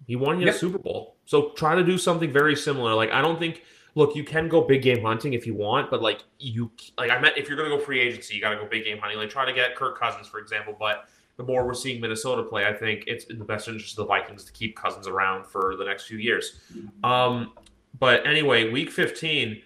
[0.05, 0.55] He won you yep.
[0.55, 1.12] a Super Bowl.
[1.25, 2.93] So try to do something very similar.
[2.93, 3.63] Like, I don't think,
[3.95, 7.19] look, you can go big game hunting if you want, but like, you, like, I
[7.19, 9.17] meant if you're to go free agency, you got to go big game hunting.
[9.17, 11.05] Like, try to get Kirk Cousins, for example, but
[11.37, 14.07] the more we're seeing Minnesota play, I think it's in the best interest of the
[14.07, 16.59] Vikings to keep Cousins around for the next few years.
[17.03, 17.53] Um,
[17.99, 19.61] but anyway, week 15,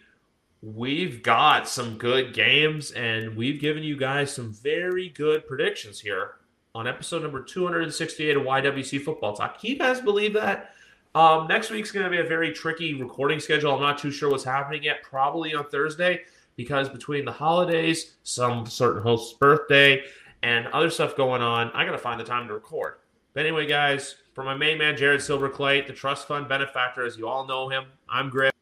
[0.62, 6.36] we've got some good games, and we've given you guys some very good predictions here
[6.74, 9.60] on episode number 268 of YWC Football Talk.
[9.60, 10.72] Can you guys believe that?
[11.18, 13.74] Um, next week's going to be a very tricky recording schedule.
[13.74, 15.02] I'm not too sure what's happening yet.
[15.02, 16.22] Probably on Thursday
[16.58, 20.04] because between the holidays, some certain host's birthday,
[20.44, 21.72] and other stuff going on.
[21.72, 22.98] I got to find the time to record.
[23.34, 27.28] But anyway, guys, for my main man, Jared Silverclay, the trust fund benefactor, as you
[27.28, 28.54] all know him, I'm Griff.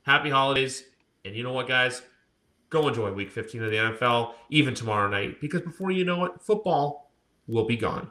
[0.00, 0.84] Happy holidays.
[1.26, 2.00] And you know what, guys?
[2.70, 6.40] Go enjoy week 15 of the NFL, even tomorrow night, because before you know it,
[6.40, 7.12] football
[7.46, 8.10] will be gone.